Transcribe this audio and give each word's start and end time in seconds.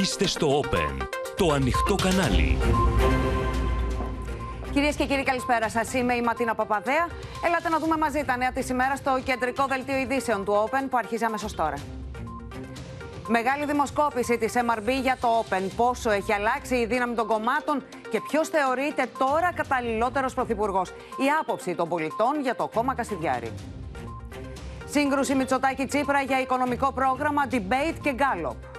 Είστε 0.00 0.26
στο 0.26 0.60
Open, 0.60 1.06
το 1.36 1.52
ανοιχτό 1.52 1.94
κανάλι. 1.94 2.58
Κυρίες 4.72 4.96
και 4.96 5.06
κύριοι, 5.06 5.22
καλησπέρα 5.22 5.68
σας. 5.68 5.94
Είμαι 5.94 6.14
η 6.14 6.22
Ματίνα 6.22 6.54
Παπαδέα. 6.54 7.06
Έλατε 7.46 7.68
να 7.68 7.78
δούμε 7.78 7.96
μαζί 7.96 8.24
τα 8.24 8.36
νέα 8.36 8.52
της 8.52 8.68
ημέρας 8.68 8.98
στο 8.98 9.20
κεντρικό 9.24 9.64
δελτίο 9.68 9.96
ειδήσεων 9.96 10.44
του 10.44 10.52
Open 10.52 10.86
που 10.90 10.96
αρχίζει 10.96 11.24
αμέσως 11.24 11.54
τώρα. 11.54 11.74
Μεγάλη 13.28 13.64
δημοσκόπηση 13.64 14.38
της 14.38 14.52
MRB 14.56 14.88
για 15.02 15.16
το 15.20 15.44
Open. 15.44 15.62
Πόσο 15.76 16.10
έχει 16.10 16.32
αλλάξει 16.32 16.74
η 16.74 16.86
δύναμη 16.86 17.14
των 17.14 17.26
κομμάτων 17.26 17.82
και 18.10 18.20
ποιος 18.20 18.48
θεωρείται 18.48 19.06
τώρα 19.18 19.52
καταλληλότερος 19.54 20.34
πρωθυπουργός. 20.34 20.88
Η 20.90 21.26
άποψη 21.40 21.74
των 21.74 21.88
πολιτών 21.88 22.40
για 22.42 22.54
το 22.54 22.68
κόμμα 22.74 22.94
Κασιδιάρη. 22.94 23.52
Σύγκρουση 24.84 25.34
Μητσοτάκη 25.34 25.86
Τσίπρα 25.86 26.20
για 26.20 26.40
οικονομικό 26.40 26.92
πρόγραμμα, 26.92 27.42
debate 27.50 27.96
και 28.02 28.12
γκάλοπ. 28.12 28.71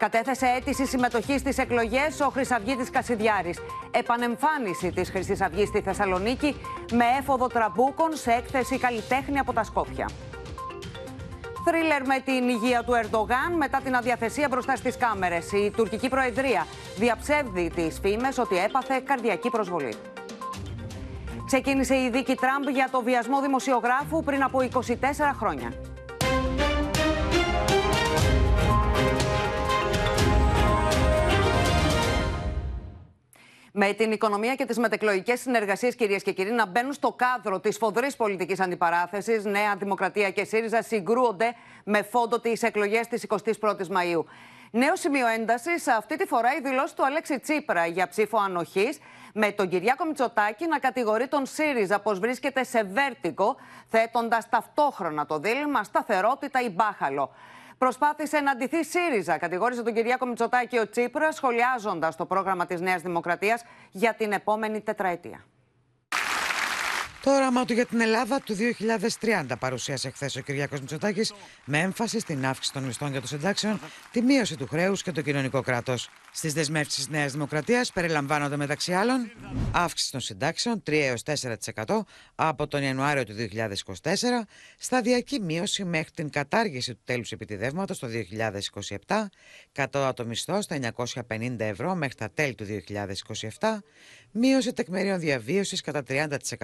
Κατέθεσε 0.00 0.46
αίτηση 0.46 0.86
συμμετοχής 0.86 1.40
στις 1.40 1.58
εκλογές 1.58 2.20
ο 2.20 2.28
Χρυσαυγίτης 2.28 2.90
Κασιδιάρης. 2.90 3.58
Επανεμφάνιση 3.90 4.92
της 4.92 5.10
Χρυσής 5.10 5.40
Αυγής 5.40 5.68
στη 5.68 5.80
Θεσσαλονίκη 5.80 6.56
με 6.92 7.04
έφοδο 7.18 7.46
τραμπούκων 7.46 8.16
σε 8.16 8.30
έκθεση 8.30 8.78
καλλιτέχνη 8.78 9.38
από 9.38 9.52
τα 9.52 9.64
Σκόπια. 9.64 10.10
Θρίλερ 11.64 12.06
με 12.06 12.20
την 12.24 12.48
υγεία 12.48 12.82
του 12.84 12.92
Ερντογάν 12.92 13.52
μετά 13.56 13.80
την 13.84 13.94
αδιαθεσία 13.94 14.48
μπροστά 14.48 14.76
στις 14.76 14.96
κάμερες. 14.96 15.52
Η 15.52 15.72
τουρκική 15.76 16.08
προεδρία 16.08 16.66
διαψεύδει 16.96 17.70
τις 17.74 17.98
φήμες 18.02 18.38
ότι 18.38 18.56
έπαθε 18.56 19.00
καρδιακή 19.04 19.50
προσβολή. 19.50 19.94
Ξεκίνησε 21.46 21.94
η 21.94 22.10
δίκη 22.10 22.34
Τραμπ 22.34 22.68
για 22.68 22.88
το 22.90 23.02
βιασμό 23.02 23.40
δημοσιογράφου 23.40 24.22
πριν 24.22 24.42
από 24.42 24.58
24 24.60 24.76
χρόνια. 25.38 25.72
Με 33.72 33.92
την 33.92 34.12
οικονομία 34.12 34.54
και 34.54 34.64
τις 34.64 34.78
μετεκλογικές 34.78 35.40
συνεργασίες, 35.40 35.94
κυρίες 35.94 36.22
και 36.22 36.32
κύριοι, 36.32 36.50
να 36.50 36.66
μπαίνουν 36.66 36.92
στο 36.92 37.12
κάδρο 37.12 37.60
της 37.60 37.76
φοδρής 37.76 38.16
πολιτικής 38.16 38.60
αντιπαράθεσης, 38.60 39.44
Νέα 39.44 39.76
Δημοκρατία 39.76 40.30
και 40.30 40.44
ΣΥΡΙΖΑ 40.44 40.82
συγκρούονται 40.82 41.54
με 41.84 42.02
φόντο 42.02 42.40
τις 42.40 42.62
εκλογές 42.62 43.06
της 43.06 43.22
21η 43.22 43.86
Μαου. 43.86 44.26
Νέο 44.70 44.96
σημείο 44.96 45.26
έντασης, 45.26 45.88
αυτή 45.88 46.16
τη 46.16 46.26
φορά 46.26 46.54
η 46.54 46.60
δηλώση 46.60 46.96
του 46.96 47.04
Αλέξη 47.04 47.38
Τσίπρα 47.38 47.86
για 47.86 48.08
ψήφο 48.08 48.38
ανοχής, 48.38 48.98
με 49.34 49.52
τον 49.52 49.68
Κυριάκο 49.68 50.04
Μητσοτάκη 50.04 50.66
να 50.66 50.78
κατηγορεί 50.78 51.28
τον 51.28 51.46
ΣΥΡΙΖΑ 51.46 52.00
πως 52.00 52.18
βρίσκεται 52.18 52.64
σε 52.64 52.82
βέρτικο, 52.82 53.56
θέτοντας 53.88 54.48
ταυτόχρονα 54.48 55.26
το 55.26 55.38
δίλημα 55.38 55.84
σταθερότητα 55.84 56.60
ή 56.60 56.68
μπάχαλο. 56.68 57.30
Προσπάθησε 57.84 58.40
να 58.40 58.50
αντιθεί 58.50 58.84
ΣΥΡΙΖΑ, 58.84 59.38
κατηγόρησε 59.38 59.82
τον 59.82 59.94
Κυριάκο 59.94 60.26
Μητσοτάκη 60.26 60.78
ο 60.78 60.88
Τσίπρας, 60.88 61.34
σχολιάζοντας 61.34 62.16
το 62.16 62.26
πρόγραμμα 62.26 62.66
της 62.66 62.80
Νέας 62.80 63.02
Δημοκρατίας 63.02 63.64
για 63.90 64.14
την 64.14 64.32
επόμενη 64.32 64.80
τετραετία. 64.80 65.44
Το 67.22 67.34
όραμα 67.34 67.64
του 67.64 67.72
για 67.72 67.86
την 67.86 68.00
Ελλάδα 68.00 68.40
του 68.40 68.56
2030 69.20 69.44
παρουσίασε 69.58 70.10
χθες 70.10 70.36
ο 70.36 70.40
Κυριάκος 70.40 70.80
Μητσοτάκης 70.80 71.32
με 71.64 71.78
έμφαση 71.78 72.18
στην 72.18 72.46
αύξηση 72.46 72.72
των 72.72 72.82
μισθών 72.82 73.10
για 73.10 73.18
των 73.18 73.28
συντάξεων, 73.28 73.80
τη 74.10 74.22
μείωση 74.22 74.56
του 74.56 74.66
χρέους 74.66 75.02
και 75.02 75.12
το 75.12 75.20
κοινωνικό 75.22 75.60
κράτος. 75.60 76.10
Στις 76.32 76.52
δεσμεύσεις 76.52 76.94
της 76.94 77.08
Νέας 77.08 77.32
Δημοκρατίας 77.32 77.92
περιλαμβάνονται 77.92 78.56
μεταξύ 78.56 78.92
άλλων 78.92 79.30
αύξηση 79.72 80.10
των 80.10 80.20
συντάξεων 80.20 80.82
3 80.86 80.92
έως 80.92 81.22
4% 81.22 82.04
από 82.34 82.66
τον 82.66 82.82
Ιανουάριο 82.82 83.24
του 83.24 83.32
2024, 83.32 84.46
σταδιακή 84.78 85.40
μείωση 85.40 85.84
μέχρι 85.84 86.10
την 86.10 86.30
κατάργηση 86.30 86.94
του 86.94 87.00
τέλους 87.04 87.32
επιτιδεύματος 87.32 87.98
το 87.98 88.08
2027, 89.06 89.26
κατώτατο 89.72 90.26
μισθό 90.26 90.62
στα 90.62 90.78
950 91.28 91.56
ευρώ 91.58 91.94
μέχρι 91.94 92.14
τα 92.14 92.30
τέλη 92.34 92.54
του 92.54 92.66
2027, 93.58 93.82
μείωση 94.32 94.72
τεκμηρίων 94.72 95.18
διαβίωσης 95.18 95.80
κατά 95.80 96.02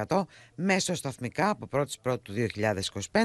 30% 0.06 0.22
μέσω 0.54 0.94
σταθμικά 0.94 1.50
από 1.50 1.68
1η 1.72 1.84
Πρώτου 2.02 2.32
του 2.32 2.46
2025, 3.12 3.20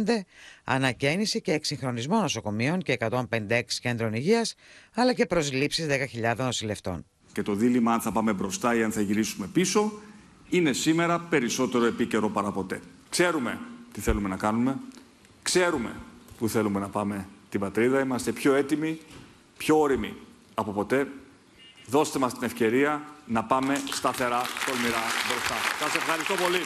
ανακαίνιση 0.64 1.42
και 1.42 1.54
εξυγχρονισμό 1.54 2.22
νοσοκομείων 2.22 2.82
και 2.82 2.98
156 3.00 3.24
κέντρων 3.82 4.14
υγείας, 4.14 4.56
αλλά 4.96 5.14
και 5.14 5.26
προσλήψεις 5.26 5.88
10.000 5.90 6.36
νοσηλευτών. 6.38 7.06
Και 7.34 7.42
το 7.42 7.54
δίλημα 7.54 7.94
αν 7.94 8.02
θα 8.02 8.12
πάμε 8.12 8.34
μπροστά 8.34 8.76
ή 8.76 8.84
αν 8.84 8.92
θα 8.92 9.02
γυρίσουμε 9.02 9.48
πίσω 9.48 9.92
είναι 10.50 10.74
σήμερα 10.74 11.20
περισσότερο 11.20 11.86
επίκαιρο 11.86 12.30
παραποτέ. 12.30 12.80
Ξέρουμε 13.10 13.60
τι 13.92 14.02
θέλουμε 14.02 14.30
να 14.30 14.36
κάνουμε, 14.36 14.78
ξέρουμε 15.42 15.96
που 16.38 16.50
θέλουμε 16.50 16.80
να 16.80 16.88
πάμε 16.88 17.28
την 17.50 17.60
πατρίδα, 17.60 18.00
είμαστε 18.00 18.32
πιο 18.32 18.54
έτοιμοι, 18.54 19.00
πιο 19.58 19.80
όριμοι 19.80 20.14
από 20.54 20.72
ποτέ. 20.72 21.08
Δώστε 21.88 22.20
μας 22.20 22.34
την 22.34 22.44
ευκαιρία 22.44 23.02
να 23.32 23.44
πάμε 23.44 23.76
σταθερά, 23.92 24.42
τολμηρά 24.66 25.04
μπροστά. 25.28 25.56
Σας 25.80 25.96
ευχαριστώ 25.96 26.34
πολύ. 26.34 26.60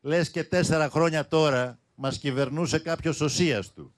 Λες 0.00 0.30
και 0.30 0.44
τέσσερα 0.44 0.88
χρόνια 0.88 1.26
τώρα 1.28 1.78
μας 1.94 2.18
κυβερνούσε 2.18 2.78
κάποιος 2.78 3.20
οσίας 3.20 3.72
του. 3.72 3.94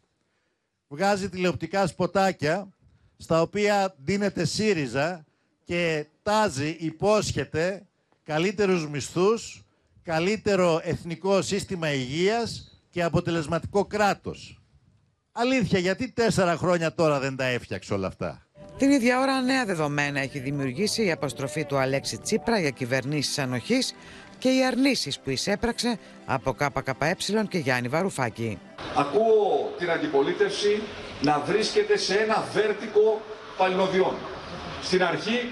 Βγάζει 0.88 1.28
τηλεοπτικά 1.28 1.86
σποτάκια 1.86 2.68
στα 3.16 3.40
οποία 3.40 3.94
δίνεται 3.98 4.44
ΣΥΡΙΖΑ 4.44 5.24
και 5.64 6.06
τάζει, 6.22 6.76
υπόσχεται 6.78 7.86
καλύτερους 8.24 8.88
μισθούς, 8.88 9.62
καλύτερο 10.02 10.80
εθνικό 10.82 11.42
σύστημα 11.42 11.92
υγείας 11.92 12.80
και 12.90 13.02
αποτελεσματικό 13.02 13.84
κράτος. 13.84 14.60
Αλήθεια, 15.32 15.78
γιατί 15.78 16.12
τέσσερα 16.12 16.56
χρόνια 16.56 16.94
τώρα 16.94 17.18
δεν 17.18 17.36
τα 17.36 17.44
έφτιαξε 17.44 17.94
όλα 17.94 18.06
αυτά; 18.06 18.41
Την 18.78 18.90
ίδια 18.90 19.20
ώρα 19.20 19.40
νέα 19.40 19.64
δεδομένα 19.64 20.20
έχει 20.20 20.38
δημιουργήσει 20.38 21.04
η 21.04 21.10
αποστροφή 21.10 21.64
του 21.64 21.76
Αλέξη 21.76 22.18
Τσίπρα 22.18 22.58
για 22.58 22.70
κυβερνήσεις 22.70 23.38
ανοχής 23.38 23.94
και 24.38 24.48
οι 24.48 24.64
αρνήσεις 24.64 25.18
που 25.20 25.30
εισέπραξε 25.30 25.98
από 26.26 26.52
ΚΚΕ 26.52 27.16
και 27.48 27.58
Γιάννη 27.58 27.88
Βαρουφάκη. 27.88 28.58
Ακούω 28.96 29.74
την 29.78 29.90
αντιπολίτευση 29.90 30.82
να 31.22 31.38
βρίσκεται 31.38 31.96
σε 31.96 32.14
ένα 32.14 32.44
βέρτικο 32.52 33.20
παλινοδιών. 33.56 34.14
Στην 34.82 35.02
αρχή 35.04 35.50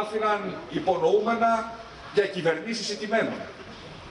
άφηναν 0.00 0.56
υπονοούμενα 0.70 1.72
για 2.14 2.26
κυβερνήσεις 2.26 2.88
ηττημένων. 2.90 3.40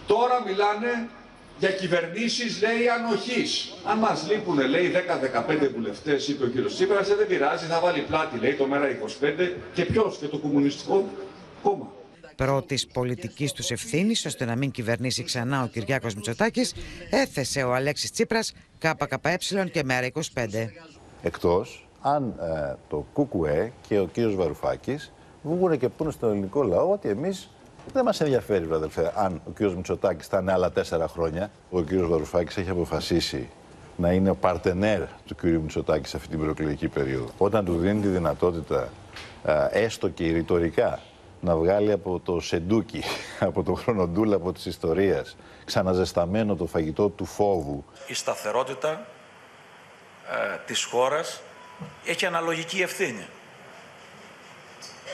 Τώρα 0.07 0.43
μιλάνε 0.45 1.09
για 1.59 1.71
κυβερνήσεις, 1.71 2.61
λέει, 2.61 2.87
ανοχής. 2.87 3.73
Αν 3.85 3.97
μας 3.97 4.27
λείπουν, 4.29 4.69
λέει, 4.69 4.87
10-15 4.87 5.69
βουλευτές, 5.75 6.27
είπε 6.27 6.43
ο 6.43 6.47
κύριος 6.47 6.73
Τσίπρας, 6.73 7.07
δεν 7.07 7.27
πειράζει, 7.27 7.65
θα 7.65 7.79
βάλει 7.79 8.01
πλάτη, 8.01 8.39
λέει, 8.39 8.53
το 8.53 8.65
μέρα 8.65 8.89
25 8.89 9.55
και 9.73 9.85
ποιος, 9.85 10.17
και 10.17 10.27
το 10.27 10.37
Κομμουνιστικό 10.37 11.09
Κόμμα 11.63 11.91
πρώτης 12.35 12.87
πολιτικής 12.87 13.51
τους 13.51 13.71
ευθύνης, 13.71 14.25
ώστε 14.25 14.45
να 14.45 14.55
μην 14.55 14.71
κυβερνήσει 14.71 15.23
ξανά 15.23 15.63
ο 15.63 15.67
Κυριάκος 15.67 16.15
Μητσοτάκης, 16.15 16.73
έθεσε 17.09 17.63
ο 17.63 17.73
Αλέξης 17.73 18.11
Τσίπρας 18.11 18.53
ΚΚΕ 18.77 19.69
και 19.71 19.83
Μέρα 19.83 20.05
25. 20.05 20.19
Εκτός 21.21 21.87
αν 22.01 22.33
ε, 22.39 22.75
το 22.89 23.05
ΚΚΕ 23.13 23.71
και 23.87 23.99
ο 23.99 24.05
κύριος 24.05 24.35
Βαρουφάκης 24.35 25.11
βγουν 25.41 25.79
και 25.79 25.89
πούνε 25.89 26.11
στον 26.11 26.31
ελληνικό 26.31 26.63
λαό 26.63 26.91
ότι 26.91 27.09
εμείς 27.09 27.49
δεν 27.93 28.03
μας 28.03 28.21
ενδιαφέρει, 28.21 28.67
αδελφέ, 28.71 29.11
αν 29.15 29.41
ο 29.47 29.51
κύριος 29.51 29.75
Μητσοτάκης 29.75 30.27
θα 30.27 30.39
είναι 30.39 30.51
άλλα 30.51 30.71
τέσσερα 30.71 31.07
χρόνια. 31.07 31.51
Ο 31.69 31.81
κύριος 31.81 32.09
Βαρουφάκη 32.09 32.59
έχει 32.59 32.69
αποφασίσει 32.69 33.49
να 33.95 34.11
είναι 34.11 34.29
ο 34.29 34.35
παρτενέρ 34.35 35.01
του 35.25 35.35
κύριου 35.35 35.61
Μητσοτάκη 35.61 36.07
σε 36.07 36.17
αυτή 36.17 36.29
την 36.29 36.39
προεκλογική 36.39 36.87
περίοδο. 36.87 37.29
Όταν 37.37 37.65
του 37.65 37.77
δίνει 37.77 38.01
τη 38.01 38.07
δυνατότητα, 38.07 38.89
ε, 39.45 39.67
έστω 39.71 40.09
και 40.09 40.31
ρητορικά, 40.31 40.99
να 41.41 41.55
βγάλει 41.55 41.91
από 41.91 42.19
το 42.19 42.39
σεντούκι, 42.39 43.03
από 43.39 43.63
το 43.63 43.73
χρονοτούλα 43.73 44.35
από 44.35 44.53
της 44.53 44.65
ιστορίας, 44.65 45.35
ξαναζεσταμένο 45.65 46.55
το 46.55 46.65
φαγητό 46.65 47.09
του 47.09 47.25
φόβου. 47.25 47.85
Η 48.07 48.13
σταθερότητα 48.13 49.05
ε, 50.31 50.57
της 50.65 50.83
χώρας 50.83 51.41
έχει 52.05 52.25
αναλογική 52.25 52.81
ευθύνη. 52.81 53.25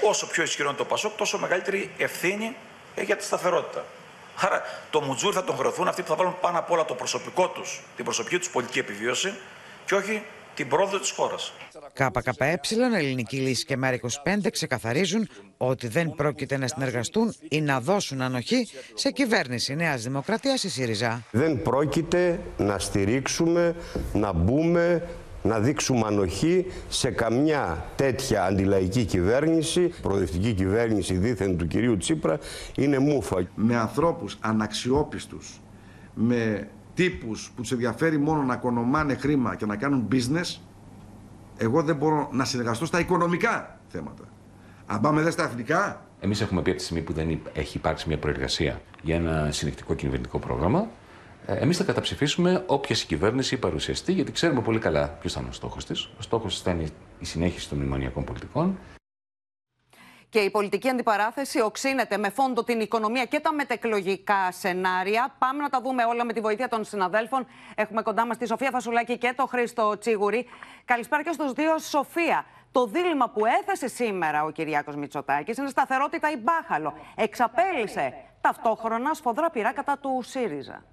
Όσο 0.04 0.28
πιο 0.28 0.44
ισχυρό 0.44 0.68
είναι 0.68 0.78
το 0.78 0.86
Πασόκ, 0.86 1.18
τόσο 1.18 1.38
μεγαλύτερη 1.38 1.92
ευθύνη 1.98 2.56
έχει 2.96 3.06
για 3.06 3.16
τη 3.16 3.24
σταθερότητα. 3.24 3.86
Άρα 4.36 4.62
το 4.90 5.02
Μουτζούρ 5.02 5.32
θα 5.36 5.44
τον 5.44 5.56
χρεωθούν 5.58 5.88
αυτοί 5.88 6.02
που 6.02 6.08
θα 6.08 6.16
βάλουν 6.16 6.36
πάνω 6.42 6.60
απ' 6.60 6.72
όλα 6.72 6.86
το 6.86 6.94
προσωπικό 6.94 7.48
τους, 7.48 7.82
την 7.96 8.06
προσωπική 8.06 8.38
τους 8.38 8.50
πολιτική 8.50 8.80
επιβίωση 8.80 9.34
και 9.86 9.96
όχι 9.96 10.24
την 10.56 10.68
πρόοδο 10.68 11.00
της 11.00 11.12
χώρας. 11.12 11.54
ΚΚΕ, 11.94 12.60
Ελληνική 12.96 13.38
Λύση 13.38 13.66
και 13.66 13.78
ΜΕΡΑ25 13.84 14.52
ξεκαθαρίζουν 14.52 15.30
ότι 15.58 15.88
δεν 15.88 16.14
πρόκειται 16.16 16.58
να 16.58 16.68
συνεργαστούν 16.68 17.36
ή 17.50 17.62
να 17.62 17.80
δώσουν 17.80 18.22
ανοχή 18.22 18.70
σε 18.94 19.12
κυβέρνηση 19.12 19.76
Νέας 19.76 20.04
Δημοκρατίας 20.04 20.64
ή 20.64 20.70
ΣΥΡΙΖΑ. 20.70 21.24
Δεν 21.32 21.62
πρόκειται 21.62 22.40
να 22.58 22.80
στηρίξουμε, 22.80 23.76
να 24.14 24.32
μπούμε 24.32 25.08
να 25.50 25.60
δείξουμε 25.60 26.02
ανοχή 26.06 26.66
σε 26.90 27.10
καμιά 27.10 27.86
τέτοια 27.96 28.44
αντιλαϊκή 28.44 29.06
κυβέρνηση. 29.06 29.94
Προοδευτική 30.02 30.54
κυβέρνηση 30.54 31.14
δίθεν 31.14 31.58
του 31.58 31.68
κυρίου 31.68 31.98
Τσίπρα 31.98 32.40
είναι 32.76 33.00
μούφα. 33.00 33.48
Με 33.56 33.76
ανθρώπους 33.76 34.38
αναξιόπιστους, 34.40 35.62
με 36.14 36.68
τύπους 36.94 37.52
που 37.56 37.62
τους 37.62 37.72
ενδιαφέρει 37.72 38.18
μόνο 38.18 38.42
να 38.44 38.56
κονομάνε 38.56 39.14
χρήμα 39.16 39.56
και 39.56 39.66
να 39.66 39.76
κάνουν 39.76 40.08
business, 40.12 40.60
Εγώ 41.62 41.82
δεν 41.84 41.96
μπορώ 41.96 42.30
να 42.32 42.46
συνεργαστώ 42.46 42.86
στα 42.86 43.00
οικονομικά 43.00 43.80
θέματα. 43.88 44.24
Αν 44.86 45.02
πάμε 45.02 45.22
δε 45.22 45.32
στα 45.32 45.44
εθνικά. 45.44 46.06
Εμείς 46.20 46.42
έχουμε 46.42 46.62
πει 46.62 46.70
από 46.70 46.80
τη 46.80 46.86
στιγμή 46.86 47.04
που 47.04 47.14
δεν 47.14 47.40
έχει 47.54 47.78
υπάρξει 47.78 48.08
μια 48.08 48.18
προεργασία 48.18 48.82
για 49.02 49.16
ένα 49.16 49.48
συνεκτικό 49.52 49.94
κυβερνητικό 49.94 50.40
πρόγραμμα, 50.40 50.80
ε, 50.80 50.86
εμείς 51.56 51.78
θα 51.78 51.84
καταψηφίσουμε 51.84 52.64
όποια 52.68 52.96
κυβέρνηση 52.96 53.58
παρουσιαστεί, 53.58 54.12
γιατί 54.12 54.32
ξέρουμε 54.32 54.62
πολύ 54.62 54.80
καλά 54.80 55.08
ποιος 55.10 55.34
θα 55.34 55.40
είναι 55.40 55.50
ο 55.50 55.54
στόχος 55.54 55.86
της. 55.86 56.06
Ο 56.06 56.22
στόχος 56.22 56.54
της 56.54 56.62
θα 56.62 56.72
είναι 56.72 56.90
η 57.20 57.26
συνέχιση 57.26 57.70
των 57.70 57.78
μνημονιακών 57.78 58.24
πολιτικών. 58.24 58.80
Και 60.30 60.40
η 60.40 60.50
πολιτική 60.50 60.90
αντιπαράθεση 60.90 61.62
οξύνεται 61.62 62.18
με 62.18 62.30
φόντο 62.30 62.64
την 62.64 62.80
οικονομία 62.80 63.26
και 63.26 63.40
τα 63.40 63.54
μετεκλογικά 63.54 64.52
σενάρια. 64.52 65.36
Πάμε 65.40 65.62
να 65.62 65.70
τα 65.70 65.82
δούμε 65.82 66.04
όλα 66.04 66.26
με 66.26 66.34
τη 66.34 66.40
βοήθεια 66.40 66.68
των 66.68 66.84
συναδέλφων. 66.84 67.46
Έχουμε 67.76 68.02
κοντά 68.02 68.26
μας 68.26 68.38
τη 68.38 68.48
Σοφία 68.48 68.70
Φασουλάκη 68.72 69.18
και 69.18 69.34
τον 69.36 69.48
Χρήστο 69.48 69.98
Τσίγουρη. 69.98 70.46
Καλησπέρα 70.86 71.24
και 71.24 71.32
στους 71.32 71.52
δύο. 71.54 71.78
Σοφία, 71.78 72.46
το 72.72 72.86
δίλημα 72.86 73.30
που 73.30 73.46
έθεσε 73.46 73.88
σήμερα 73.88 74.44
ο 74.44 74.50
Κυριάκος 74.50 74.96
Μητσοτάκης 74.96 75.58
είναι 75.58 75.70
σταθερότητα 75.70 76.32
ή 76.32 76.38
μπάχαλο. 76.38 76.94
Εξαπέλυσε 77.16 78.14
ταυτόχρονα 78.42 79.14
σφοδρά 79.14 79.50
πειρά 79.50 79.74
κατά 79.74 79.98
του 79.98 80.22
ΣΥΡΙΖΑ. 80.24 80.84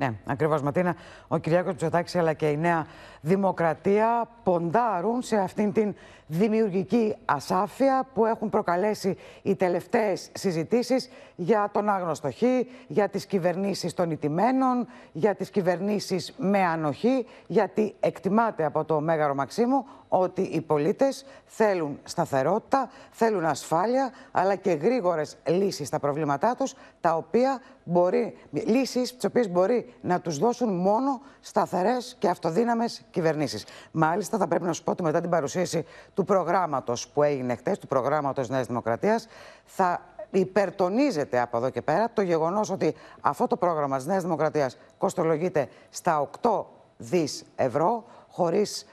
Ναι, 0.00 0.12
ακριβώς 0.26 0.62
Ματίνα. 0.62 0.94
Ο 1.28 1.38
Κυριάκος 1.38 1.70
Μητσοτάκης 1.70 2.16
αλλά 2.16 2.32
και 2.32 2.48
η 2.48 2.56
Νέα 2.56 2.86
Δημοκρατία 3.20 4.28
ποντάρουν 4.42 5.22
σε 5.22 5.36
αυτήν 5.36 5.72
την 5.72 5.94
δημιουργική 6.26 7.16
ασάφεια 7.24 8.06
που 8.14 8.26
έχουν 8.26 8.50
προκαλέσει 8.50 9.16
οι 9.42 9.54
τελευταίες 9.54 10.30
συζητήσεις 10.32 11.10
για 11.36 11.70
τον 11.72 11.88
άγνωστο 11.88 12.30
χ, 12.32 12.42
για 12.86 13.08
τις 13.08 13.26
κυβερνήσεις 13.26 13.94
των 13.94 14.10
ιτημένων, 14.10 14.86
για 15.12 15.34
τις 15.34 15.50
κυβερνήσεις 15.50 16.34
με 16.38 16.64
ανοχή, 16.64 17.26
γιατί 17.46 17.94
εκτιμάται 18.00 18.64
από 18.64 18.84
το 18.84 19.00
Μέγαρο 19.00 19.34
Μαξίμου 19.34 19.84
ότι 20.08 20.40
οι 20.42 20.60
πολίτες 20.60 21.24
θέλουν 21.44 21.98
σταθερότητα, 22.04 22.90
θέλουν 23.10 23.44
ασφάλεια, 23.44 24.12
αλλά 24.30 24.54
και 24.54 24.70
γρήγορες 24.70 25.36
λύσεις 25.46 25.86
στα 25.86 25.98
προβλήματά 25.98 26.54
τους, 26.54 26.74
τα 27.00 27.16
οποία 27.16 27.60
μπορεί, 27.84 28.36
λύσεις 28.50 29.14
τις 29.16 29.24
οποίες 29.24 29.50
μπορεί 29.50 29.94
να 30.00 30.20
τους 30.20 30.38
δώσουν 30.38 30.76
μόνο 30.76 31.20
σταθερές 31.40 32.16
και 32.18 32.28
αυτοδύναμες 32.28 33.02
κυβερνήσεις. 33.10 33.64
Μάλιστα, 33.90 34.38
θα 34.38 34.48
πρέπει 34.48 34.64
να 34.64 34.72
σου 34.72 34.82
πω 34.82 34.90
ότι 34.90 35.02
μετά 35.02 35.20
την 35.20 35.30
παρουσίαση 35.30 35.84
του 36.14 36.24
προγράμματος 36.24 37.08
που 37.08 37.22
έγινε 37.22 37.54
χτες, 37.54 37.78
του 37.78 37.86
προγράμματος 37.86 38.48
Νέας 38.48 38.66
Δημοκρατίας, 38.66 39.26
θα 39.64 40.00
υπερτονίζεται 40.30 41.40
από 41.40 41.56
εδώ 41.56 41.70
και 41.70 41.82
πέρα 41.82 42.10
το 42.12 42.22
γεγονός 42.22 42.70
ότι 42.70 42.94
αυτό 43.20 43.46
το 43.46 43.56
πρόγραμμα 43.56 43.96
της 43.96 44.06
Νέας 44.06 44.22
Δημοκρατίας 44.22 44.78
κοστολογείται 44.98 45.68
στα 45.90 46.20
8 46.20 46.66
δις 46.96 47.44
ευρώ, 47.56 48.04
χωρίς 48.30 48.86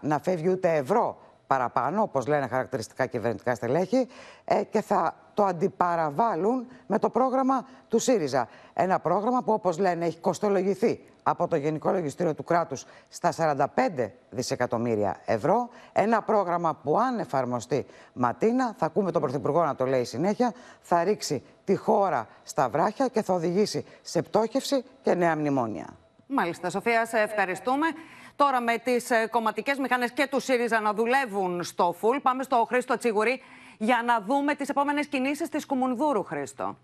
να 0.00 0.18
φεύγει 0.18 0.48
ούτε 0.48 0.74
ευρώ 0.74 1.16
παραπάνω, 1.46 2.02
όπως 2.02 2.26
λένε 2.26 2.46
χαρακτηριστικά 2.46 3.06
κυβερνητικά 3.06 3.54
στελέχη, 3.54 4.08
ε, 4.44 4.62
και 4.64 4.80
θα 4.80 5.14
το 5.34 5.44
αντιπαραβάλουν 5.44 6.66
με 6.86 6.98
το 6.98 7.10
πρόγραμμα 7.10 7.66
του 7.88 7.98
ΣΥΡΙΖΑ. 7.98 8.48
Ένα 8.72 8.98
πρόγραμμα 8.98 9.42
που, 9.42 9.52
όπως 9.52 9.78
λένε, 9.78 10.04
έχει 10.04 10.18
κοστολογηθεί 10.18 11.00
από 11.22 11.48
το 11.48 11.56
Γενικό 11.56 11.90
Λογιστήριο 11.90 12.34
του 12.34 12.44
κράτους 12.44 12.84
στα 13.08 13.32
45 13.96 14.10
δισεκατομμύρια 14.30 15.20
ευρώ. 15.24 15.68
Ένα 15.92 16.22
πρόγραμμα 16.22 16.74
που 16.74 16.98
αν 16.98 17.18
εφαρμοστεί 17.18 17.86
ματίνα, 18.12 18.74
θα 18.78 18.86
ακούμε 18.86 19.12
τον 19.12 19.20
Πρωθυπουργό 19.20 19.64
να 19.64 19.74
το 19.74 19.86
λέει 19.86 20.04
συνέχεια, 20.04 20.52
θα 20.80 21.04
ρίξει 21.04 21.42
τη 21.64 21.76
χώρα 21.76 22.28
στα 22.42 22.68
βράχια 22.68 23.08
και 23.08 23.22
θα 23.22 23.34
οδηγήσει 23.34 23.84
σε 24.02 24.22
πτώχευση 24.22 24.84
και 25.02 25.14
νέα 25.14 25.36
μνημόνια. 25.36 25.86
Μάλιστα, 26.26 26.70
Σοφία, 26.70 27.06
σε 27.06 27.18
ευχαριστούμε. 27.18 27.86
Τώρα 28.36 28.60
με 28.60 28.78
τις 28.78 29.10
ε, 29.10 29.26
κομματικές 29.30 29.78
μηχανές 29.78 30.12
και 30.12 30.26
του 30.30 30.40
ΣΥΡΙΖΑ 30.40 30.80
να 30.80 30.92
δουλεύουν 30.92 31.62
στο 31.62 31.94
ΦΟΥΛ, 31.98 32.20
πάμε 32.20 32.42
στο 32.42 32.64
Χρήστο 32.68 32.98
Τσίγουρη 32.98 33.42
για 33.78 34.02
να 34.06 34.20
δούμε 34.20 34.54
τις 34.54 34.68
επόμενες 34.68 35.06
κινήσεις 35.06 35.48
της 35.48 35.66
Κουμουνδούρου, 35.66 36.22
Χρήστο. 36.22 36.76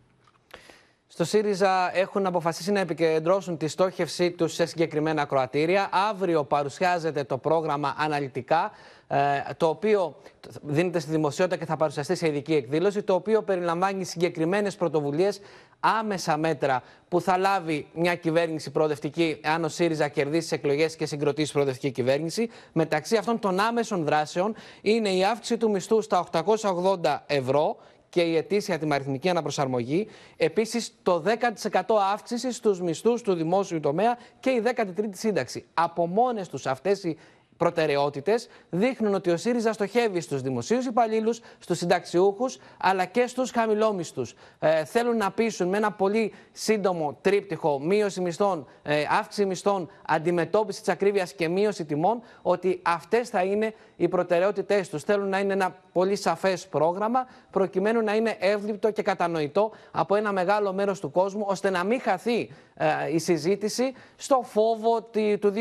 Στο 1.10 1.24
ΣΥΡΙΖΑ 1.24 1.96
έχουν 1.96 2.26
αποφασίσει 2.26 2.72
να 2.72 2.80
επικεντρώσουν 2.80 3.56
τη 3.56 3.68
στόχευσή 3.68 4.30
τους 4.30 4.54
σε 4.54 4.66
συγκεκριμένα 4.66 5.24
κροατήρια. 5.24 5.88
Αύριο 6.10 6.44
παρουσιάζεται 6.44 7.24
το 7.24 7.38
πρόγραμμα 7.38 7.94
αναλυτικά, 7.98 8.70
ε, 9.08 9.16
το 9.56 9.68
οποίο 9.68 10.16
δίνεται 10.62 10.98
στη 10.98 11.10
δημοσιότητα 11.10 11.56
και 11.56 11.64
θα 11.64 11.76
παρουσιαστεί 11.76 12.14
σε 12.14 12.26
ειδική 12.26 12.54
εκδήλωση, 12.54 13.02
το 13.02 13.14
οποίο 13.14 13.42
περιλαμβάνει 13.42 14.04
συγκεκριμένες 14.04 14.76
πρωτοβουλίες 14.76 15.40
άμεσα 15.80 16.36
μέτρα 16.36 16.82
που 17.08 17.20
θα 17.20 17.36
λάβει 17.36 17.86
μια 17.94 18.14
κυβέρνηση 18.14 18.70
προοδευτική, 18.70 19.40
αν 19.44 19.64
ο 19.64 19.68
ΣΥΡΙΖΑ 19.68 20.08
κερδίσει 20.08 20.48
τις 20.48 20.52
εκλογές 20.52 20.96
και 20.96 21.06
συγκροτήσει 21.06 21.52
προοδευτική 21.52 21.90
κυβέρνηση. 21.90 22.50
Μεταξύ 22.72 23.16
αυτών 23.16 23.38
των 23.38 23.60
άμεσων 23.60 24.04
δράσεων 24.04 24.54
είναι 24.82 25.08
η 25.08 25.24
αύξηση 25.24 25.58
του 25.58 25.70
μισθού 25.70 26.02
στα 26.02 26.26
880 26.32 27.18
ευρώ 27.26 27.76
και 28.08 28.20
η 28.20 28.36
ετήσια 28.36 28.78
τιμαριθμική 28.78 29.28
αναπροσαρμογή. 29.28 30.06
Επίσης, 30.36 30.94
το 31.02 31.20
10% 31.20 31.80
αύξηση 32.12 32.52
στους 32.52 32.80
μισθούς 32.80 33.22
του 33.22 33.34
δημόσιου 33.34 33.80
τομέα 33.80 34.18
και 34.40 34.50
η 34.50 34.62
13η 34.64 35.08
σύνταξη. 35.12 35.64
Από 35.74 36.06
μόνες 36.06 36.48
τους 36.48 36.66
αυτές 36.66 37.04
οι 37.04 37.16
προτεραιότητες 37.58 38.48
δείχνουν 38.70 39.14
ότι 39.14 39.30
ο 39.30 39.36
ΣΥΡΙΖΑ 39.36 39.72
στοχεύει 39.72 40.20
στους 40.20 40.42
δημοσίους 40.42 40.86
υπαλλήλους, 40.86 41.40
στους 41.58 41.78
συνταξιούχους 41.78 42.58
αλλά 42.78 43.04
και 43.04 43.26
στους 43.26 43.50
χαμηλόμισθους. 43.50 44.34
Ε, 44.58 44.84
θέλουν 44.84 45.16
να 45.16 45.30
πείσουν 45.30 45.68
με 45.68 45.76
ένα 45.76 45.92
πολύ 45.92 46.32
σύντομο 46.52 47.18
τρίπτυχο 47.20 47.80
μείωση 47.80 48.20
μισθών, 48.20 48.66
ε, 48.82 49.04
αύξηση 49.10 49.46
μισθών, 49.46 49.90
αντιμετώπιση 50.06 50.80
της 50.80 50.88
ακρίβειας 50.88 51.32
και 51.32 51.48
μείωση 51.48 51.84
τιμών, 51.84 52.22
ότι 52.42 52.80
αυτές 52.82 53.28
θα 53.28 53.42
είναι 53.42 53.74
οι 53.98 54.08
προτεραιότητές 54.08 54.88
τους. 54.88 55.02
Θέλουν 55.02 55.28
να 55.28 55.38
είναι 55.38 55.52
ένα 55.52 55.76
πολύ 55.92 56.16
σαφές 56.16 56.66
πρόγραμμα, 56.66 57.26
προκειμένου 57.50 58.02
να 58.02 58.14
είναι 58.14 58.36
εύληπτο 58.38 58.90
και 58.90 59.02
κατανοητό 59.02 59.70
από 59.90 60.14
ένα 60.14 60.32
μεγάλο 60.32 60.72
μέρος 60.72 61.00
του 61.00 61.10
κόσμου, 61.10 61.44
ώστε 61.48 61.70
να 61.70 61.84
μην 61.84 62.00
χαθεί 62.00 62.50
ε, 62.74 62.86
η 63.12 63.18
συζήτηση 63.18 63.92
στο 64.16 64.40
φόβο 64.42 65.02
του 65.40 65.52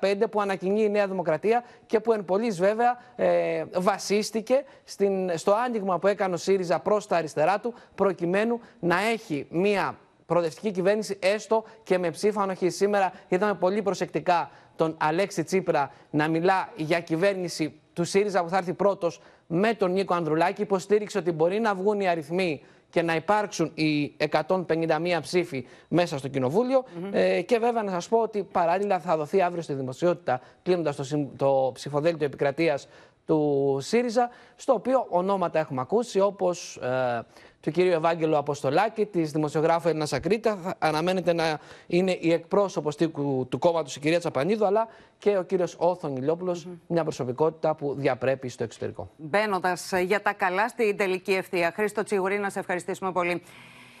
2015 0.00 0.14
που 0.30 0.40
ανακοινεί 0.40 0.82
η 0.82 0.88
Νέα 0.88 1.06
Δημοκρατία 1.06 1.64
και 1.86 2.00
που 2.00 2.12
εν 2.12 2.24
πολλής 2.24 2.58
βέβαια 2.58 2.98
ε, 3.16 3.64
βασίστηκε 3.74 4.64
στην, 4.84 5.38
στο 5.38 5.52
άνοιγμα 5.52 5.98
που 5.98 6.06
έκανε 6.06 6.34
ο 6.34 6.36
ΣΥΡΙΖΑ 6.36 6.78
προς 6.78 7.06
τα 7.06 7.16
αριστερά 7.16 7.60
του 7.60 7.74
προκειμένου 7.94 8.60
να 8.80 9.00
έχει 9.00 9.46
μία 9.50 9.98
προοδευτική 10.30 10.70
κυβέρνηση 10.70 11.18
έστω 11.22 11.64
και 11.82 11.98
με 11.98 12.10
ψήφα 12.10 12.42
ανοχή. 12.42 12.70
Σήμερα 12.70 13.12
είδαμε 13.28 13.54
πολύ 13.54 13.82
προσεκτικά 13.82 14.50
τον 14.76 14.96
Αλέξη 14.98 15.44
Τσίπρα 15.44 15.90
να 16.10 16.28
μιλά 16.28 16.68
για 16.76 17.00
κυβέρνηση 17.00 17.80
του 17.92 18.04
ΣΥΡΙΖΑ 18.04 18.42
που 18.42 18.48
θα 18.48 18.56
έρθει 18.56 18.72
πρώτος 18.72 19.20
με 19.46 19.74
τον 19.74 19.92
Νίκο 19.92 20.14
Ανδρουλάκη. 20.14 20.62
Υποστήριξε 20.62 21.18
ότι 21.18 21.32
μπορεί 21.32 21.60
να 21.60 21.74
βγουν 21.74 22.00
οι 22.00 22.08
αριθμοί 22.08 22.62
και 22.90 23.02
να 23.02 23.14
υπάρξουν 23.14 23.70
οι 23.74 24.16
151 24.46 25.18
ψήφοι 25.20 25.66
μέσα 25.88 26.18
στο 26.18 26.28
Κοινοβούλιο. 26.28 26.84
ε, 27.12 27.42
και 27.42 27.58
βέβαια 27.58 27.82
να 27.82 27.90
σας 27.90 28.08
πω 28.08 28.18
ότι 28.18 28.42
παράλληλα 28.52 28.98
θα 28.98 29.16
δοθεί 29.16 29.42
αύριο 29.42 29.62
στη 29.62 29.72
δημοσιότητα, 29.72 30.40
κλείνοντας 30.62 30.96
το, 30.96 31.28
το 31.36 31.70
ψηφοδέλτιο 31.74 32.26
επικρατείας 32.26 32.88
του 33.26 33.78
ΣΥΡΙΖΑ, 33.80 34.30
στο 34.56 34.72
οποίο 34.72 35.06
ονόματα 35.08 35.58
έχουμε 35.58 35.80
ακούσει, 35.80 36.20
όπως 36.20 36.76
ε, 36.76 37.22
του 37.60 37.70
κυρίου 37.70 37.92
Ευάγγελου 37.92 38.36
Αποστολάκη, 38.36 39.06
της 39.06 39.30
δημοσιογράφου 39.30 39.88
Έλληνα 39.88 40.06
Ακρίτα. 40.12 40.74
Αναμένεται 40.78 41.32
να 41.32 41.58
είναι 41.86 42.18
η 42.20 42.32
εκπρόσωπος 42.32 42.96
του, 42.96 43.46
του 43.50 43.58
κόμματος 43.58 43.96
η 43.96 44.00
κυρία 44.00 44.18
Τσαπανίδου, 44.18 44.66
αλλά 44.66 44.88
και 45.18 45.36
ο 45.36 45.42
κύριος 45.42 45.76
Όθων 45.78 46.16
Ηλιόπουλος, 46.16 46.68
μια 46.86 47.02
προσωπικότητα 47.02 47.74
που 47.74 47.94
διαπρέπει 47.98 48.48
στο 48.48 48.64
εξωτερικό. 48.64 49.10
Μπαίνοντας 49.16 49.92
για 50.04 50.22
τα 50.22 50.32
καλά 50.32 50.68
στην 50.68 50.96
τελική 50.96 51.32
ευθεία. 51.32 51.72
Χρήστο 51.74 52.02
Τσιγουρή, 52.02 52.38
να 52.38 52.50
σε 52.50 52.58
ευχαριστήσουμε 52.58 53.12
πολύ. 53.12 53.42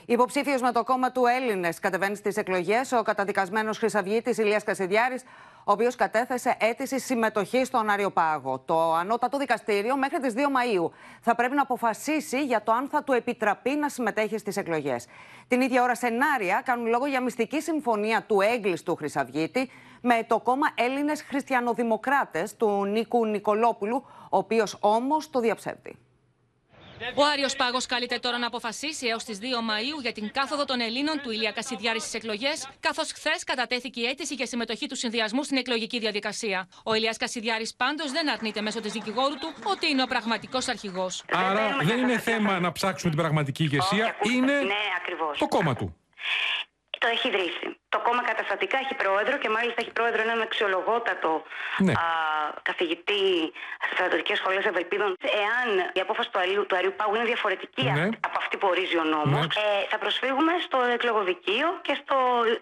Υποψήφιος 0.06 0.60
με 0.60 0.72
το 0.72 0.84
κόμμα 0.84 1.12
του 1.12 1.22
Έλληνες 1.26 1.78
κατεβαίνει 1.78 2.16
στις 2.16 2.36
εκλογές 2.36 2.92
ο 2.92 3.02
καταδικασμένος 3.02 3.78
Χρυσαυγήτης 3.78 4.38
Ηλίας 4.38 4.64
Κασιδιάρης, 4.64 5.22
ο 5.64 5.72
οποίος 5.72 5.96
κατέθεσε 5.96 6.56
αίτηση 6.60 6.98
συμμετοχής 6.98 7.66
στον 7.66 7.90
Αριοπάγο. 7.90 8.58
Το 8.58 8.92
ανώτατο 8.92 9.38
δικαστήριο 9.38 9.96
μέχρι 9.96 10.18
τις 10.18 10.34
2 10.36 10.38
Μαου 10.50 10.92
θα 11.20 11.34
πρέπει 11.34 11.54
να 11.54 11.62
αποφασίσει 11.62 12.44
για 12.44 12.62
το 12.62 12.72
αν 12.72 12.88
θα 12.88 13.02
του 13.02 13.12
επιτραπεί 13.12 13.70
να 13.70 13.88
συμμετέχει 13.88 14.38
στις 14.38 14.56
εκλογές. 14.56 15.06
Την 15.48 15.60
ίδια 15.60 15.82
ώρα, 15.82 15.94
σενάρια 15.94 16.62
κάνουν 16.64 16.86
λόγο 16.86 17.06
για 17.06 17.22
μυστική 17.22 17.60
συμφωνία 17.60 18.22
του 18.22 18.40
έγκλειστου 18.40 18.94
Χρυσαυγήτη 18.94 19.70
με 20.00 20.24
το 20.26 20.40
κόμμα 20.40 20.66
Έλληνες 20.74 21.22
Χριστιανοδημοκράτες 21.22 22.56
του 22.56 22.84
Νίκου 22.84 23.26
Νικολόπουλου, 23.26 24.04
ο 24.30 24.36
οποίος 24.36 24.76
όμως 24.80 25.30
το 25.30 25.40
διαψεύδει. 25.40 25.98
Ο 27.14 27.24
Άριος 27.32 27.56
Πάγος 27.56 27.86
καλείται 27.86 28.18
τώρα 28.18 28.38
να 28.38 28.46
αποφασίσει 28.46 29.06
έως 29.06 29.24
τις 29.24 29.38
2 29.38 29.44
Μαου 29.62 30.00
για 30.00 30.12
την 30.12 30.30
κάθοδο 30.32 30.64
των 30.64 30.80
Ελλήνων 30.80 31.20
του 31.22 31.30
Ηλία 31.30 31.50
Κασιδιάρης 31.52 32.02
στις 32.02 32.14
εκλογές, 32.14 32.68
καθώς 32.80 33.12
χθες 33.12 33.44
κατατέθηκε 33.44 34.00
η 34.00 34.06
αίτηση 34.06 34.34
για 34.34 34.46
συμμετοχή 34.46 34.86
του 34.86 34.96
συνδυασμού 34.96 35.42
στην 35.42 35.56
εκλογική 35.56 35.98
διαδικασία. 35.98 36.68
Ο 36.84 36.94
Ηλίας 36.94 37.16
Κασιδιάρης 37.16 37.74
πάντως 37.74 38.10
δεν 38.10 38.30
αρνείται 38.30 38.60
μέσω 38.60 38.80
της 38.80 38.92
δικηγόρου 38.92 39.34
του 39.34 39.54
ότι 39.64 39.90
είναι 39.90 40.02
ο 40.02 40.06
πραγματικός 40.06 40.68
αρχηγός. 40.68 41.24
Άρα 41.32 41.76
δεν 41.82 41.98
είναι 41.98 42.18
θέμα 42.18 42.60
να 42.60 42.72
ψάξουμε 42.72 43.10
την 43.12 43.20
πραγματική 43.20 43.62
ηγεσία, 43.62 44.16
είναι 44.22 44.52
ναι, 44.52 44.74
το 45.38 45.48
κόμμα 45.48 45.74
του. 45.74 45.96
το 46.98 47.06
έχει 47.12 47.28
ιδρύσει. 47.28 47.79
Το 47.94 47.98
κόμμα 48.06 48.22
καταστατικά 48.30 48.76
έχει 48.84 48.94
πρόεδρο 49.02 49.34
και 49.42 49.48
μάλιστα 49.56 49.78
έχει 49.82 49.92
πρόεδρο 49.98 50.20
έναν 50.26 50.40
αξιολογότατο 50.46 51.42
Ναι. 51.86 51.92
α, 51.92 52.04
καθηγητή 52.62 53.24
στις 53.84 53.94
στρατιωτικές 53.96 54.36
σχολές 54.38 54.64
Ευελπίδων. 54.64 55.10
Εάν 55.42 55.68
η 55.98 56.00
απόφαση 56.00 56.28
του 56.32 56.38
Αριού, 56.42 56.66
του 56.68 56.76
Αριού 56.76 56.92
Πάγου 56.98 57.14
είναι 57.14 57.24
διαφορετική 57.32 57.82
Ναι. 57.82 58.08
από 58.28 58.36
αυτή 58.42 58.56
που 58.60 58.66
ορίζει 58.72 58.96
ο 59.04 59.04
νόμος, 59.14 59.46
Ναι. 59.46 59.62
ε, 59.62 59.86
θα 59.90 59.98
προσφύγουμε 59.98 60.52
στο 60.66 60.78
εκλογοδικείο 60.96 61.68
και 61.86 61.94
στο, 62.02 62.16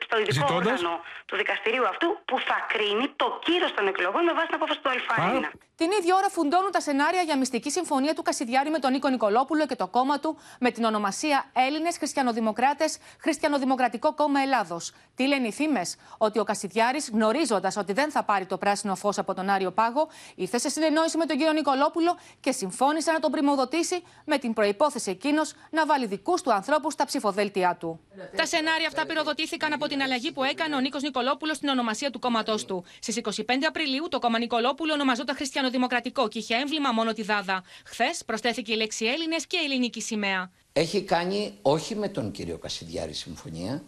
στο 0.06 0.14
ειδικό 0.20 0.32
Ζητώντας; 0.46 0.66
όργανο 0.82 1.00
του 1.28 1.36
δικαστηρίου 1.36 1.86
αυτού 1.92 2.06
που 2.28 2.36
θα 2.48 2.56
κρίνει 2.72 3.06
το 3.16 3.26
κύρος 3.44 3.74
των 3.74 3.84
εκλογών 3.92 4.22
με 4.24 4.32
βάση 4.32 4.46
την 4.46 4.54
απόφαση 4.60 4.78
του 4.82 4.90
Α1. 4.90 5.50
Την 5.76 5.90
ίδια 5.98 6.14
ώρα 6.16 6.28
φουντώνουν 6.28 6.70
τα 6.70 6.80
σενάρια 6.80 7.22
για 7.22 7.36
μυστική 7.36 7.70
συμφωνία 7.70 8.14
του 8.14 8.22
Κασιδιάρη 8.22 8.70
με 8.70 8.78
τον 8.78 8.90
Νίκο 8.92 9.08
Νικολόπουλο 9.08 9.66
και 9.66 9.76
το 9.76 9.86
κόμμα 9.88 10.18
του 10.20 10.38
με 10.60 10.70
την 10.70 10.84
ονομασία 10.84 11.44
Έλληνες 11.66 11.96
Χριστιανοδημοκράτες 11.98 12.98
Χριστιανοδημοκρατικό 13.20 14.14
Κόμμα 14.14 14.40
Ελλάδος. 14.40 14.92
Τι 15.18 15.26
λένε 15.26 15.46
οι 15.46 15.52
φήμε, 15.52 15.82
ότι 16.18 16.38
ο 16.38 16.44
Κασιδιάρης, 16.44 17.10
γνωρίζοντας 17.10 17.76
ότι 17.76 17.92
δεν 17.92 18.10
θα 18.10 18.24
πάρει 18.24 18.46
το 18.46 18.58
πράσινο 18.58 18.94
φως 18.94 19.18
από 19.18 19.34
τον 19.34 19.48
Άριο 19.48 19.70
Πάγο, 19.70 20.08
ήρθε 20.34 20.58
σε 20.58 20.68
συνεννόηση 20.68 21.16
με 21.16 21.26
τον 21.26 21.36
κύριο 21.36 21.52
Νικολόπουλο 21.52 22.16
και 22.40 22.52
συμφώνησε 22.52 23.12
να 23.12 23.20
τον 23.20 23.30
πρημοδοτήσει 23.30 24.02
με 24.24 24.38
την 24.38 24.52
προπόθεση 24.52 25.10
εκείνος 25.10 25.54
να 25.70 25.86
βάλει 25.86 26.06
δικούς 26.06 26.42
του 26.42 26.52
ανθρώπους 26.52 26.92
στα 26.92 27.04
ψηφοδέλτια 27.04 27.76
του. 27.80 28.00
Τα 28.36 28.46
σενάρια 28.46 28.86
αυτά 28.86 29.06
πυροδοτήθηκαν 29.06 29.72
από 29.72 29.86
την 29.86 30.02
αλλαγή 30.02 30.32
που 30.32 30.44
έκανε 30.44 30.74
ο 30.74 30.80
Νίκος 30.80 31.02
Νικολόπουλος 31.02 31.56
στην 31.56 31.68
ονομασία 31.68 32.10
του 32.10 32.18
κόμματός 32.18 32.64
του. 32.64 32.84
Στις 32.98 33.16
25 33.16 33.42
Απριλίου 33.68 34.08
το 34.08 34.18
κόμμα 34.18 34.38
Νικολόπουλο 34.38 34.92
ονομαζόταν 34.92 35.36
Χριστιανοδημοκρατικό 35.36 36.28
και 36.28 36.38
είχε 36.38 36.54
έμβλημα 36.54 36.92
μόνο 36.92 37.12
τη 37.12 37.22
Δάδα. 37.22 37.62
Χθες 37.84 38.24
προσθέθηκε 38.26 38.72
η 38.72 38.76
λέξη 38.76 39.04
Έλληνες 39.04 39.46
και 39.46 39.56
ελληνική 39.64 40.00
σημαία. 40.00 40.50
Έχει 40.72 41.02
κάνει 41.02 41.58
όχι 41.62 41.94
με 41.94 42.08
τον 42.08 42.30
κύριο 42.30 42.58
Κασιδιάρη 42.58 43.12
συμφωνία, 43.12 43.82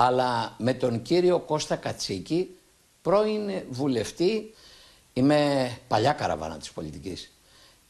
αλλά 0.00 0.54
με 0.58 0.74
τον 0.74 1.02
κύριο 1.02 1.38
Κώστα 1.38 1.76
Κατσίκη, 1.76 2.56
πρώην 3.02 3.50
βουλευτή, 3.68 4.54
είμαι 5.12 5.70
παλιά 5.88 6.12
καραβάνα 6.12 6.56
της 6.56 6.72
πολιτικής, 6.72 7.32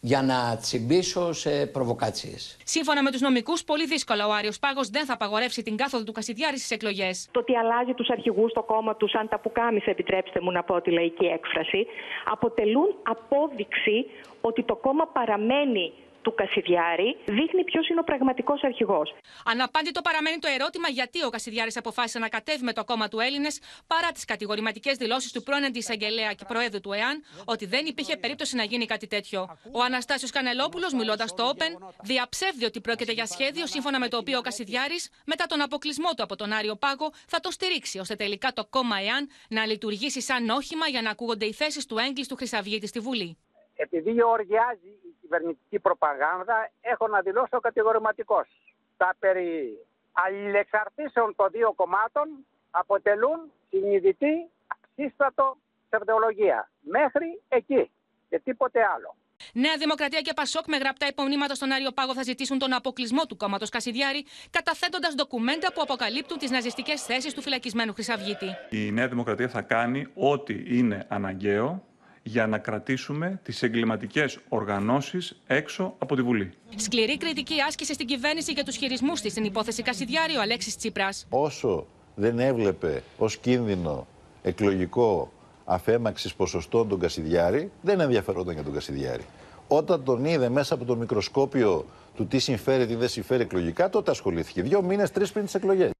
για 0.01 0.23
να 0.23 0.57
τσιμπήσω 0.57 1.33
σε 1.33 1.67
προβοκάτσιες. 1.67 2.57
Σύμφωνα 2.65 3.03
με 3.03 3.11
τους 3.11 3.21
νομικούς, 3.21 3.65
πολύ 3.65 3.87
δύσκολα 3.87 4.27
ο 4.27 4.33
Άριος 4.33 4.59
Πάγος 4.59 4.89
δεν 4.89 5.05
θα 5.05 5.13
απαγορεύσει 5.13 5.63
την 5.63 5.77
κάθοδο 5.77 6.05
του 6.05 6.13
Κασιδιάρης 6.13 6.59
στις 6.59 6.71
εκλογές. 6.71 7.29
Το 7.31 7.41
ότι 7.41 7.57
αλλάζει 7.57 7.93
τους 7.93 8.09
αρχηγούς 8.11 8.51
στο 8.51 8.63
κόμμα 8.63 8.97
τους 8.97 9.11
σαν 9.11 9.29
τα 9.29 9.39
πουκάμισα, 9.39 9.91
επιτρέψτε 9.91 10.41
μου 10.41 10.51
να 10.51 10.63
πω 10.63 10.81
τη 10.81 10.91
λαϊκή 10.91 11.25
έκφραση, 11.25 11.87
αποτελούν 12.25 12.95
απόδειξη 13.03 14.07
ότι 14.41 14.63
το 14.65 14.77
κόμμα 14.77 15.07
παραμένει 15.07 15.93
του 16.23 16.35
Κασιδιάρη, 16.35 17.17
δείχνει 17.25 17.65
ποιος 17.65 17.89
είναι 17.89 18.01
ο 18.01 18.05
πραγματικός 18.05 18.63
αρχηγός. 18.63 19.15
Αναπάντητο 19.45 20.01
παραμένει 20.01 20.39
το 20.39 20.49
ερώτημα 20.55 20.89
γιατί 20.89 21.25
ο 21.25 21.31
Κασιδιάρης 21.31 21.77
αποφάσισε 21.77 22.19
να 22.19 22.29
κατέβει 22.29 22.65
με 22.65 22.73
το 22.73 22.85
κόμμα 22.85 23.09
του 23.09 23.21
Έλληνες 23.21 23.61
παρά 23.87 24.11
τις 24.13 24.25
κατηγορηματικές 24.25 24.97
δηλώσεις 24.97 25.33
του 25.33 25.43
πρώην 25.43 25.65
αντισαγγελέα 25.65 26.33
και 26.33 26.45
προέδρου 26.49 26.81
του 26.81 26.93
ΕΑΝ 26.93 27.25
ότι 27.45 27.67
δεν 27.67 27.87
υπήρχε 27.87 28.17
περίπτωση 28.17 28.57
να 28.57 28.63
γίνει 28.63 28.87
κάτι 28.87 29.07
τέτοιο. 29.07 29.59
Ο 29.73 29.83
Αναστάσιος 29.83 30.31
Κανελόπουλος, 30.31 30.93
μιλώντας 30.93 31.31
στο 31.31 31.53
Open, 31.55 31.93
διαψεύδει 32.03 32.65
ότι 32.65 32.81
πρόκειται 32.81 33.13
για 33.13 33.27
σχέδιο 33.27 33.67
σύμφωνα 33.67 33.99
με 33.99 34.09
το 34.09 34.17
οποίο 34.17 34.39
ο 34.39 34.41
Κασιδιάρης, 34.41 35.11
μετά 35.27 35.47
τον 35.47 35.61
αποκλεισμό 35.61 36.09
του 36.17 36.23
από 36.23 36.37
τον 36.37 36.53
Άριο 36.53 36.77
Πάγο, 36.77 37.11
θα 37.27 37.41
το 37.41 37.51
στηρίξει 37.51 37.99
ώστε 37.99 38.15
τελικά 38.15 38.53
το 38.53 38.67
κόμμα 38.71 38.97
ΕΑΝ 38.97 39.29
να 39.49 39.67
λειτουργήσει 39.67 40.21
σαν 40.21 40.49
όχημα 40.49 40.87
για 40.89 41.03
να 41.03 41.11
ακούγονται 41.11 41.47
οι 41.47 41.53
θέσεις 41.53 41.87
του 41.87 41.99
έγκλειστου 41.99 42.37
Χρυσαυγήτη 42.37 42.87
στη 42.87 42.99
Βουλή. 43.01 43.37
Επειδή 43.85 44.23
οργιάζει 44.23 44.93
η 45.11 45.15
κυβερνητική 45.21 45.79
προπαγάνδα, 45.79 46.71
έχω 46.81 47.09
να 47.09 47.21
δηλώσω 47.21 47.61
κατηγορηματικός. 47.61 48.49
Τα 48.97 49.15
περί 49.19 49.79
αλληλεξαρτήσεων 50.13 51.35
των 51.37 51.49
δύο 51.51 51.73
κομμάτων 51.73 52.27
αποτελούν 52.71 53.39
συνειδητή, 53.69 54.51
σύστατο 54.95 55.57
ψευδολογία. 55.89 56.71
Μέχρι 56.81 57.41
εκεί 57.49 57.91
και 58.29 58.39
τίποτε 58.45 58.81
άλλο. 58.95 59.17
Νέα 59.53 59.77
Δημοκρατία 59.77 60.21
και 60.21 60.33
Πασόκ 60.35 60.67
με 60.67 60.77
γραπτά 60.77 61.07
υπομνήματα 61.07 61.55
στον 61.55 61.73
Άριο 61.73 61.91
Πάγο 61.91 62.15
θα 62.15 62.23
ζητήσουν 62.23 62.59
τον 62.59 62.73
αποκλεισμό 62.73 63.27
του 63.27 63.37
κόμματος 63.37 63.69
Κασιδιάρη, 63.69 64.25
καταθέτοντας 64.51 65.15
ντοκουμέντα 65.15 65.73
που 65.73 65.81
αποκαλύπτουν 65.81 66.39
τις 66.39 66.51
ναζιστικές 66.51 67.05
θέσεις 67.05 67.35
του 67.35 67.43
φυλακισμένου 67.43 67.93
Χρυσαυγήτη. 67.93 68.47
Η 68.71 68.91
Νέα 68.93 69.09
Δημοκρατία 69.09 69.49
θα 69.49 69.63
κάνει 69.63 70.07
ό,τι 70.15 70.79
είναι 70.79 71.07
αναγκαίο 71.09 71.83
για 72.23 72.47
να 72.47 72.59
κρατήσουμε 72.59 73.41
τις 73.43 73.63
εγκληματικές 73.63 74.39
οργανώσεις 74.49 75.41
έξω 75.47 75.95
από 75.99 76.17
τη 76.17 76.23
Βουλή. 76.23 76.51
Σκληρή 76.77 77.17
κριτική 77.17 77.55
άσκησε 77.69 77.93
στην 77.93 78.07
κυβέρνηση 78.07 78.53
για 78.53 78.65
τους 78.65 78.77
χειρισμούς 78.77 79.21
της 79.21 79.33
στην 79.33 79.45
υπόθεση 79.45 79.83
Κασιδιάρη 79.83 80.37
ο 80.37 80.41
Αλέξης 80.41 80.77
Τσίπρας. 80.77 81.27
Όσο 81.29 81.87
δεν 82.15 82.39
έβλεπε 82.39 83.03
ως 83.19 83.37
κίνδυνο 83.37 84.07
εκλογικό 84.43 85.33
αφέμαξης 85.65 86.35
ποσοστών 86.35 86.89
τον 86.89 86.99
Κασιδιάρη, 87.01 87.71
δεν 87.81 88.01
ενδιαφερόταν 88.01 88.55
για 88.55 88.63
τον 88.63 88.73
Κασιδιάρη. 88.73 89.25
Όταν 89.69 90.05
τον 90.05 90.25
είδε 90.25 90.49
μέσα 90.49 90.75
από 90.75 90.85
το 90.85 90.97
μικροσκόπιο 90.97 91.87
του 92.17 92.27
τι 92.27 92.39
συμφέρει, 92.39 92.87
τι 92.87 92.95
δεν 92.95 93.09
συμφέρει 93.09 93.43
εκλογικά, 93.43 93.91
τότε 93.91 94.11
ασχολήθηκε. 94.11 94.63
Δύο 94.63 94.83
μήνες, 94.83 95.11
τρεις 95.11 95.33
πριν 95.33 95.45
τις 95.45 95.55
εκλογές. 95.55 95.91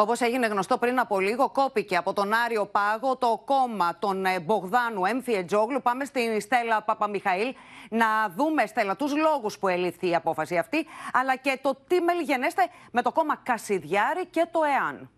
Όπως 0.00 0.20
έγινε 0.20 0.46
γνωστό 0.46 0.78
πριν 0.78 0.98
από 0.98 1.20
λίγο, 1.20 1.50
κόπηκε 1.50 1.96
από 1.96 2.12
τον 2.12 2.32
Άριο 2.32 2.66
Πάγο 2.66 3.16
το 3.16 3.42
κόμμα 3.44 3.96
των 3.98 4.24
ε, 4.24 4.40
Μπογδάνου 4.40 5.04
Έμφιετζόγλου. 5.04 5.82
Πάμε 5.82 6.04
στην 6.04 6.40
Στέλλα 6.40 6.82
Παπαμιχαήλ 6.82 7.54
να 7.90 8.06
δούμε, 8.36 8.66
Στέλλα, 8.66 8.96
τους 8.96 9.16
λόγους 9.16 9.58
που 9.58 9.68
ελήφθη 9.68 10.08
η 10.08 10.14
απόφαση 10.14 10.58
αυτή, 10.58 10.86
αλλά 11.12 11.36
και 11.36 11.58
το 11.62 11.76
τι 11.86 12.00
μελιγενέστε 12.00 12.62
με 12.90 13.02
το 13.02 13.12
κόμμα 13.12 13.36
Κασιδιάρη 13.36 14.26
και 14.26 14.46
το 14.50 14.60
ΕΑΝ. 14.64 15.10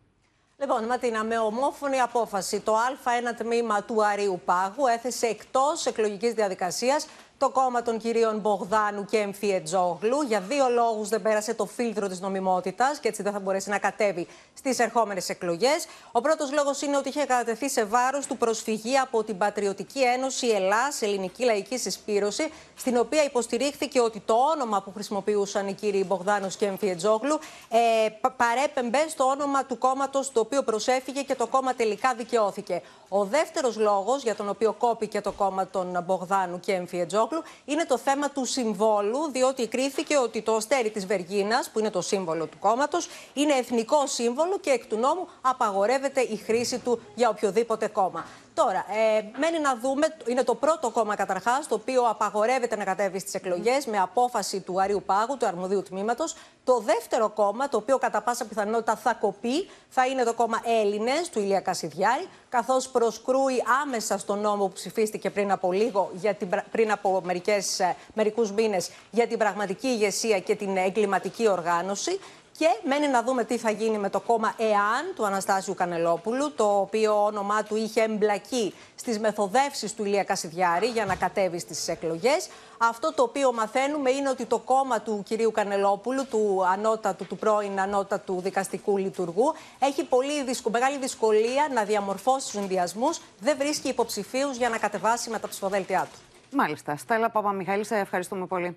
Λοιπόν, 0.62 0.84
Ματίνα, 0.84 1.24
με 1.24 1.38
ομόφωνη 1.38 2.00
απόφαση 2.00 2.60
το 2.60 2.74
Α1 2.74 3.34
τμήμα 3.36 3.82
του 3.82 4.04
Αρίου 4.04 4.40
Πάγου 4.44 4.86
έθεσε 4.86 5.26
εκτός 5.26 5.86
εκλογικής 5.86 6.32
διαδικασίας 6.32 7.06
το 7.42 7.50
κόμμα 7.50 7.82
των 7.82 7.98
κυρίων 7.98 8.38
Μπογδάνου 8.38 9.04
και 9.04 9.16
Εμφιετζόγλου. 9.18 10.22
Για 10.22 10.40
δύο 10.40 10.68
λόγους 10.68 11.08
δεν 11.08 11.22
πέρασε 11.22 11.54
το 11.54 11.66
φίλτρο 11.66 12.08
της 12.08 12.20
νομιμότητας 12.20 12.98
και 12.98 13.08
έτσι 13.08 13.22
δεν 13.22 13.32
θα 13.32 13.40
μπορέσει 13.40 13.70
να 13.70 13.78
κατέβει 13.78 14.26
στις 14.54 14.78
ερχόμενες 14.78 15.28
εκλογές. 15.28 15.86
Ο 16.12 16.20
πρώτος 16.20 16.52
λόγος 16.52 16.82
είναι 16.82 16.96
ότι 16.96 17.08
είχε 17.08 17.24
κατατεθεί 17.24 17.68
σε 17.70 17.84
βάρος 17.84 18.26
του 18.26 18.36
προσφυγή 18.36 18.98
από 18.98 19.24
την 19.24 19.38
Πατριωτική 19.38 20.02
Ένωση 20.02 20.46
Ελλάς, 20.48 21.02
Ελληνική 21.02 21.44
Λαϊκή 21.44 21.78
Συσπήρωση, 21.78 22.50
στην 22.76 22.96
οποία 22.96 23.24
υποστηρίχθηκε 23.24 24.00
ότι 24.00 24.22
το 24.24 24.34
όνομα 24.34 24.82
που 24.82 24.92
χρησιμοποιούσαν 24.92 25.68
οι 25.68 25.72
κύριοι 25.72 26.04
Μπογδάνους 26.04 26.56
και 26.56 26.66
Εμφιετζόγλου 26.66 27.38
ε, 27.68 28.08
πα- 28.20 28.30
παρέπεμπε 28.30 29.08
στο 29.08 29.24
όνομα 29.24 29.64
του 29.64 29.78
κόμματος 29.78 30.32
το 30.32 30.40
οποίο 30.40 30.62
προσέφυγε 30.62 31.22
και 31.22 31.34
το 31.34 31.46
κόμμα 31.46 31.74
τελικά 31.74 32.14
δικαιώθηκε. 32.14 32.82
Ο 33.08 33.24
δεύτερος 33.24 33.76
λόγος 33.76 34.22
για 34.22 34.34
τον 34.34 34.48
οποίο 34.48 34.72
κόπηκε 34.72 35.20
το 35.20 35.32
κόμμα 35.32 35.66
των 35.66 36.02
Μπογδάνου 36.06 36.60
και 36.60 36.72
Εμφιετζόγλου 36.72 37.31
είναι 37.64 37.84
το 37.84 37.98
θέμα 37.98 38.30
του 38.30 38.44
συμβόλου, 38.44 39.30
διότι 39.32 39.66
κρίθηκε 39.66 40.16
ότι 40.16 40.42
το 40.42 40.54
αστέρι 40.54 40.90
της 40.90 41.06
Βεργίνας, 41.06 41.70
που 41.70 41.78
είναι 41.78 41.90
το 41.90 42.00
σύμβολο 42.00 42.46
του 42.46 42.58
κόμματος, 42.58 43.08
είναι 43.32 43.52
εθνικό 43.52 44.06
σύμβολο 44.06 44.58
και 44.58 44.70
εκ 44.70 44.86
του 44.86 44.96
νόμου 44.96 45.28
απαγορεύεται 45.40 46.20
η 46.20 46.36
χρήση 46.36 46.78
του 46.78 47.00
για 47.14 47.28
οποιοδήποτε 47.28 47.88
κόμμα. 47.88 48.24
Τώρα, 48.54 48.84
ε, 48.90 49.22
μένει 49.38 49.58
να 49.58 49.76
δούμε, 49.76 50.06
είναι 50.26 50.42
το 50.42 50.54
πρώτο 50.54 50.90
κόμμα 50.90 51.14
καταρχάς, 51.16 51.68
το 51.68 51.74
οποίο 51.74 52.02
απαγορεύεται 52.02 52.76
να 52.76 52.84
κατέβει 52.84 53.18
στις 53.18 53.34
εκλογές 53.34 53.86
με 53.86 53.98
απόφαση 53.98 54.60
του 54.60 54.80
Αριού 54.80 55.02
Πάγου, 55.06 55.36
του 55.36 55.46
αρμοδίου 55.46 55.82
τμήματος. 55.82 56.36
Το 56.64 56.78
δεύτερο 56.78 57.28
κόμμα, 57.28 57.68
το 57.68 57.76
οποίο 57.76 57.98
κατά 57.98 58.20
πάσα 58.22 58.44
πιθανότητα 58.44 58.96
θα 58.96 59.14
κοπεί, 59.14 59.70
θα 59.88 60.06
είναι 60.06 60.22
το 60.24 60.34
κόμμα 60.34 60.60
Έλληνες 60.80 61.28
του 61.30 61.38
Ηλία 61.38 61.60
Κασιδιάρη, 61.60 62.28
καθώς 62.48 62.88
προσκρούει 62.88 63.62
άμεσα 63.82 64.18
στον 64.18 64.40
νόμο 64.40 64.66
που 64.66 64.72
ψηφίστηκε 64.72 65.30
πριν 65.30 65.52
από 65.52 65.72
λίγο, 65.72 66.10
για 66.12 66.34
την, 66.34 66.48
πρα- 66.48 66.64
πριν 66.70 66.92
από 66.92 67.20
μερικές, 67.24 67.80
ε, 67.80 67.96
μερικούς 68.14 68.52
μήνες, 68.52 68.90
για 69.10 69.26
την 69.26 69.38
πραγματική 69.38 69.86
ηγεσία 69.86 70.38
και 70.40 70.54
την 70.56 70.76
εγκληματική 70.76 71.48
οργάνωση. 71.48 72.20
Και 72.58 72.66
μένει 72.84 73.08
να 73.08 73.22
δούμε 73.22 73.44
τι 73.44 73.58
θα 73.58 73.70
γίνει 73.70 73.98
με 73.98 74.10
το 74.10 74.20
κόμμα 74.20 74.54
ΕΑΝ 74.56 75.14
του 75.14 75.26
Αναστάσιου 75.26 75.74
Κανελόπουλου, 75.74 76.52
το 76.52 76.64
οποίο 76.64 77.24
όνομά 77.24 77.62
του 77.62 77.76
είχε 77.76 78.02
εμπλακεί 78.02 78.74
στις 78.94 79.18
μεθοδεύσεις 79.18 79.94
του 79.94 80.04
Ηλία 80.04 80.24
Κασιδιάρη 80.24 80.86
για 80.86 81.04
να 81.04 81.14
κατέβει 81.14 81.58
στις 81.58 81.88
εκλογές. 81.88 82.48
Αυτό 82.78 83.12
το 83.14 83.22
οποίο 83.22 83.52
μαθαίνουμε 83.52 84.10
είναι 84.10 84.28
ότι 84.28 84.44
το 84.44 84.58
κόμμα 84.58 85.00
του 85.00 85.22
κυρίου 85.26 85.50
Κανελόπουλου, 85.50 86.26
του 86.26 86.62
ανώτατου, 86.72 87.26
του 87.26 87.36
πρώην 87.36 87.80
ανώτατου 87.80 88.40
δικαστικού 88.40 88.96
λειτουργού, 88.96 89.54
έχει 89.78 90.04
πολύ 90.04 90.42
δυσκο, 90.42 90.70
μεγάλη 90.70 90.98
δυσκολία 90.98 91.68
να 91.74 91.84
διαμορφώσει 91.84 92.46
τους 92.46 92.60
ενδιασμούς, 92.60 93.20
δεν 93.40 93.56
βρίσκει 93.58 93.88
υποψηφίους 93.88 94.56
για 94.56 94.68
να 94.68 94.78
κατεβάσει 94.78 95.30
με 95.30 95.38
τα 95.38 95.48
ψηφοδέλτια 95.48 96.08
του. 96.12 96.18
Μάλιστα. 96.56 96.96
Στέλλα 96.96 97.30
Παπαμιχαήλ, 97.30 97.84
σε 97.84 97.96
ευχαριστούμε 97.96 98.46
πολύ. 98.46 98.76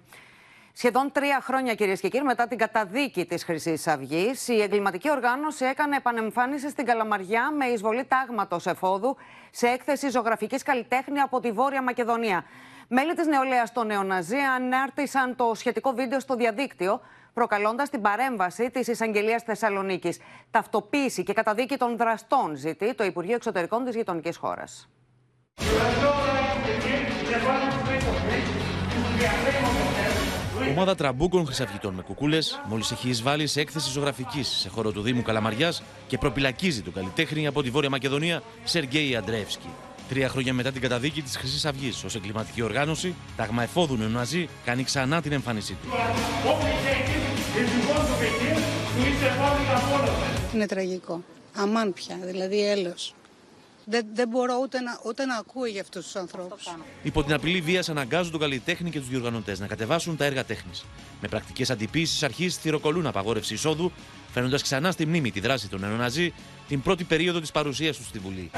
Σχεδόν 0.77 1.12
τρία 1.12 1.41
χρόνια, 1.41 1.74
κυρίες 1.74 2.00
και 2.00 2.08
κύριοι, 2.08 2.24
μετά 2.24 2.48
την 2.48 2.58
καταδίκη 2.58 3.25
της 3.25 3.44
Χρυσής 3.44 3.88
Αυγής, 3.88 4.48
η 4.48 4.62
εγκληματική 4.62 5.12
οργάνωση 5.12 5.65
έκανε 5.65 5.96
επανεμφάνιση 5.96 6.70
στην 6.70 6.86
Καλαμαριά 6.86 7.51
με 7.51 7.65
εισβολή 7.65 8.05
τάγματος 8.05 8.65
εφόδου 8.65 9.17
σε 9.51 9.67
έκθεση 9.67 10.10
ζωγραφικής 10.10 10.63
καλλιτέχνη 10.63 11.20
από 11.20 11.39
τη 11.39 11.51
Βόρεια 11.51 11.82
Μακεδονία. 11.82 12.44
Μέλη 12.88 13.13
της 13.13 13.27
νεολαίας 13.27 13.72
των 13.72 13.88
Νεοναζί 13.88 14.38
ανάρτησαν 14.55 15.36
το 15.36 15.51
σχετικό 15.55 15.91
βίντεο 15.91 16.20
στο 16.20 16.36
διαδίκτυο, 16.36 17.01
προκαλώντας 17.34 17.89
την 17.89 18.01
παρέμβαση 18.01 18.72
της 18.72 18.88
εισαγγελίας 18.88 19.44
Θεσσαλονίκης. 19.44 20.20
Ταυτοποίηση 20.51 21.24
και 21.24 21.34
καταδίκη 21.34 21.77
των 21.77 21.98
δραστών 21.98 22.55
ζητεί 22.55 22.94
το 22.94 23.03
Υπουργείο 23.03 23.36
Εξωτερικών 23.36 23.86
της 23.86 23.96
γειτονικής 23.96 24.38
χώρας. 24.38 24.89
Ομάδα 30.69 30.95
τραμπούκων 30.95 31.45
χρυσαυγητών 31.45 31.93
με 31.93 32.01
κουκούλες 32.01 32.62
μόλις 32.67 32.91
έχει 32.91 33.10
εισβάλει 33.10 33.48
σε 33.48 33.62
έκθεση 33.62 33.91
ζωγραφικής 33.91 34.48
σε 34.48 34.69
χώρο 34.69 34.91
του 34.91 35.01
Δήμου 35.01 35.22
Καλαμαριάς 35.22 35.84
και 36.07 36.17
προπηλακίζει 36.17 36.81
τον 36.81 36.93
καλλιτέχνη 36.93 37.48
από 37.48 37.63
τη 37.63 37.69
Βόρεια 37.69 37.89
Μακεδονία 37.89 38.43
Σεργκέι 38.63 39.15
Αντρέβσκι. 39.15 39.69
Τρία 40.10 40.29
χρόνια 40.29 40.53
μετά 40.53 40.72
την 40.72 40.81
καταδίκη 40.81 41.22
της 41.22 41.38
Χρυσής 41.38 41.65
Αυγής 41.65 42.03
ως 42.03 42.15
εγκληματική 42.15 42.62
οργάνωση, 42.62 43.15
τάγμα 43.36 43.63
εφόδου 43.63 43.95
νεοναζί 43.95 44.50
κάνει 44.65 44.84
ξανά 44.84 45.22
την 45.22 45.31
εμφάνισή 45.31 45.77
του. 45.81 45.89
Είναι 50.53 50.65
τραγικό. 50.65 51.24
Αμάν 51.55 51.93
πια, 51.93 52.17
δηλαδή 52.22 52.67
έλεος. 52.67 53.13
Δεν, 53.86 54.06
δεν 54.13 54.27
μπορώ 54.27 54.60
ούτε 54.62 54.80
να, 54.80 55.00
ούτε 55.06 55.25
να 55.25 55.36
ακούω 55.36 55.65
για 55.65 55.82
αυτούς 55.82 56.04
τους 56.04 56.15
ανθρώπους. 56.15 56.75
Υπό 57.04 57.24
την 57.24 57.34
απειλή 57.34 57.62
βίας 57.62 57.89
αναγκάζουν 57.89 58.32
τον 58.32 58.39
καλλιτέχνη 58.39 58.89
και 58.89 59.00
τους 59.00 59.10
διοργανωτές 59.10 59.60
να 59.60 59.68
κατεβάσουν 59.68 60.18
τα 60.18 60.25
έργα 60.25 60.44
τέχνης. 60.44 60.86
Με 61.22 61.27
πρακτικές 61.27 61.70
αντιποίησεις 61.70 62.24
αρχής 62.24 62.58
θηροκολούν 62.58 63.08
απαγόρευση 63.08 63.54
εισόδου, 63.54 63.92
φέρνοντας 64.34 64.62
ξανά 64.62 64.92
στη 64.92 65.06
μνήμη 65.06 65.32
τη 65.32 65.39
δράση 65.39 65.70
των 65.70 65.80
νεοναζί 65.80 66.34
την 66.68 66.82
πρώτη 66.82 67.04
περίοδο 67.04 67.39
της 67.39 67.51
παρουσίας 67.51 67.98
τους 67.98 68.08
στη 68.08 68.20
Βουλή. 68.20 68.51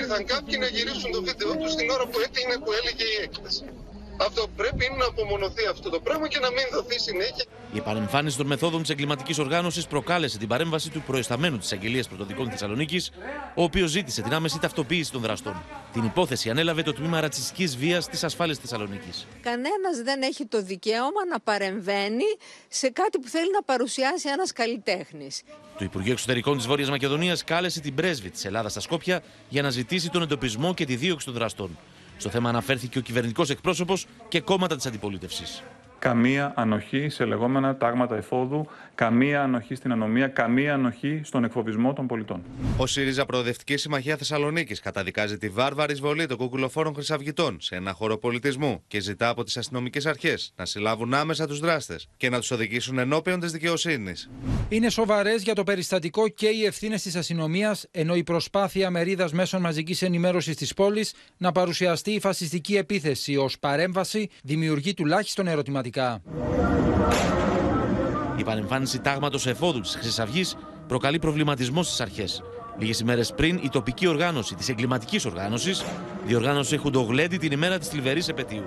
Ήρθαν 0.00 0.24
κάποιοι 0.24 0.56
να 0.60 0.66
γυρίσουν 0.66 1.10
το 1.12 1.22
βίντεο 1.22 1.56
τους 1.56 1.74
την 1.74 1.90
ώρα 1.90 2.06
που 2.06 2.18
έτεινε 2.24 2.56
που 2.64 2.72
έλεγε 2.72 3.04
η 3.04 3.22
έκθεση. 3.22 3.64
Αυτό 4.20 4.48
πρέπει 4.56 4.90
να 4.98 5.04
απομονωθεί 5.06 5.66
αυτό 5.66 5.90
το 5.90 6.00
πράγμα 6.00 6.28
και 6.28 6.38
να 6.38 6.50
μην 6.50 6.64
δοθεί 6.72 6.98
συνέχεια. 7.00 7.44
Η 7.72 7.78
επανεμφάνιση 7.78 8.36
των 8.36 8.46
μεθόδων 8.46 8.80
της 8.80 8.90
εγκληματικής 8.90 9.38
οργάνωσης 9.38 9.86
προκάλεσε 9.86 10.38
την 10.38 10.48
παρέμβαση 10.48 10.90
του 10.90 11.02
προϊσταμένου 11.02 11.58
της 11.58 11.72
Αγγελίας 11.72 12.08
Πρωτοδικών 12.08 12.50
Θεσσαλονίκης, 12.50 13.10
ο 13.54 13.62
οποίος 13.62 13.90
ζήτησε 13.90 14.22
την 14.22 14.34
άμεση 14.34 14.60
ταυτοποίηση 14.60 15.12
των 15.12 15.20
δραστών. 15.20 15.62
Την 15.92 16.04
υπόθεση 16.04 16.50
ανέλαβε 16.50 16.82
το 16.82 16.92
τμήμα 16.92 17.20
ρατσιστικής 17.20 17.76
βίας 17.76 18.08
της 18.08 18.24
ασφάλειας 18.24 18.58
Θεσσαλονίκης. 18.58 19.26
Κανένας 19.40 20.02
δεν 20.04 20.22
έχει 20.22 20.46
το 20.46 20.62
δικαίωμα 20.62 21.26
να 21.30 21.40
παρεμβαίνει 21.40 22.24
σε 22.68 22.88
κάτι 22.90 23.18
που 23.18 23.28
θέλει 23.28 23.50
να 23.52 23.62
παρουσιάσει 23.62 24.28
ένας 24.28 24.52
καλλιτέχνης. 24.52 25.42
Το 25.78 25.84
Υπουργείο 25.84 26.12
Εξωτερικών 26.12 26.56
της 26.56 26.66
Βόρειας 26.66 26.90
Μακεδονίας 26.90 27.44
κάλεσε 27.44 27.80
την 27.80 27.94
πρέσβη 27.94 28.30
της 28.30 28.44
Ελλάδας 28.44 28.70
στα 28.70 28.80
Σκόπια 28.80 29.22
για 29.48 29.62
να 29.62 29.70
ζητήσει 29.70 30.10
τον 30.10 30.22
εντοπισμό 30.22 30.74
και 30.74 30.84
τη 30.84 30.96
δίωξη 30.96 31.26
των 31.26 31.34
δραστών. 31.34 31.78
Στο 32.16 32.28
θέμα 32.28 32.48
αναφέρθηκε 32.48 32.98
ο 32.98 33.02
κυβερνητικός 33.02 33.50
εκπρόσωπος 33.50 34.06
και 34.28 34.40
κόμματα 34.40 34.76
της 34.76 34.86
αντιπολίτευσης 34.86 35.62
καμία 36.04 36.52
ανοχή 36.56 37.08
σε 37.08 37.24
λεγόμενα 37.24 37.76
τάγματα 37.76 38.16
εφόδου, 38.16 38.66
καμία 38.94 39.42
ανοχή 39.42 39.74
στην 39.74 39.92
ανομία, 39.92 40.28
καμία 40.28 40.74
ανοχή 40.74 41.20
στον 41.24 41.44
εκφοβισμό 41.44 41.92
των 41.92 42.06
πολιτών. 42.06 42.42
Ο 42.76 42.86
ΣΥΡΙΖΑ 42.86 43.26
Προοδευτικής 43.26 43.80
Συμμαχία 43.80 44.16
Θεσσαλονίκης 44.16 44.80
καταδικάζει 44.80 45.38
τη 45.38 45.48
βάρβαρη 45.48 45.92
εισβολή 45.92 46.26
των 46.26 46.36
κουκουλοφόρων 46.36 46.94
χρυσαυγητών 46.94 47.56
σε 47.60 47.74
ένα 47.74 47.92
χώρο 47.92 48.18
πολιτισμού 48.18 48.82
και 48.86 49.00
ζητά 49.00 49.28
από 49.28 49.44
τις 49.44 49.56
αστυνομικές 49.56 50.06
αρχές 50.06 50.52
να 50.56 50.64
συλλάβουν 50.64 51.14
άμεσα 51.14 51.46
τους 51.46 51.60
δράστες 51.60 52.08
και 52.16 52.28
να 52.30 52.38
τους 52.38 52.50
οδηγήσουν 52.50 52.98
ενώπιον 52.98 53.40
της 53.40 53.52
δικαιοσύνης. 53.52 54.30
Είναι 54.68 54.88
σοβαρές 54.88 55.42
για 55.42 55.54
το 55.54 55.62
περιστατικό 55.64 56.28
και 56.28 56.46
οι 56.46 56.64
ευθύνες 56.64 57.02
της 57.02 57.16
αστυνομίας, 57.16 57.86
ενώ 57.90 58.14
η 58.14 58.22
προσπάθεια 58.22 58.90
μερίδας 58.90 59.32
μέσων 59.32 59.60
μαζικής 59.60 60.02
ενημέρωσης 60.02 60.56
της 60.56 60.74
πόλης 60.74 61.14
να 61.36 61.52
παρουσιαστεί 61.52 62.10
η 62.10 62.20
φασιστική 62.20 62.76
επίθεση 62.76 63.36
ως 63.36 63.58
παρέμβαση 63.58 64.28
δημιουργεί 64.42 64.94
τουλάχιστον 64.94 65.46
ερωτηματικά. 65.46 65.92
Η 68.36 68.42
παρεμφάνιση 68.44 69.00
τάγματος 69.00 69.46
εφόδου 69.46 69.80
της 69.80 69.94
Χρυσής 69.94 70.18
Αυγής 70.18 70.56
προκαλεί 70.88 71.18
προβληματισμό 71.18 71.82
στις 71.82 72.00
αρχές. 72.00 72.42
Λίγες 72.78 73.00
ημέρες 73.00 73.32
πριν, 73.32 73.60
η 73.62 73.68
τοπική 73.68 74.06
οργάνωση 74.06 74.54
της 74.54 74.68
εγκληματικής 74.68 75.24
οργάνωσης 75.24 75.84
διοργάνωσε 76.26 76.76
χουντογλέντι 76.76 77.36
την 77.36 77.52
ημέρα 77.52 77.78
της 77.78 77.88
θλιβερής 77.88 78.28
επαιτίου. 78.28 78.64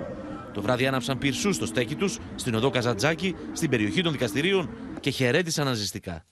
Το 0.52 0.62
βράδυ 0.62 0.86
άναψαν 0.86 1.18
πυρσούς 1.18 1.56
στο 1.56 1.66
στέκι 1.66 1.94
τους 1.94 2.18
στην 2.34 2.54
οδό 2.54 2.70
Καζατζάκη, 2.70 3.34
στην 3.52 3.70
περιοχή 3.70 4.02
των 4.02 4.12
δικαστηρίων 4.12 4.70
και 5.00 5.10
χαιρέτησαν 5.10 5.66
αναζητικά. 5.66 6.24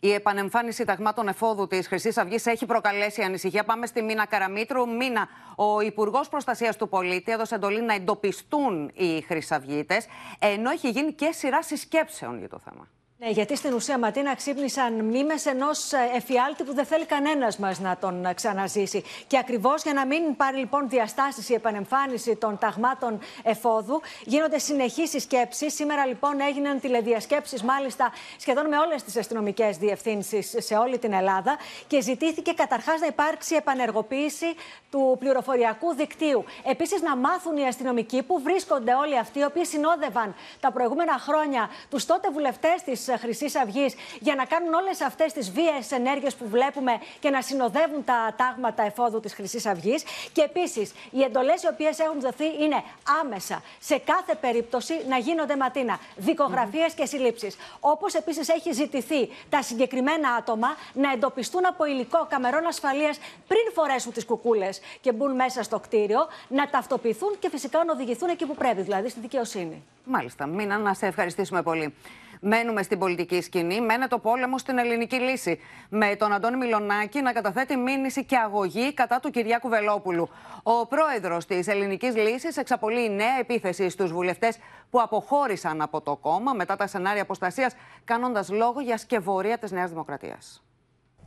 Η 0.00 0.12
επανεμφάνιση 0.12 0.84
ταγμάτων 0.84 1.28
εφόδου 1.28 1.66
της 1.66 1.86
Χρυσής 1.86 2.18
Αυγής 2.18 2.46
έχει 2.46 2.66
προκαλέσει 2.66 3.22
ανησυχία. 3.22 3.64
Πάμε 3.64 3.86
στη 3.86 4.02
Μίνα 4.02 4.26
Καραμίτρου. 4.26 4.88
Μίνα, 4.88 5.28
ο 5.56 5.80
Υπουργός 5.80 6.28
Προστασίας 6.28 6.76
του 6.76 6.88
Πολίτη 6.88 7.32
έδωσε 7.32 7.54
εντολή 7.54 7.82
να 7.82 7.94
εντοπιστούν 7.94 8.90
οι 8.94 9.20
Χρυσαυγίτες, 9.20 10.06
ενώ 10.38 10.70
έχει 10.70 10.90
γίνει 10.90 11.12
και 11.12 11.32
σειρά 11.32 11.62
συσκέψεων 11.62 12.38
για 12.38 12.48
το 12.48 12.58
θέμα. 12.58 12.88
Ναι, 13.22 13.30
γιατί 13.30 13.56
στην 13.56 13.74
ουσία, 13.74 13.98
Ματίνα, 13.98 14.34
ξύπνησαν 14.34 14.92
μνήμες 14.92 15.46
ενός 15.46 15.92
ε, 15.92 16.10
εφιάλτη 16.14 16.64
που 16.64 16.74
δεν 16.74 16.84
θέλει 16.84 17.04
κανένας 17.04 17.56
μας 17.58 17.78
να 17.78 17.96
τον 17.96 18.24
ε, 18.24 18.34
ξαναζήσει. 18.34 19.02
Και 19.26 19.38
ακριβώς 19.38 19.82
για 19.82 19.92
να 19.92 20.06
μην 20.06 20.36
πάρει 20.36 20.56
λοιπόν 20.56 20.88
διαστάσεις 20.88 21.48
η 21.48 21.54
επανεμφάνιση 21.54 22.36
των 22.36 22.58
ταγμάτων 22.58 23.18
εφόδου, 23.42 24.00
γίνονται 24.24 24.58
συνεχείς 24.58 25.10
συσκέψεις. 25.10 25.74
Σήμερα 25.74 26.06
λοιπόν 26.06 26.40
έγιναν 26.40 26.80
τηλεδιασκέψεις, 26.80 27.62
μάλιστα 27.62 28.12
σχεδόν 28.36 28.68
με 28.68 28.78
όλες 28.78 29.02
τις 29.02 29.16
αστυνομικές 29.16 29.76
διευθύνσεις 29.76 30.54
σε 30.58 30.74
όλη 30.74 30.98
την 30.98 31.12
Ελλάδα. 31.12 31.56
Και 31.86 32.00
ζητήθηκε 32.00 32.52
καταρχάς 32.52 33.00
να 33.00 33.06
υπάρξει 33.06 33.54
επανεργοποίηση 33.54 34.54
του 34.90 35.16
πληροφοριακού 35.18 35.94
δικτύου. 35.94 36.44
Επίσης, 36.64 37.02
να 37.02 37.16
μάθουν 37.16 37.56
οι 37.56 37.66
αστυνομικοί 37.66 38.22
που 38.22 38.40
βρίσκονται 38.42 38.94
όλοι 38.94 39.18
αυτοί 39.18 39.38
οι 39.38 39.44
οποίοι 39.44 39.64
συνόδευαν 39.64 40.34
τα 40.60 40.72
προηγούμενα 40.72 41.18
χρόνια 41.18 41.70
τους 41.90 42.06
τότε 42.06 42.30
βουλευτές 42.30 42.82
της 42.82 43.09
Χρυσής 43.16 43.56
Αυγής 43.56 43.94
για 44.20 44.34
να 44.34 44.44
κάνουν 44.44 44.74
όλες 44.74 45.00
αυτές 45.00 45.32
τις 45.32 45.50
βίαιες 45.50 45.92
ενέργειες 45.92 46.34
που 46.34 46.48
βλέπουμε 46.48 47.00
και 47.20 47.30
να 47.30 47.42
συνοδεύουν 47.42 48.04
τα 48.04 48.34
τάγματα 48.36 48.82
εφόδου 48.82 49.20
της 49.20 49.34
Χρυσής 49.34 49.66
Αυγής. 49.66 50.02
Και 50.32 50.42
επίσης, 50.42 50.92
οι 51.10 51.22
εντολές 51.22 51.62
οι 51.62 51.68
οποίες 51.68 51.98
έχουν 51.98 52.20
δοθεί 52.20 52.44
είναι 52.44 52.82
άμεσα 53.20 53.62
σε 53.80 53.98
κάθε 53.98 54.34
περίπτωση 54.34 54.94
να 55.08 55.18
γίνονται 55.18 55.56
ματίνα. 55.56 55.98
Δικογραφίες 56.16 56.92
και 56.94 57.04
συλλήψεις. 57.04 57.56
Όπως 57.80 58.14
επίσης 58.14 58.48
έχει 58.48 58.72
ζητηθεί 58.72 59.28
τα 59.48 59.62
συγκεκριμένα 59.62 60.28
άτομα 60.30 60.68
να 60.92 61.12
εντοπιστούν 61.12 61.66
από 61.66 61.84
υλικό 61.84 62.26
καμερών 62.28 62.66
ασφαλείας 62.66 63.18
πριν 63.46 63.72
φορέσουν 63.74 64.12
τις 64.12 64.24
κουκούλες 64.24 64.80
και 65.00 65.12
μπουν 65.12 65.34
μέσα 65.34 65.62
στο 65.62 65.78
κτίριο, 65.78 66.26
να 66.48 66.68
ταυτοποιηθούν 66.68 67.36
και 67.38 67.48
φυσικά 67.48 67.84
να 67.84 67.92
οδηγηθούν 67.92 68.28
εκεί 68.28 68.46
που 68.46 68.54
πρέπει, 68.54 68.82
δηλαδή 68.82 69.08
στη 69.08 69.20
δικαιοσύνη. 69.20 69.82
Μάλιστα. 70.04 70.46
Μίνα, 70.46 70.78
να 70.78 70.94
σε 70.94 71.06
ευχαριστήσουμε 71.06 71.62
πολύ. 71.62 71.94
Μένουμε 72.40 72.82
στην 72.82 72.98
πολιτική 72.98 73.40
σκηνή, 73.40 73.80
μένεται 73.80 74.14
ο 74.14 74.18
πόλεμο 74.18 74.58
στην 74.58 74.78
ελληνική 74.78 75.16
λύση. 75.16 75.60
Με 75.88 76.16
τον 76.16 76.32
Αντώνη 76.32 76.56
Μιλονάκη 76.56 77.20
να 77.20 77.32
καταθέτει 77.32 77.76
μήνυση 77.76 78.24
και 78.24 78.36
αγωγή 78.36 78.94
κατά 78.94 79.20
του 79.20 79.30
Κυριάκου 79.30 79.68
Βελόπουλου. 79.68 80.28
Ο 80.62 80.86
πρόεδρος 80.86 81.46
της 81.46 81.66
ελληνικής 81.66 82.16
λύσης 82.16 82.56
εξαπολύει 82.56 83.10
νέα 83.10 83.38
επίθεση 83.38 83.88
στους 83.88 84.12
βουλευτές 84.12 84.58
που 84.90 85.00
αποχώρησαν 85.00 85.82
από 85.82 86.00
το 86.00 86.16
κόμμα 86.16 86.52
μετά 86.52 86.76
τα 86.76 86.86
σενάρια 86.86 87.22
αποστασίας, 87.22 87.74
κάνοντας 88.04 88.50
λόγο 88.50 88.80
για 88.80 88.96
σκευωρία 88.96 89.58
της 89.58 89.70
Νέας 89.70 89.90
Δημοκρατίας. 89.90 90.62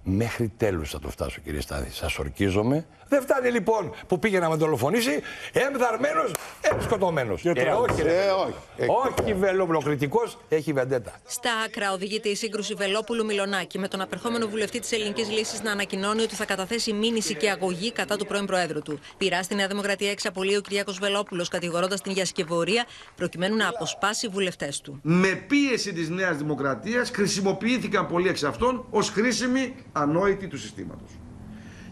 Μέχρι 0.04 0.52
τέλους 0.58 0.90
θα 0.90 1.00
το 1.00 1.10
φτάσω, 1.10 1.42
κύριε 1.44 1.62
Στάδη. 1.62 1.90
Σας 1.92 2.18
ορκίζομαι. 2.18 2.86
Δεν 3.08 3.22
φτάνει 3.22 3.50
λοιπόν 3.50 3.94
που 4.08 4.20
πήγε 4.20 4.40
να 4.40 4.50
με 4.50 4.56
δολοφονήσει, 4.56 5.22
εμδαρμένο, 5.54 6.24
εμσκοτωμένος. 6.62 7.46
Ε, 7.46 7.50
όχι, 7.52 8.02
ε, 8.02 8.30
όχι. 8.30 8.56
Ε, 8.78 8.86
όχι, 8.86 9.34
Βελόπουλο. 9.34 9.82
Κριτικό 9.82 10.22
έχει 10.50 10.74
βεντέτα. 10.74 11.12
Στα 11.26 11.50
άκρα 11.66 11.92
οδηγείται 11.94 12.30
η 12.30 12.36
σύγκρουση 12.36 12.74
Βελόπουλου-Μιλονάκη 12.74 13.80
με 13.80 13.88
τον 13.88 14.02
απερχόμενο 14.02 14.48
βουλευτή 14.48 14.80
της 14.80 14.92
Ελληνικής 14.92 15.30
Λύσης 15.30 15.62
να 15.62 15.72
ανακοινώνει 15.72 16.22
ότι 16.22 16.36
θα 16.36 16.46
καταθέσει 16.46 16.94
μήνυση 16.94 17.36
και 17.36 17.50
αγωγή 17.50 17.92
κατά 17.92 18.18
του 18.18 18.26
πρώην 18.26 18.46
Προέδρου 18.46 18.82
του. 18.82 19.00
Πειρά 19.18 19.44
στη 19.44 19.56
Νέα 19.56 19.68
Δημοκρατία 19.68 20.12
εξαπολύει 20.12 20.56
ο 20.58 20.62
Κυριάκος 20.62 21.00
Βελόπουλος, 21.00 21.50
κατηγορώντας 21.50 22.02
την 22.02 22.12
για 22.12 22.26
σκευωρία 22.26 22.86
προκειμένου 23.16 23.56
να 23.56 23.68
αποσπάσει 23.68 24.28
βουλευτές 24.28 24.82
του. 24.82 25.00
Με 25.02 25.28
πίεση 25.28 25.94
της 25.94 26.10
Νέας 26.10 26.38
Δημοκρατίας 26.38 27.10
χρησιμοποιήθηκαν 27.10 28.08
πολλοί 28.08 28.30
εξ 28.30 28.44
αυτών 28.44 28.86
ως 28.90 29.10
χρήσιμοι 29.10 29.76
ανόητοι 29.94 30.48
του 30.48 30.58
συστήματος. 30.58 31.12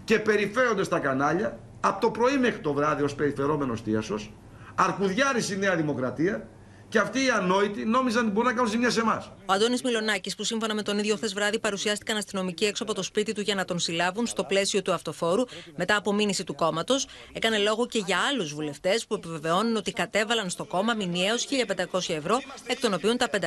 Και 0.03 0.19
περιφέρονται 0.19 0.83
στα 0.83 0.99
κανάλια 0.99 1.59
από 1.79 2.01
το 2.01 2.09
πρωί 2.11 2.37
μέχρι 2.37 2.59
το 2.59 2.73
βράδυ 2.73 3.03
ως 3.03 3.15
περιφερόμενος 3.15 3.83
Τίασος, 3.83 4.33
αρκουδιάρης 4.75 5.49
η 5.49 5.57
Νέα 5.57 5.75
Δημοκρατία 5.75 6.47
Και 6.91 6.99
αυτοί 6.99 7.19
οι 7.25 7.29
ανόητοι 7.29 7.85
νόμιζαν 7.85 8.23
ότι 8.23 8.31
μπορούν 8.31 8.49
να 8.49 8.55
κάνουν 8.55 8.71
ζημιά 8.71 8.89
σε 8.89 8.99
εμάς. 8.99 9.31
Ο 9.45 9.53
Αντώνης 9.53 9.81
Μιλονάκη, 9.81 10.35
που 10.35 10.43
σύμφωνα 10.43 10.73
με 10.73 10.81
τον 10.81 10.97
ίδιο 10.97 11.15
χθες 11.15 11.33
βράδυ 11.33 11.59
παρουσιάστηκαν 11.59 12.17
αστυνομικοί 12.17 12.65
έξω 12.65 12.83
από 12.83 12.93
το 12.93 13.03
σπίτι 13.03 13.33
του 13.33 13.41
για 13.41 13.55
να 13.55 13.65
τον 13.65 13.79
συλλάβουν 13.79 14.27
στο 14.27 14.43
πλαίσιο 14.43 14.81
του 14.81 14.93
αυτοφόρου 14.93 15.43
μετά 15.75 15.95
από 15.95 16.13
μήνυση 16.13 16.43
του 16.43 16.55
κόμματος, 16.55 17.07
έκανε 17.33 17.57
λόγο 17.57 17.85
και 17.85 18.03
για 18.05 18.17
άλλους 18.31 18.53
βουλευτές 18.53 19.05
που 19.05 19.13
επιβεβαιώνουν 19.13 19.75
ότι 19.75 19.91
κατέβαλαν 19.91 20.49
στο 20.49 20.65
κόμμα 20.65 20.93
μηνιαίως 20.93 21.47
1.500 21.91 22.15
ευρώ, 22.15 22.39
εκ 22.67 22.79
των 22.79 22.93
οποίων 22.93 23.17
τα 23.17 23.27
500 23.29 23.39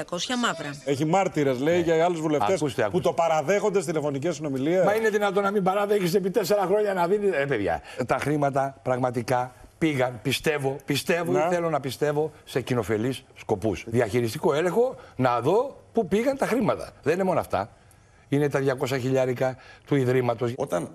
μαύρα. 0.42 0.82
Έχει 0.84 1.04
μάρτυρες, 1.04 1.60
λέει, 1.60 1.80
για 1.80 2.04
άλλους 2.04 2.20
βουλευτές 2.20 2.62
που 2.90 3.00
το 3.00 3.12
παραδέχονται 3.12 3.80
στι 3.80 3.90
τηλεφωνικέ 3.90 4.30
συνομιλίε. 4.30 4.84
Μα 4.84 4.94
είναι 4.94 5.08
δυνατόν 5.08 5.42
να 5.42 5.50
μην 5.50 5.62
παραδέχεις 5.62 6.14
επί 6.14 6.30
τέσσερα 6.30 6.66
χρόνια 6.66 6.94
να 6.94 7.06
δίνει. 7.06 7.26
Ε, 7.26 7.44
παιδιά, 7.44 7.82
τα 8.06 8.18
χρήματα 8.18 8.80
πραγματικά 8.82 9.54
πήγαν, 9.88 10.18
πιστεύω, 10.22 10.76
πιστεύω 10.84 11.32
Ναι. 11.32 11.38
ή 11.38 11.48
θέλω 11.50 11.70
να 11.70 11.80
πιστεύω 11.80 12.32
σε 12.44 12.60
κοινοφελείς 12.60 13.24
σκοπούς. 13.34 13.84
Διαχειριστικό 13.88 14.54
έλεγχο 14.54 14.94
να 15.16 15.40
δω 15.40 15.76
πού 15.92 16.08
πήγαν 16.08 16.36
τα 16.36 16.46
χρήματα. 16.46 16.90
Δεν 17.02 17.14
είναι 17.14 17.24
μόνο 17.24 17.40
αυτά. 17.40 17.70
Είναι 18.28 18.48
τα 18.48 18.60
200 18.60 18.98
χιλιάρικα 19.00 19.56
του 19.86 19.94
Ιδρύματος. 19.96 20.52
Όταν 20.56 20.88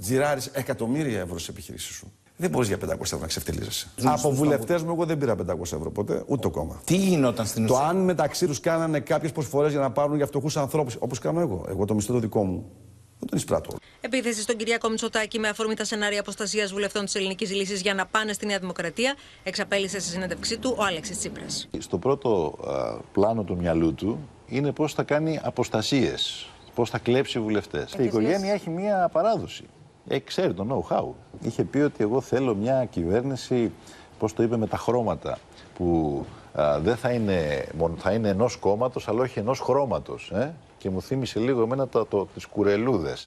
τζιράρει 0.00 0.40
εκατομμύρια 0.52 1.20
ευρώ 1.20 1.38
σε 1.38 1.50
επιχειρήσεις 1.50 1.94
σου, 1.94 2.12
δεν 2.36 2.50
μπορείς 2.50 2.68
για 2.68 2.78
500 2.78 3.00
ευρώ 3.02 3.18
να 3.18 3.26
ξεφτυλίζεσαι. 3.26 3.88
Ζουν 3.96 4.08
Από 4.08 4.18
στον 4.18 4.32
βουλευτές 4.34 4.82
μου, 4.82 4.90
εγώ 4.90 5.04
δεν 5.04 5.18
πήρα 5.18 5.34
500 5.34 5.76
ευρώ 5.76 5.90
ποτέ, 5.90 6.22
ούτε 6.26 6.40
το 6.40 6.50
κόμμα. 6.50 6.80
Τι 6.84 6.96
γινόταν 6.96 7.46
στην 7.46 7.66
Το 7.66 7.74
ουσία. 7.74 7.86
αν 7.86 7.96
μεταξύ 7.96 8.46
τους 8.46 8.60
κάνανε 8.60 9.00
κάποιες 9.00 9.32
προσφορές 9.32 9.70
για 9.70 9.80
να 9.80 9.90
πάρουν 9.90 10.16
για 10.16 10.26
φτωχούς 10.26 10.56
ανθρώπους, 10.56 10.96
όπως 10.98 11.18
κάνω 11.18 11.40
εγώ. 11.40 11.64
Εγώ 11.68 11.84
το 11.84 11.94
μισθό 11.94 12.12
το 12.12 12.18
δικό 12.18 12.44
μου, 12.44 12.70
δεν 13.18 13.28
τον 13.28 13.38
εισπράττω. 13.38 13.76
Επίθεση 14.06 14.40
στον 14.40 14.56
Κυριάκο 14.56 14.88
Μητσοτάκη 14.88 15.38
με 15.38 15.48
αφορμή 15.48 15.74
τα 15.74 15.84
σενάρια 15.84 16.20
αποστασίας 16.20 16.72
βουλευτών 16.72 17.04
της 17.04 17.14
Ελληνικής 17.14 17.54
Λύσης 17.54 17.80
για 17.80 17.94
να 17.94 18.06
πάνε 18.06 18.32
στη 18.32 18.46
Νέα 18.46 18.58
Δημοκρατία, 18.58 19.14
εξαπέλυσε 19.42 20.00
στη 20.00 20.10
συνέντευξή 20.10 20.58
του 20.58 20.74
ο 20.78 20.82
Άλεξης 20.82 21.18
Τσίπρας. 21.18 21.68
Στο 21.78 21.98
πρώτο 21.98 22.58
α, 22.66 23.00
πλάνο 23.12 23.42
του 23.42 23.56
μυαλού 23.56 23.94
του 23.94 24.28
είναι 24.46 24.72
πώς 24.72 24.94
θα 24.94 25.02
κάνει 25.02 25.40
αποστασίες, 25.42 26.48
πώς 26.74 26.90
θα 26.90 26.98
κλέψει 26.98 27.40
βουλευτές. 27.40 27.94
Και 27.96 28.02
η 28.02 28.04
οικογένεια 28.04 28.52
έχει 28.52 28.70
μία 28.70 29.08
παράδοση. 29.12 29.64
Ε, 30.08 30.18
ξέρει 30.18 30.54
το 30.54 30.66
know-how. 30.90 31.06
Είχε 31.46 31.64
πει 31.64 31.78
ότι 31.78 32.02
εγώ 32.02 32.20
θέλω 32.20 32.54
μια 32.54 32.84
κυβέρνηση, 32.84 33.72
πώς 34.18 34.32
το 34.32 34.42
είπε, 34.42 34.56
με 34.56 34.66
τα 34.66 34.76
χρώματα, 34.76 35.38
που 35.74 36.24
α, 36.52 36.80
δεν 36.80 36.96
θα 36.96 37.10
είναι, 37.10 37.66
μόνο 37.78 37.96
θα 37.96 38.12
είναι 38.12 38.28
ενός 38.28 38.56
κόμματος, 38.56 39.08
αλλά 39.08 39.20
όχι 39.20 39.38
ενός 39.38 39.60
χρώματος. 39.60 40.30
Ε; 40.34 40.54
Και 40.78 40.90
μου 40.90 41.02
θύμισε 41.02 41.38
λίγο 41.40 41.62
εμένα 41.62 41.88
το, 41.88 42.04
το, 42.04 42.26
τις 42.34 42.46
κουρελούδες. 42.46 43.24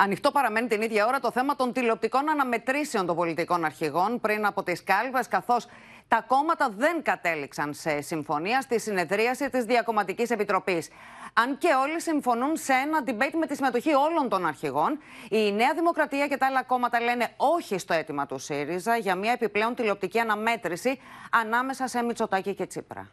Ανοιχτό 0.00 0.30
παραμένει 0.30 0.66
την 0.68 0.82
ίδια 0.82 1.06
ώρα 1.06 1.20
το 1.20 1.30
θέμα 1.30 1.56
των 1.56 1.72
τηλεοπτικών 1.72 2.30
αναμετρήσεων 2.30 3.06
των 3.06 3.16
πολιτικών 3.16 3.64
αρχηγών 3.64 4.20
πριν 4.20 4.46
από 4.46 4.62
τις 4.62 4.84
κάλβες, 4.84 5.28
καθώς 5.28 5.66
τα 6.08 6.24
κόμματα 6.26 6.70
δεν 6.76 7.02
κατέληξαν 7.02 7.74
σε 7.74 8.00
συμφωνία 8.00 8.60
στη 8.60 8.80
συνεδρίαση 8.80 9.50
της 9.50 9.64
Διακομματικής 9.64 10.30
Επιτροπής. 10.30 10.88
Αν 11.32 11.58
και 11.58 11.68
όλοι 11.82 12.00
συμφωνούν 12.00 12.56
σε 12.56 12.72
ένα 12.72 13.02
debate 13.06 13.34
με 13.38 13.46
τη 13.46 13.54
συμμετοχή 13.54 13.94
όλων 13.94 14.28
των 14.28 14.46
αρχηγών, 14.46 14.98
η 15.30 15.52
Νέα 15.52 15.74
Δημοκρατία 15.74 16.28
και 16.28 16.36
τα 16.36 16.46
άλλα 16.46 16.62
κόμματα 16.62 17.00
λένε 17.00 17.32
όχι 17.36 17.78
στο 17.78 17.94
αίτημα 17.94 18.26
του 18.26 18.38
ΣΥΡΙΖΑ 18.38 18.96
για 18.96 19.14
μια 19.14 19.32
επιπλέον 19.32 19.74
τηλεοπτική 19.74 20.18
αναμέτρηση 20.18 21.00
ανάμεσα 21.30 21.86
σε 21.86 22.02
Μητσοτάκη 22.02 22.54
και 22.54 22.66
Τσίπρα. 22.66 23.10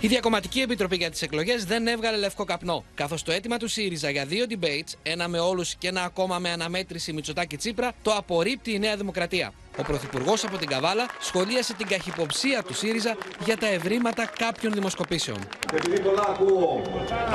Η 0.00 0.06
Διακομματική 0.06 0.60
Επιτροπή 0.60 0.96
για 0.96 1.10
τις 1.10 1.22
εκλογές 1.22 1.64
δεν 1.64 1.86
έβγαλε 1.86 2.16
λευκό 2.16 2.44
καπνό, 2.44 2.84
καθώς 2.94 3.22
το 3.22 3.32
αίτημα 3.32 3.56
του 3.56 3.68
ΣΥΡΙΖΑ 3.68 4.10
για 4.10 4.24
δύο 4.24 4.44
debates, 4.48 4.92
ένα 5.02 5.28
με 5.28 5.38
όλους 5.38 5.74
και 5.74 5.88
ένα 5.88 6.02
ακόμα 6.02 6.38
με 6.38 6.50
αναμέτρηση 6.50 7.12
Μητσοτάκη 7.12 7.56
Τσίπρα, 7.56 7.92
το 8.02 8.10
απορρίπτει 8.10 8.72
η 8.72 8.78
Νέα 8.78 8.96
Δημοκρατία. 8.96 9.52
Ο 9.80 9.82
Πρωθυπουργός 9.82 10.44
από 10.44 10.56
την 10.56 10.68
Καβάλα 10.68 11.06
σχολίασε 11.18 11.74
την 11.74 11.86
καχυποψία 11.86 12.62
του 12.62 12.74
ΣΥΡΙΖΑ 12.74 13.16
για 13.44 13.56
τα 13.56 13.66
ευρήματα 13.66 14.30
κάποιων 14.38 14.72
δημοσκοπήσεων. 14.72 15.38
Επειδή 15.74 16.00
πολλά 16.00 16.24
ακούω 16.28 16.82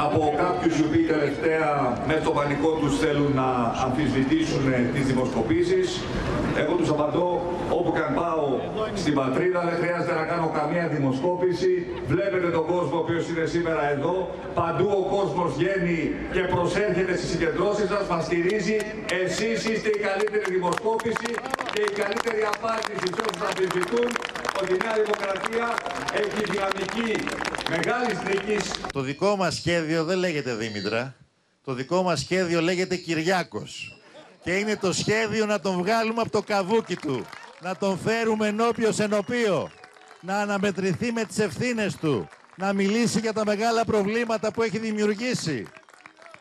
από 0.06 0.34
κάποιους 0.38 0.80
οι 0.80 0.84
οποίοι 0.84 1.06
τελευταία 1.06 1.70
μέσα 2.08 2.22
στο 2.22 2.32
πανικό 2.32 2.70
τους 2.82 3.00
θέλουν 3.00 3.32
να 3.36 3.50
αμφισβητήσουν 3.86 4.64
τις 4.94 5.06
δημοσκοπήσεις, 5.06 6.02
εγώ 6.58 6.74
τους 6.74 6.90
απαντώ 6.90 7.30
όπου 7.70 7.92
και 7.96 8.00
αν 8.08 8.14
πάω 8.14 8.46
στην 8.96 9.14
πατρίδα 9.14 9.60
δεν 9.70 9.78
χρειάζεται 9.82 10.14
να 10.14 10.26
κάνω 10.32 10.48
καμία 10.60 10.88
δημοσκόπηση. 10.88 11.72
Βλέπετε 12.08 12.48
τον 12.58 12.66
κόσμο 12.66 12.96
ο 13.00 13.02
οποίος 13.06 13.24
είναι 13.30 13.46
σήμερα 13.46 13.84
εδώ. 13.96 14.16
Παντού 14.54 14.88
ο 15.02 15.04
κόσμος 15.16 15.50
βγαίνει 15.58 16.00
και 16.34 16.40
προσέρχεται 16.40 17.14
στις 17.18 17.30
συγκεντρώσεις 17.30 17.88
σας, 17.94 18.08
μας 18.12 18.24
στηρίζει. 18.26 18.78
Εσείς 19.24 19.60
είστε 19.70 19.90
η 19.98 20.00
καλύτερη 20.08 20.46
δημοσκόπηση 20.56 21.30
και 21.74 21.82
η 21.92 21.94
καλύτερη 22.02 22.33
απάντηση 22.42 23.08
σε 23.16 23.22
όσους 23.28 23.42
αμφισβητούν 23.48 24.10
ότι 24.62 24.74
η 24.74 24.78
Νέα 24.84 24.94
Δημοκρατία 24.94 25.76
έχει 26.14 26.52
δυναμική 26.52 27.26
μεγάλης 27.70 28.18
νίκης 28.28 28.72
Το 28.92 29.02
δικό 29.02 29.36
μας 29.36 29.56
σχέδιο 29.56 30.04
δεν 30.04 30.18
λέγεται 30.18 30.54
Δήμητρα. 30.54 31.16
Το 31.64 31.74
δικό 31.74 32.04
μας 32.04 32.20
σχέδιο 32.20 32.62
λέγεται 32.62 32.96
Κυριάκος. 32.96 33.98
Και 34.44 34.58
είναι 34.58 34.76
το 34.76 34.94
σχέδιο 34.94 35.46
να 35.46 35.60
τον 35.60 35.78
βγάλουμε 35.78 36.22
από 36.22 36.32
το 36.32 36.42
καβούκι 36.42 36.96
του. 36.96 37.26
Να 37.60 37.76
τον 37.76 38.00
φέρουμε 38.00 38.48
ενώπιος 38.48 39.00
ενωπίο. 39.00 39.72
Να 40.22 40.38
αναμετρηθεί 40.38 41.12
με 41.12 41.24
τις 41.24 41.40
ευθύνες 41.40 41.96
του. 41.96 42.28
Να 42.56 42.74
μιλήσει 42.74 43.20
για 43.20 43.34
τα 43.34 43.46
μεγάλα 43.46 43.86
προβλήματα 43.86 44.52
που 44.52 44.62
έχει 44.62 44.78
δημιουργήσει. 44.78 45.68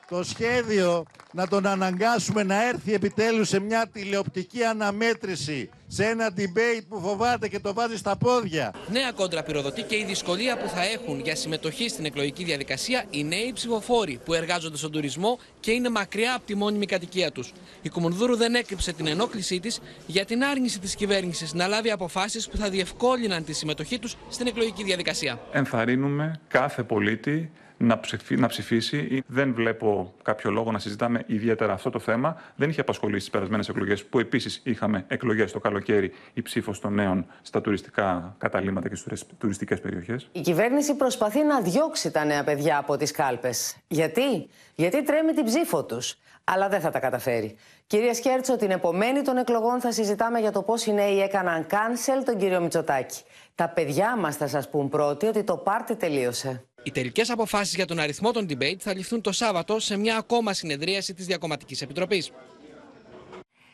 Το 0.08 0.22
σχέδιο 0.22 1.04
να 1.32 1.48
τον 1.48 1.66
αναγκάσουμε 1.66 2.42
να 2.42 2.68
έρθει 2.68 2.94
επιτέλους 2.94 3.48
σε 3.48 3.60
μια 3.60 3.88
τηλεοπτική 3.92 4.64
αναμέτρηση, 4.64 5.70
σε 5.86 6.04
ένα 6.04 6.32
debate 6.36 6.84
που 6.88 7.00
φοβάται 7.00 7.48
και 7.48 7.58
το 7.60 7.74
βάζει 7.74 7.96
στα 7.96 8.16
πόδια. 8.16 8.74
Νέα 8.90 9.12
κόντρα 9.12 9.42
πυροδοτεί 9.42 9.82
και 9.82 9.96
η 9.96 10.04
δυσκολία 10.04 10.56
που 10.56 10.68
θα 10.68 10.84
έχουν 10.84 11.20
για 11.20 11.36
συμμετοχή 11.36 11.88
στην 11.88 12.04
εκλογική 12.04 12.44
διαδικασία 12.44 13.04
οι 13.10 13.24
νέοι 13.24 13.52
ψηφοφόροι 13.54 14.20
που 14.24 14.34
εργάζονται 14.34 14.76
στον 14.76 14.92
τουρισμό 14.92 15.38
και 15.60 15.70
είναι 15.70 15.88
μακριά 15.90 16.34
από 16.34 16.46
τη 16.46 16.54
μόνιμη 16.54 16.86
κατοικία 16.86 17.32
τους. 17.32 17.52
Η 17.82 17.88
Κουμουνδούρου 17.88 18.36
δεν 18.36 18.54
έκρυψε 18.54 18.92
την 18.92 19.06
ενόχλησή 19.06 19.60
της 19.60 19.80
για 20.06 20.24
την 20.24 20.44
άρνηση 20.44 20.78
της 20.78 20.94
κυβέρνησης 20.94 21.52
να 21.54 21.66
λάβει 21.66 21.90
αποφάσεις 21.90 22.48
που 22.48 22.56
θα 22.56 22.68
διευκόλυναν 22.68 23.44
τη 23.44 23.52
συμμετοχή 23.52 23.98
τους 23.98 24.16
στην 24.28 24.46
εκλογική 24.46 24.84
διαδικασία. 24.84 25.40
Ενθαρρύνουμε 25.52 26.40
κάθε 26.48 26.82
πολίτη 26.82 27.50
να, 27.82 28.00
ψηφί- 28.00 28.40
να 28.40 28.46
ψηφίσει. 28.46 29.22
Δεν 29.26 29.54
βλέπω 29.54 30.14
κάποιο 30.22 30.50
λόγο 30.50 30.72
να 30.72 30.78
συζητάμε 30.78 31.24
ιδιαίτερα 31.26 31.72
αυτό 31.72 31.90
το 31.90 31.98
θέμα. 31.98 32.36
Δεν 32.56 32.68
είχε 32.70 32.80
απασχολήσει 32.80 33.18
τις 33.20 33.30
περασμένες 33.30 33.68
εκλογές, 33.68 34.04
που 34.04 34.18
επίσης 34.18 34.60
είχαμε 34.64 35.04
εκλογές 35.08 35.52
το 35.52 35.58
καλοκαίρι, 35.58 36.12
η 36.32 36.42
ψήφος 36.42 36.80
των 36.80 36.94
νέων 36.94 37.26
στα 37.42 37.60
τουριστικά 37.60 38.34
καταλήμματα 38.38 38.88
και 38.88 38.94
στις 38.94 39.24
τουριστικές 39.38 39.80
περιοχές. 39.80 40.28
Η 40.32 40.40
κυβέρνηση 40.40 40.94
προσπαθεί 40.94 41.42
να 41.44 41.60
διώξει 41.60 42.10
τα 42.10 42.24
νέα 42.24 42.44
παιδιά 42.44 42.78
από 42.78 42.96
τις 42.96 43.10
κάλπες. 43.10 43.76
Γιατί; 43.88 44.48
Γιατί 44.74 45.02
τρέμει 45.02 45.32
την 45.32 45.44
ψήφο 45.44 45.84
τους. 45.84 46.16
Αλλά 46.44 46.68
δεν 46.68 46.80
θα 46.80 46.90
τα 46.90 46.98
καταφέρει. 46.98 47.56
Κυρία 47.86 48.14
Σκέρτσο, 48.14 48.56
την 48.56 48.70
επομένη 48.70 49.22
των 49.22 49.36
εκλογών 49.36 49.80
θα 49.80 49.92
συζητάμε 49.92 50.38
για 50.38 50.52
το 50.52 50.62
πώς 50.62 50.86
οι 50.86 50.92
νέοι 50.92 51.20
έκαναν 51.20 51.66
cancel 51.70 52.22
τον 52.24 52.38
κύριο 52.38 52.60
Μητσοτάκη. 52.60 53.22
Τα 53.54 53.68
παιδιά 53.68 54.16
μας 54.16 54.36
θα 54.36 54.46
σας 54.46 54.68
πούν 54.68 54.88
πρώτοι 54.88 55.26
ότι 55.26 55.42
το 55.42 55.56
πάρτι 55.56 55.96
τελείωσε. 55.96 56.64
Οι 56.82 56.90
τελικές 56.90 57.30
αποφάσεις 57.30 57.74
για 57.74 57.86
τον 57.86 57.98
αριθμό 57.98 58.32
των 58.32 58.46
debate 58.48 58.78
θα 58.78 58.94
ληφθούν 58.94 59.20
το 59.20 59.32
Σάββατο 59.32 59.78
σε 59.78 59.96
μια 59.96 60.16
ακόμα 60.16 60.52
συνεδρίαση 60.52 61.14
της 61.14 61.26
Διακομματικής 61.26 61.82
Επιτροπής. 61.82 62.30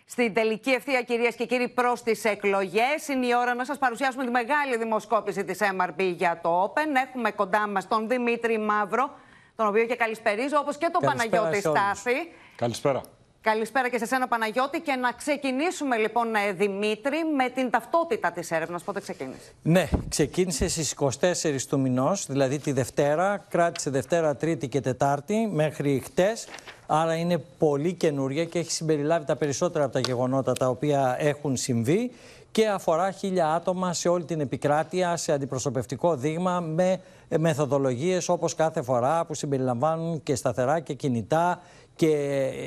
Στην 0.05 0.35
τελική 0.35 0.71
ευθεία, 0.71 1.03
κυρίες 1.03 1.35
και 1.35 1.47
κύριοι, 1.47 1.69
προς 1.69 2.03
τις 2.03 2.25
εκλογές, 2.25 3.09
είναι 3.09 3.27
η 3.27 3.35
ώρα 3.35 3.55
να 3.55 3.65
σας 3.65 3.79
παρουσιάσουμε 3.79 4.25
τη 4.25 4.31
μεγάλη 4.31 4.77
δημοσκόπηση 4.77 5.45
της 5.45 5.59
MRB 5.61 6.15
για 6.17 6.41
το 6.43 6.63
Open. 6.63 7.09
Έχουμε 7.09 7.31
κοντά 7.31 7.69
μας 7.69 7.89
τον 7.89 8.09
Δημήτρη 8.09 8.59
Μαύρο, 8.59 9.11
τον 9.57 9.67
οποίο 9.67 9.87
και 9.87 9.95
καλησπερίζω, 9.95 10.59
όπως 10.59 10.77
και 10.79 10.89
τον 10.93 11.03
Καλησπέρα 11.03 11.31
Παναγιώτη 11.31 11.61
σε 11.61 11.69
όλους. 11.69 11.81
Στάθη. 11.81 12.33
Καλησπέρα. 12.57 13.01
Καλησπέρα 13.41 13.89
και 13.89 13.99
σε 13.99 14.07
σένα, 14.07 14.29
Παναγιώτη. 14.29 14.81
Και 14.81 14.95
να 14.95 15.13
ξεκινήσουμε 15.13 15.97
λοιπόν, 15.97 16.35
ε, 16.35 16.53
Δημήτρη, 16.53 17.17
με 17.37 17.49
την 17.49 17.71
ταυτότητα 17.71 18.33
της 18.33 18.51
έρευνας. 18.51 18.83
Πότε 18.83 19.01
ξεκίνησε; 19.01 19.53
Ναι, 19.63 19.89
ξεκίνησε 20.09 20.69
στις 20.69 20.91
24 20.93 21.67
του 21.69 21.81
μηνός, 21.81 22.27
δηλαδή 22.27 22.59
τη 22.59 22.73
Δευτέρα, 22.73 23.45
κράτησε 23.49 23.91
Δευτέρα, 23.91 24.37
Τρίτη 24.37 24.69
και 24.69 24.81
Τετάρτη 24.81 25.49
μέχρι 25.53 26.03
χτες, 26.05 26.47
άρα 26.87 27.15
είναι 27.15 27.39
πολύ 27.59 27.93
καινούρια 27.93 28.45
και 28.45 28.59
έχει 28.59 28.71
συμπεριλάβει 28.73 29.25
τα 29.25 29.37
περισσότερα 29.37 29.85
από 29.85 29.93
τα 29.93 30.01
γεγονότα 30.01 30.53
τα 30.53 30.69
οποία 30.69 31.17
έχουν 31.19 31.57
συμβεί 31.57 32.11
και 32.51 32.69
αφορά 32.69 33.11
χίλια 33.11 33.49
άτομα 33.49 33.93
σε 33.93 34.09
όλη 34.09 34.25
την 34.25 34.41
επικράτεια 34.41 35.17
σε 35.17 35.33
αντιπροσωπευτικό 35.33 36.17
δείγμα 36.17 36.61
με 36.61 37.01
μεθοδολογίες 37.39 38.29
όπως 38.29 38.55
κάθε 38.55 38.83
φορά 38.83 39.25
που 39.25 39.35
συμπεριλαμβάνουν 39.35 40.23
και 40.23 40.35
σταθερά 40.35 40.81
και 40.81 40.95
κινητά 40.95 41.61
και 41.99 42.11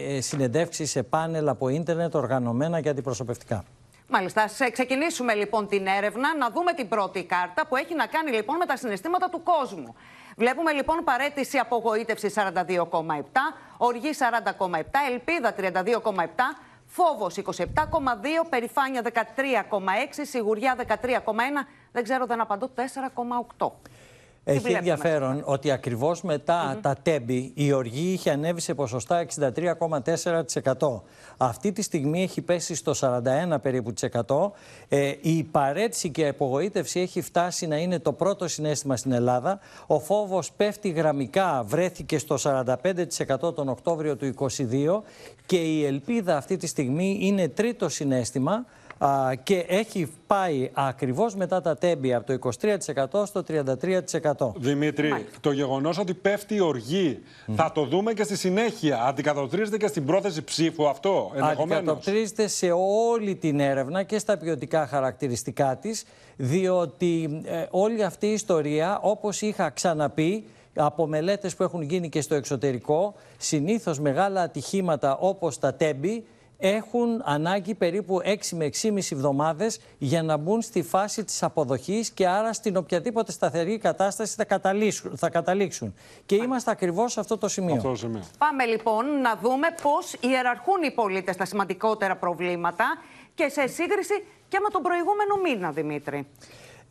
ε, 0.08 0.22
συνεντεύξεις 0.22 0.92
σε 0.92 1.04
πάνελ 1.04 1.48
από 1.48 1.70
ίντερνετ 1.70 2.16
οργανωμένα 2.16 2.82
και 2.82 2.90
αντιπροσωπευτικά. 2.90 3.64
Μάλιστα, 4.08 4.42
ας 4.44 4.60
ξεκινήσουμε 4.72 5.34
λοιπόν 5.34 5.68
την 5.68 5.88
έρευνα, 5.88 6.38
να 6.38 6.50
δούμε 6.50 6.74
την 6.74 6.88
πρώτη 6.88 7.24
κάρτα 7.24 7.68
που 7.68 7.76
έχει 7.76 7.96
να 7.96 8.06
κάνει 8.06 8.32
λοιπόν 8.32 8.58
με 8.58 8.66
τα 8.66 8.76
συναισθήματα 8.78 9.30
του 9.30 9.44
κόσμου. 9.44 9.96
Βλέπουμε 10.38 10.72
λοιπόν 10.72 11.04
παρέτηση 11.04 11.58
απογοήτευση 11.58 12.34
42,7, 12.36 12.42
οργή 13.78 14.10
40,7, 14.68 14.82
ελπίδα 15.12 15.56
32,7, 15.58 16.24
φόβος 16.86 17.36
27,2, 17.46 17.66
περηφάνεια 18.50 19.02
13,6, 19.04 19.12
σιγουριά 20.22 20.76
13,1, 20.88 20.88
Δεν 21.92 22.04
ξέρω, 22.04 22.26
δεν 22.26 22.42
απαντώ 22.42 22.70
4,8. 23.58 23.72
Έχει 24.44 24.72
ενδιαφέρον 24.72 25.42
ότι 25.46 25.72
ακριβώς 25.72 26.22
μετά 26.22 26.80
τα 26.82 26.96
τέμπη 27.02 27.52
η 27.56 27.72
οργή 27.72 28.12
είχε 28.12 28.32
ανέβει 28.32 28.62
σε 28.62 28.74
ποσοστά 28.74 29.26
63,4%. 29.36 31.02
Αυτή 31.38 31.72
τη 31.72 31.82
στιγμή 31.82 32.24
έχει 32.24 32.42
πέσει 32.42 32.76
στο 32.76 32.94
41 33.00 33.62
περίπου 33.62 33.94
ε, 34.88 35.14
η 35.22 35.44
παρέτηση 35.44 36.10
και 36.10 36.22
η 36.22 36.28
απογοήτευση 36.28 37.00
έχει 37.00 37.22
φτάσει 37.22 37.68
να 37.68 37.78
είναι 37.78 38.00
το 38.00 38.14
πρώτο 38.14 38.48
συνέστημα 38.48 38.98
στην 38.98 39.12
Ελλάδα. 39.12 39.60
Ο 39.88 40.00
φόβος 40.00 40.52
πέφτει 40.52 40.90
γραμμικά, 40.90 41.64
βρέθηκε 41.68 42.18
στο 42.18 42.38
45% 42.44 43.56
τον 43.56 43.70
Οκτώβριο 43.70 44.16
του 44.16 44.34
2022 44.38 45.02
και 45.46 45.58
η 45.58 45.86
ελπίδα 45.86 46.38
αυτή 46.38 46.58
τη 46.58 46.68
στιγμή 46.68 47.18
είναι 47.22 47.48
τρίτο 47.48 47.90
συνέστημα 47.90 48.66
και 49.44 49.66
έχει 49.68 50.12
πάει 50.28 50.70
ακριβώς 50.74 51.36
μετά 51.36 51.62
τα 51.62 51.78
τέμπη 51.78 52.14
από 52.14 52.26
το 52.26 52.50
23% 53.18 53.26
στο 53.26 53.44
33%. 53.48 54.52
Δημήτρη, 54.56 55.26
το 55.42 55.52
γεγονός 55.52 55.98
ότι 55.98 56.14
πέφτει 56.14 56.56
η 56.56 56.60
οργή 56.60 57.20
θα 57.56 57.72
το 57.72 57.86
δούμε 57.86 58.14
και 58.14 58.24
στη 58.24 58.36
συνέχεια. 58.36 59.04
Αντικατοπτρίζεται 59.04 59.78
και 59.78 59.88
στην 59.88 60.06
πρόθεση 60.06 60.44
ψήφου 60.44 60.88
αυτό 60.88 61.32
ενδεχομένως. 61.36 61.78
Αντικατοπτρίζεται 61.78 62.48
σε 62.48 62.72
όλη 63.12 63.36
την 63.36 63.60
έρευνα 63.60 64.04
και 64.04 64.20
στα 64.20 64.38
ποιοτικά 64.38 64.88
χαρακτηριστικά 64.88 65.78
της 65.78 66.06
διότι 66.38 67.42
ε, 67.46 67.66
όλη 67.70 68.04
αυτή 68.04 68.28
η 68.28 68.34
ιστορία 68.34 69.00
όπως 69.02 69.42
είχα 69.42 69.70
ξαναπεί 69.70 70.44
από 70.76 71.08
μελέτες 71.08 71.56
που 71.56 71.64
έχουν 71.64 71.82
γίνει 71.82 72.10
και 72.10 72.22
στο 72.22 72.36
εξωτερικό 72.36 73.14
συνήθως 73.38 74.00
μεγάλα 74.00 74.42
ατυχήματα 74.42 75.18
όπως 75.18 75.60
τα 75.60 75.74
τέμπη 75.74 76.24
έχουν 76.62 77.22
ανάγκη 77.26 77.76
περίπου 77.76 78.22
6 78.24 78.36
με 78.52 78.70
6,5 78.82 78.98
εβδομάδες 79.12 79.80
για 79.98 80.24
να 80.24 80.38
μπουν 80.38 80.62
στη 80.62 80.82
φάση 80.82 81.24
της 81.24 81.44
αποδοχής 81.44 82.10
και 82.10 82.28
άρα 82.28 82.54
στην 82.54 82.78
οποιαδήποτε 82.78 83.32
σταθερή 83.32 83.78
κατάσταση 83.78 84.36
θα 84.36 84.46
καταλήξουν. 84.46 85.18
Θα 85.18 85.30
καταλήξουν. 85.30 85.94
Και 86.26 86.36
είμαστε 86.36 86.72
ακριβώς 86.72 87.12
σε 87.12 87.20
αυτό 87.20 87.38
το 87.38 87.48
σημείο. 87.48 87.76
Αυτό 87.76 87.96
σημείο. 87.96 88.24
Πάμε 88.38 88.66
λοιπόν 88.66 89.22
να 89.22 89.36
δούμε 89.42 89.68
πώς 89.82 90.14
ιεραρχούν 90.20 90.84
οι 90.84 90.92
πολίτες 90.92 91.36
τα 91.36 91.46
σημαντικότερα 91.46 92.16
προβλήματα 92.16 92.86
και 93.34 93.48
σε 93.48 93.68
σύγκριση 93.68 94.24
και 94.48 94.60
με 94.62 94.70
τον 94.72 94.82
προηγούμενο 94.82 95.36
μήνα, 95.44 95.72
Δημήτρη. 95.72 96.28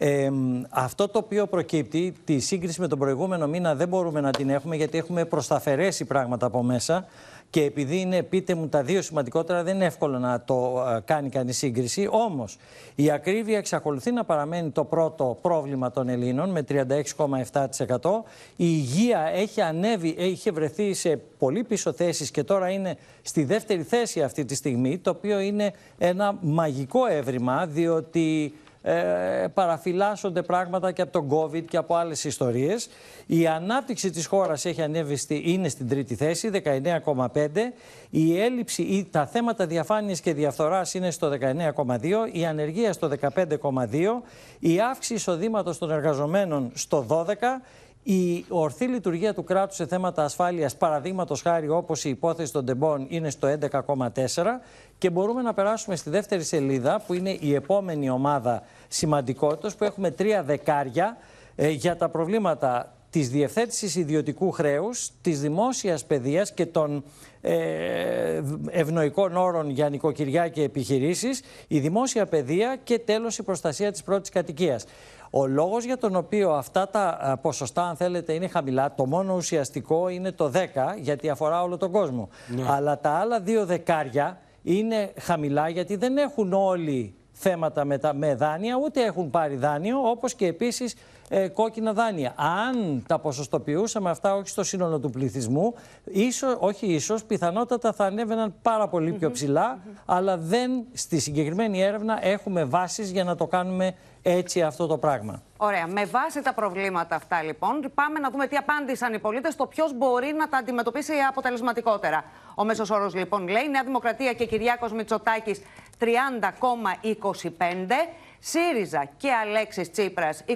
Ε, 0.03 0.31
αυτό 0.71 1.09
το 1.09 1.19
οποίο 1.19 1.47
προκύπτει, 1.47 2.15
τη 2.25 2.39
σύγκριση 2.39 2.81
με 2.81 2.89
τον 2.89 2.99
προηγούμενο 2.99 3.47
μήνα 3.47 3.75
δεν 3.75 3.89
μπορούμε 3.89 4.21
να 4.21 4.31
την 4.31 4.51
έχουμε 4.51 4.77
γιατί 4.77 4.99
έχουμε 4.99 5.25
προσταφαιρέσει 5.25 6.05
πράγματα 6.05 6.47
από 6.47 6.63
μέσα. 6.63 7.07
Και 7.51 7.63
επειδή 7.63 8.01
είναι, 8.01 8.23
πείτε 8.23 8.55
μου, 8.55 8.69
τα 8.69 8.83
δύο 8.83 9.03
σημαντικότερα, 9.03 9.63
δεν 9.63 9.75
είναι 9.75 9.85
εύκολο 9.85 10.19
να 10.19 10.41
το 10.41 10.85
κάνει 11.05 11.29
κανείς 11.29 11.57
σύγκριση. 11.57 12.09
Όμως, 12.11 12.59
η 12.95 13.11
ακρίβεια 13.11 13.59
εξακολουθεί 13.59 14.11
να 14.11 14.25
παραμένει 14.25 14.71
το 14.71 14.85
πρώτο 14.85 15.39
πρόβλημα 15.41 15.91
των 15.91 16.09
Ελλήνων 16.09 16.51
με 16.51 16.65
36,7%. 16.69 18.25
Η 18.57 18.65
υγεία 18.67 19.31
έχει 19.35 19.61
ανέβει, 19.61 20.15
έχει 20.19 20.51
βρεθεί 20.51 20.95
σε 20.95 21.21
πολύ 21.39 21.65
πίσω 21.65 21.93
θέσεις 21.93 22.31
και 22.31 22.45
τώρα 22.45 22.69
είναι 22.71 22.97
στη 23.23 23.45
δεύτερη 23.45 23.83
θέση 23.83 24.23
αυτή 24.23 24.45
τη 24.45 24.55
στιγμή, 24.55 24.99
το 24.99 25.11
οποίο 25.11 25.41
είναι 25.41 25.73
ένα 25.99 26.39
μαγικό 26.41 27.07
έβριμα, 27.07 27.67
διότι 27.67 28.55
ε, 28.83 29.47
παραφυλάσσονται 29.55 30.43
πράγματα 30.43 30.93
και 30.93 31.03
από 31.03 31.13
τον 31.13 31.29
COVID 31.31 31.65
και 31.65 31.77
από 31.77 31.95
άλλες 31.95 32.25
ιστορίες. 32.25 32.89
Η 33.27 33.47
ανάπτυξη 33.47 34.11
της 34.11 34.27
χώρας 34.27 34.65
έχει 34.65 34.83
ανέβει, 34.83 35.17
στη, 35.17 35.43
είναι 35.45 35.69
στην 35.69 35.89
τρίτη 35.89 36.15
θέση, 36.15 36.51
19,5. 36.53 37.73
Η 38.11 38.41
έλλειψη 38.41 38.83
ή 38.83 39.05
τα 39.11 39.27
θέματα 39.27 39.67
διαφάνειας 39.67 40.21
και 40.21 40.35
διαφθοράς 40.35 40.95
είναι 40.95 41.11
στο 41.11 41.29
19,2. 41.29 42.29
Η 42.33 42.47
ανεργία 42.47 42.93
στο 42.93 43.09
15,2. 43.09 44.23
Η 44.59 44.81
αύξηση 44.81 45.15
εισοδήματος 45.15 45.79
των 45.79 45.91
εργαζομένων 45.91 46.71
στο 46.75 47.07
12. 47.09 47.63
Η 48.03 48.45
ορθή 48.49 48.87
λειτουργία 48.87 49.35
του 49.35 49.45
κράτους 49.45 49.77
σε 49.77 49.87
θέματα 49.87 50.25
ασφάλειας, 50.25 50.77
παραδείγματος 50.77 51.43
χάρη 51.43 51.69
όπως 51.69 52.05
η 52.05 52.09
υπόθεση 52.09 52.53
των 52.53 52.65
τεμπών, 52.65 53.07
είναι 53.09 53.31
στο 53.31 53.49
11,4. 53.49 54.61
Και 55.01 55.11
μπορούμε 55.11 55.43
να 55.43 55.55
περάσουμε 55.55 55.97
στη 55.97 56.11
δεύτερη 56.11 56.43
σελίδα, 56.43 57.03
που 57.07 57.15
είναι 57.15 57.37
η 57.41 57.55
επόμενη 57.55 58.11
ομάδα 58.11 58.63
σημαντικότητας, 58.89 59.75
που 59.75 59.85
έχουμε 59.85 60.11
τρία 60.11 60.43
δεκάρια 60.43 61.17
ε, 61.57 61.69
για 61.69 61.97
τα 61.97 62.09
προβλήματα 62.09 62.93
της 63.11 63.31
διευθέτησης 63.31 63.97
ιδιωτικού 63.97 64.51
χρέους, 64.51 65.11
της 65.23 65.41
δημόσιας 65.41 66.05
παιδείας 66.05 66.53
και 66.53 66.67
των 66.67 67.05
ε, 67.41 68.43
ευνοϊκών 68.71 69.37
όρων 69.37 69.71
για 69.71 69.89
νοικοκυριά 69.89 70.49
και 70.49 70.63
επιχειρήσεις, 70.63 71.43
η 71.69 71.79
δημόσια 71.79 72.27
παιδεία 72.27 72.77
και 72.85 72.99
τέλος 72.99 73.39
η 73.39 73.43
προστασία 73.43 73.93
της 73.93 74.03
πρώτης 74.03 74.31
κατοικίας. 74.31 74.85
Ο 75.31 75.47
λόγος 75.47 75.85
για 75.85 75.99
τον 75.99 76.17
οποίο 76.17 76.51
αυτά 76.53 76.89
τα 76.89 77.39
ποσοστά, 77.43 77.83
αν 77.83 77.97
θέλετε, 77.97 78.33
είναι 78.33 78.49
χαμηλά, 78.49 78.95
το 78.95 79.07
μόνο 79.07 79.35
ουσιαστικό 79.35 80.09
είναι 80.09 80.33
το 80.33 80.51
10, 80.55 80.59
γιατί 80.99 81.29
αφορά 81.31 81.63
όλο 81.63 81.77
τον 81.77 81.91
κόσμο. 81.91 82.29
Ναι. 82.47 82.65
Αλλά 82.69 82.99
τα 82.99 83.11
άλλα 83.11 83.41
δύο 83.41 83.67
δεκάρια 83.67 84.41
είναι 84.63 85.13
χαμηλά, 85.19 85.69
γιατί 85.69 85.97
δεν 85.97 86.17
έχουν 86.17 86.53
όλοι 86.53 87.15
θέματα 87.33 87.85
με, 87.85 87.99
τα, 87.99 88.15
με 88.15 88.35
δάνεια, 88.35 88.77
ούτε 88.85 89.05
έχουν 89.05 89.31
πάρει 89.31 89.57
δάνειο, 89.57 90.11
όπως 90.11 90.35
και 90.35 90.47
επίσης 90.47 90.95
ε, 91.29 91.49
κόκκινα 91.49 91.93
δάνεια. 91.93 92.35
Αν 92.37 93.05
τα 93.07 93.19
ποσοστοποιούσαμε 93.19 94.11
αυτά 94.11 94.35
όχι 94.35 94.49
στο 94.49 94.63
σύνολο 94.63 94.99
του 94.99 95.11
πληθυσμού, 95.11 95.75
ίσως, 96.05 96.57
όχι 96.61 96.87
ίσως, 96.87 97.25
πιθανότατα 97.25 97.93
θα 97.93 98.05
ανέβαιναν 98.05 98.55
πάρα 98.63 98.89
πολύ 98.89 99.13
πιο 99.13 99.31
ψηλά, 99.31 99.79
αλλά 100.05 100.37
δεν 100.37 100.71
στη 100.93 101.19
συγκεκριμένη 101.19 101.83
έρευνα 101.83 102.27
έχουμε 102.27 102.65
βάσεις 102.65 103.11
για 103.11 103.25
να 103.25 103.37
το 103.37 103.47
κάνουμε 103.47 103.95
έτσι 104.23 104.63
αυτό 104.63 104.87
το 104.87 104.99
πράγμα. 104.99 105.43
Ωραία. 105.57 105.87
Με 105.87 106.05
βάση 106.05 106.43
τα 106.43 106.55
προβλήματα 106.55 107.15
αυτά, 107.15 107.43
λοιπόν, 107.43 107.91
πάμε 107.95 108.19
να 108.19 108.31
δούμε 108.31 108.47
τι 108.47 108.57
απάντησαν 108.57 109.15
οι 109.15 109.19
πολίτες 109.19 109.53
στο 109.53 109.67
ποιος 109.67 109.97
μπορεί 109.97 110.33
να 110.33 110.49
τα 110.49 110.59
αντιμετωπίσει 110.59 111.13
αποτελεσματικότερα. 111.29 112.25
Ο 112.55 112.65
μέσος 112.65 112.91
όρος, 112.91 113.15
λοιπόν, 113.15 113.49
λέει 113.49 113.69
Νέα 113.71 113.85
Δημοκρατία 113.85 114.33
και 114.33 114.47
Κυριάκος 114.47 114.93
Μητσοτάκης 114.93 115.63
30,25. 115.99 118.09
ΣΥΡΙΖΑ 118.39 119.11
και 119.17 119.33
Αλέξης 119.33 119.91
Τσίπρας 119.91 120.45
25,75, 120.47 120.55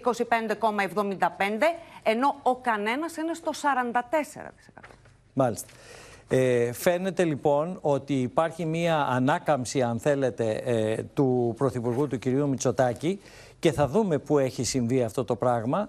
ενώ 2.03 2.37
ο 2.43 2.57
κανένας 2.57 3.17
είναι 3.17 3.35
στο 3.35 3.53
44%. 3.53 4.89
Μάλιστα. 5.33 5.69
Ε, 6.29 6.73
φαίνεται 6.73 7.25
λοιπόν 7.25 7.79
ότι 7.81 8.15
υπάρχει 8.15 8.65
μία 8.65 8.97
ανάκαμψη, 8.97 9.83
αν 9.83 9.99
θέλετε, 9.99 10.63
ε, 10.65 11.03
του 11.15 11.55
Πρωθυπουργού 11.57 12.07
του 12.07 12.19
κυρίου 12.19 12.49
Μητσοτάκη 12.49 13.21
και 13.65 13.73
θα 13.73 13.89
δούμε 13.89 14.19
πού 14.19 14.39
έχει 14.39 14.65
συμβεί 14.65 15.03
αυτό 15.03 15.25
το 15.25 15.37
πράγμα 15.37 15.89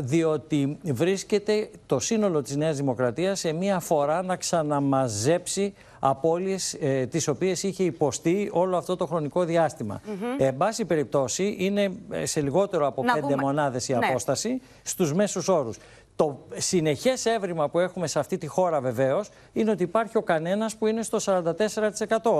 διότι 0.00 0.78
βρίσκεται 0.82 1.70
το 1.86 1.98
σύνολο 1.98 2.42
της 2.42 2.56
Νέας 2.56 2.76
Δημοκρατίας 2.76 3.38
σε 3.38 3.52
μία 3.52 3.80
φορά 3.80 4.22
να 4.22 4.36
ξαναμαζέψει 4.36 5.74
απώλειες 5.98 6.76
ε, 6.80 7.06
τις 7.06 7.28
οποίες 7.28 7.62
είχε 7.62 7.84
υποστεί 7.84 8.50
όλο 8.52 8.76
αυτό 8.76 8.96
το 8.96 9.06
χρονικό 9.06 9.44
διάστημα. 9.44 10.00
Mm 10.04 10.10
εν 10.38 10.56
πάση 10.56 10.84
περιπτώσει 10.84 11.56
είναι 11.58 11.92
ε, 12.10 12.26
σε 12.26 12.40
λιγότερο 12.40 12.86
από 12.86 13.02
πέντε 13.02 13.20
δούμε. 13.20 13.36
μονάδες 13.42 13.88
η 13.88 13.92
ναι. 13.92 14.06
απόσταση 14.06 14.60
στους 14.82 15.14
μέσους 15.14 15.48
όρους. 15.48 15.76
Το 16.16 16.38
συνεχές 16.56 17.26
έβριμα 17.26 17.68
που 17.68 17.78
έχουμε 17.78 18.06
σε 18.06 18.18
αυτή 18.18 18.38
τη 18.38 18.46
χώρα 18.46 18.80
βεβαίως 18.80 19.28
είναι 19.52 19.70
ότι 19.70 19.82
υπάρχει 19.82 20.16
ο 20.16 20.22
κανένας 20.22 20.76
που 20.76 20.86
είναι 20.86 21.02
στο 21.02 21.18
44%. 21.24 21.50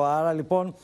Άρα 0.04 0.32
λοιπόν 0.32 0.74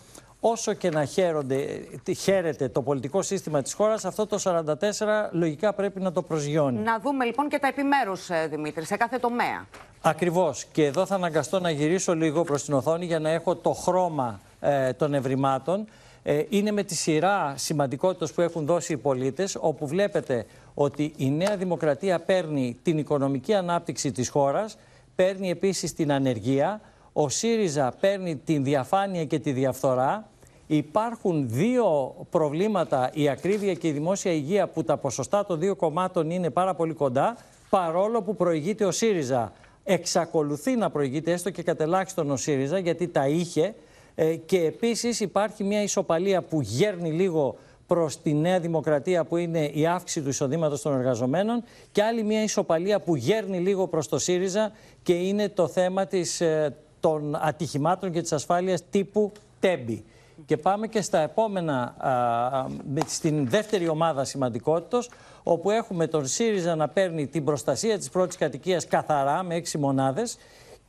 όσο 0.40 0.72
και 0.72 0.90
να 0.90 1.04
χαίρονται, 1.04 1.80
χαίρεται 2.16 2.68
το 2.68 2.82
πολιτικό 2.82 3.22
σύστημα 3.22 3.62
της 3.62 3.72
χώρας, 3.72 4.04
αυτό 4.04 4.26
το 4.26 4.38
44 4.38 5.30
λογικά 5.32 5.72
πρέπει 5.72 6.00
να 6.00 6.12
το 6.12 6.22
προσγειώνει. 6.22 6.78
Να 6.78 6.98
δούμε 6.98 7.24
λοιπόν 7.24 7.48
και 7.48 7.58
τα 7.58 7.66
επιμέρους, 7.66 8.30
ε, 8.30 8.46
Δημήτρη, 8.50 8.84
σε 8.84 8.96
κάθε 8.96 9.18
τομέα. 9.18 9.66
Ακριβώς. 10.00 10.64
Και 10.64 10.84
εδώ 10.84 11.06
θα 11.06 11.14
αναγκαστώ 11.14 11.60
να 11.60 11.70
γυρίσω 11.70 12.14
λίγο 12.14 12.44
προς 12.44 12.64
την 12.64 12.74
οθόνη 12.74 13.04
για 13.04 13.18
να 13.18 13.30
έχω 13.30 13.56
το 13.56 13.72
χρώμα 13.72 14.40
ε, 14.60 14.92
των 14.92 15.14
ευρημάτων. 15.14 15.86
Ε, 16.22 16.42
είναι 16.48 16.70
με 16.70 16.82
τη 16.82 16.94
σειρά 16.94 17.54
σημαντικότητας 17.56 18.32
που 18.32 18.40
έχουν 18.40 18.66
δώσει 18.66 18.92
οι 18.92 18.96
πολίτες, 18.96 19.56
όπου 19.60 19.86
βλέπετε 19.86 20.46
ότι 20.74 21.12
η 21.16 21.30
Νέα 21.30 21.56
Δημοκρατία 21.56 22.20
παίρνει 22.20 22.76
την 22.82 22.98
οικονομική 22.98 23.54
ανάπτυξη 23.54 24.12
της 24.12 24.28
χώρας, 24.28 24.78
παίρνει 25.14 25.50
επίσης 25.50 25.94
την 25.94 26.12
ανεργία, 26.12 26.80
ο 27.20 27.28
ΣΥΡΙΖΑ 27.28 27.92
παίρνει 28.00 28.36
την 28.36 28.64
διαφάνεια 28.64 29.24
και 29.24 29.38
τη 29.38 29.52
διαφθορά. 29.52 30.30
Υπάρχουν 30.66 31.48
δύο 31.48 32.14
προβλήματα, 32.30 33.10
η 33.12 33.28
ακρίβεια 33.28 33.74
και 33.74 33.88
η 33.88 33.90
δημόσια 33.92 34.32
υγεία, 34.32 34.68
που 34.68 34.84
τα 34.84 34.96
ποσοστά 34.96 35.46
των 35.46 35.58
δύο 35.58 35.76
κομμάτων 35.76 36.30
είναι 36.30 36.50
πάρα 36.50 36.74
πολύ 36.74 36.92
κοντά, 36.92 37.36
παρόλο 37.70 38.22
που 38.22 38.36
προηγείται 38.36 38.84
ο 38.84 38.90
ΣΥΡΙΖΑ. 38.90 39.52
Εξακολουθεί 39.84 40.76
να 40.76 40.90
προηγείται 40.90 41.32
έστω 41.32 41.50
και 41.50 41.62
κατελάχιστον 41.62 42.30
ο 42.30 42.36
ΣΥΡΙΖΑ, 42.36 42.78
γιατί 42.78 43.08
τα 43.08 43.28
είχε. 43.28 43.74
Ε, 44.14 44.34
και 44.34 44.58
επίσης 44.58 45.20
υπάρχει 45.20 45.64
μια 45.64 45.82
ισοπαλία 45.82 46.42
που 46.42 46.60
γέρνει 46.60 47.10
λίγο 47.10 47.56
προς 47.86 48.22
τη 48.22 48.34
Νέα 48.34 48.60
Δημοκρατία 48.60 49.24
που 49.24 49.36
είναι 49.36 49.64
η 49.64 49.86
αύξηση 49.86 50.22
του 50.22 50.28
εισοδήματος 50.28 50.82
των 50.82 50.94
εργαζομένων 50.94 51.62
και 51.92 52.02
άλλη 52.02 52.22
μια 52.22 52.42
ισοπαλία 52.42 53.00
που 53.00 53.16
γέρνει 53.16 53.58
λίγο 53.58 53.86
προς 53.86 54.08
το 54.08 54.18
ΣΥΡΙΖΑ 54.18 54.72
και 55.02 55.12
είναι 55.12 55.48
το 55.48 55.68
θέμα 55.68 56.06
της, 56.06 56.40
ε, 56.40 56.76
των 57.00 57.36
ατυχημάτων 57.40 58.12
και 58.12 58.20
της 58.20 58.32
ασφάλειας 58.32 58.82
τύπου 58.90 59.32
τέμπη. 59.60 60.04
Και 60.46 60.56
πάμε 60.56 60.86
και 60.86 61.00
στα 61.00 61.18
επόμενα, 61.18 61.94
α, 61.98 62.68
με, 62.68 63.00
στην 63.06 63.48
δεύτερη 63.48 63.88
ομάδα 63.88 64.24
σημαντικότητος, 64.24 65.10
όπου 65.42 65.70
έχουμε 65.70 66.06
τον 66.06 66.26
ΣΥΡΙΖΑ 66.26 66.76
να 66.76 66.88
παίρνει 66.88 67.26
την 67.26 67.44
προστασία 67.44 67.98
της 67.98 68.08
πρώτης 68.08 68.36
κατοικίας 68.36 68.86
καθαρά 68.86 69.42
με 69.42 69.54
έξι 69.54 69.78
μονάδες 69.78 70.36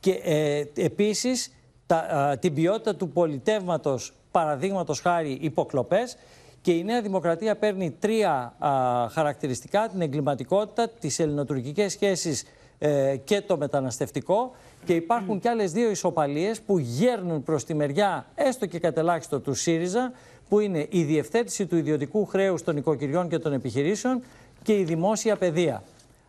και 0.00 0.10
ε, 0.10 0.64
επίσης 0.74 1.52
τα, 1.86 1.96
α, 1.96 2.38
την 2.38 2.54
ποιότητα 2.54 2.94
του 2.94 3.08
πολιτεύματος, 3.08 4.12
παραδείγματος 4.30 5.00
χάρη 5.00 5.38
υποκλοπές, 5.40 6.16
και 6.62 6.72
η 6.72 6.84
Νέα 6.84 7.02
Δημοκρατία 7.02 7.56
παίρνει 7.56 7.90
τρία 7.90 8.54
α, 8.58 8.70
χαρακτηριστικά, 9.08 9.88
την 9.88 10.00
εγκληματικότητα, 10.00 10.88
τις 10.88 11.18
ελληνοτουρκικές 11.18 11.92
σχέσεις 11.92 12.44
ε, 12.82 13.16
και 13.24 13.40
το 13.40 13.56
μεταναστευτικό 13.56 14.52
και 14.84 14.94
υπάρχουν 14.94 15.36
mm. 15.36 15.40
και 15.40 15.48
άλλες 15.48 15.72
δύο 15.72 15.90
ισοπαλίες 15.90 16.60
που 16.60 16.78
γέρνουν 16.78 17.42
προς 17.42 17.64
τη 17.64 17.74
μεριά 17.74 18.26
έστω 18.34 18.66
και 18.66 18.78
κατελάχιστο 18.78 19.40
του 19.40 19.54
ΣΥΡΙΖΑ 19.54 20.12
που 20.48 20.60
είναι 20.60 20.86
η 20.90 21.02
διευθέτηση 21.02 21.66
του 21.66 21.76
ιδιωτικού 21.76 22.24
χρέους 22.26 22.62
των 22.62 22.76
οικοκυριών 22.76 23.28
και 23.28 23.38
των 23.38 23.52
επιχειρήσεων 23.52 24.22
και 24.62 24.78
η 24.78 24.84
δημόσια 24.84 25.36
παιδεία. 25.36 25.82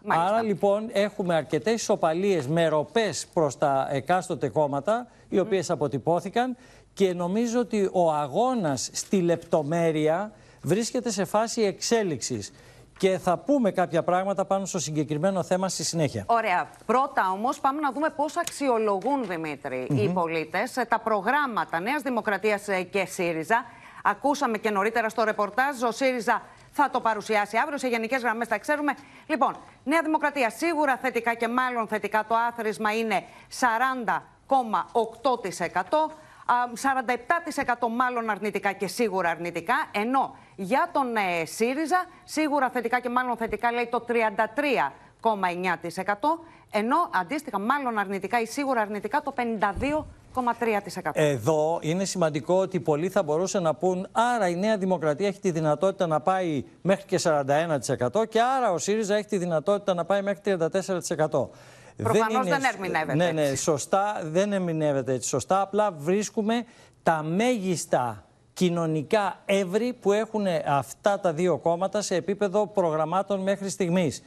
Άρα 0.08 0.42
λοιπόν 0.42 0.90
έχουμε 0.92 1.36
αρκετές 1.36 1.74
ισοπαλίες 1.74 2.48
με 2.48 2.68
ροπές 2.68 3.28
προς 3.34 3.58
τα 3.58 3.88
εκάστοτε 3.92 4.50
κόμματα 4.50 5.08
οι 5.30 5.40
οποίες 5.40 5.70
αποτυπώθηκαν 5.70 6.56
και 6.94 7.14
νομίζω 7.14 7.60
ότι 7.60 7.90
ο 7.92 8.12
αγώνας 8.12 8.90
στη 8.94 9.22
λεπτομέρεια 9.22 10.32
βρίσκεται 10.62 11.12
σε 11.12 11.26
φάση 11.26 11.62
εξέλιξης. 11.62 12.52
Και 13.02 13.18
θα 13.18 13.38
πούμε 13.38 13.72
κάποια 13.72 14.04
πράγματα 14.04 14.46
πάνω 14.46 14.66
στο 14.66 14.80
συγκεκριμένο 14.80 15.44
θέμα 15.44 15.70
στη 15.70 15.84
συνέχεια. 15.84 16.24
Ωραία. 16.28 16.70
Πρώτα 16.86 17.32
όμως, 17.34 17.60
πάμε 17.60 17.80
να 17.80 17.92
δούμε 17.92 18.10
πώς 18.10 18.38
αξιολογούν, 18.38 19.28
Δημήτρη, 19.28 19.88
οι 19.92 20.10
πολίτες 20.10 20.74
τα 20.88 21.00
προγράμματα 21.00 21.80
Νέας 21.80 22.02
Δημοκρατίας 22.02 22.68
και 22.90 23.06
ΣΥΡΙΖΑ. 23.06 23.66
Ακούσαμε 24.04 24.58
και 24.58 24.70
νωρίτερα 24.70 25.10
στο 25.10 25.24
ρεπορτάζ, 25.24 25.84
ο 25.84 25.92
ΣΥΡΙΖΑ 25.92 26.42
θα 26.72 26.90
το 26.90 27.00
παρουσιάσει 27.00 27.58
αύριο. 27.58 27.78
Σε 27.78 27.88
γενικές 27.88 28.22
γραμμές 28.22 28.48
τα 28.48 28.58
ξέρουμε. 28.58 28.94
Λοιπόν, 29.28 29.56
Νέα 29.84 30.02
Δημοκρατία 30.02 30.50
σίγουρα 30.50 30.98
θετικά 30.98 31.34
και 31.34 31.48
μάλλον 31.48 31.88
θετικά 31.88 32.26
το 32.28 32.36
άθροισμα 32.36 32.98
είναι 32.98 33.24
40,8%. 33.60 36.12
47% 36.52 37.90
μάλλον 37.90 38.30
αρνητικά 38.30 38.72
και 38.72 38.88
σίγουρα 38.88 39.30
αρνητικά, 39.30 39.76
ενώ 39.92 40.36
για 40.62 40.90
τον 40.92 41.16
ε, 41.16 41.46
ΣΥΡΙΖΑ 41.46 42.06
σίγουρα 42.24 42.70
θετικά 42.70 43.00
και 43.00 43.10
μάλλον 43.10 43.38
θετικά 43.38 43.72
λέει 43.72 43.88
το 43.92 44.06
33,9%, 44.08 44.14
ενώ 46.72 46.96
αντίστοιχα 47.14 47.60
μάλλον 47.60 47.98
αρνητικά 47.98 48.42
ή 48.42 48.46
σίγουρα 48.46 48.82
αρνητικά 48.82 49.22
το 49.22 49.34
52,3%. 50.34 51.12
Εδώ 51.14 51.80
είναι 51.82 52.06
σημαντικό 52.06 52.56
ότι 52.56 52.80
πολλοί 52.80 53.10
θα 53.10 53.24
μπορούσαν 53.24 53.64
να 53.64 53.76
πούν 53.76 54.08
άρα 54.12 54.48
η 54.48 54.56
Νέα 54.56 54.78
Δημοκρατία 54.78 55.28
έχει 55.28 55.40
τη 55.40 55.52
δυνατότητα 55.52 56.08
να 56.08 56.20
πάει 56.20 56.64
μέχρι 56.82 57.06
και 57.06 57.20
41% 57.24 58.28
και 58.30 58.42
άρα 58.42 58.72
ο 58.72 58.78
ΣΥΡΙΖΑ 58.78 59.16
έχει 59.16 59.28
τη 59.28 59.38
δυνατότητα 59.38 59.94
να 59.94 60.06
πάει 60.06 60.22
μέχρι 60.22 60.42
34%. 60.46 60.58
Προφανώς 62.04 62.48
δεν, 62.48 62.60
δεν 62.60 62.64
ερμηνεύεται. 62.74 63.16
Ναι, 63.16 63.32
ναι, 63.32 63.56
σωστά, 63.56 64.22
δεν 64.24 64.54
ερμηνεύεται 64.54 65.14
έτσι. 65.14 65.30
Σωστά, 65.30 65.62
απλά 65.62 65.92
βρίσκουμε 65.92 66.66
τα 67.04 67.24
μέγιστα 67.24 68.26
κοινωνικά 68.62 69.42
εύρη 69.46 69.94
που 70.02 70.12
έχουν 70.12 70.46
αυτά 70.68 71.20
τα 71.20 71.34
δύο 71.34 71.58
κόμματα 71.58 72.02
σε 72.02 72.16
επίπεδο 72.16 72.68
προγραμμάτων 72.68 73.40
μέχρι 73.40 73.70
στιγμής. 73.70 74.24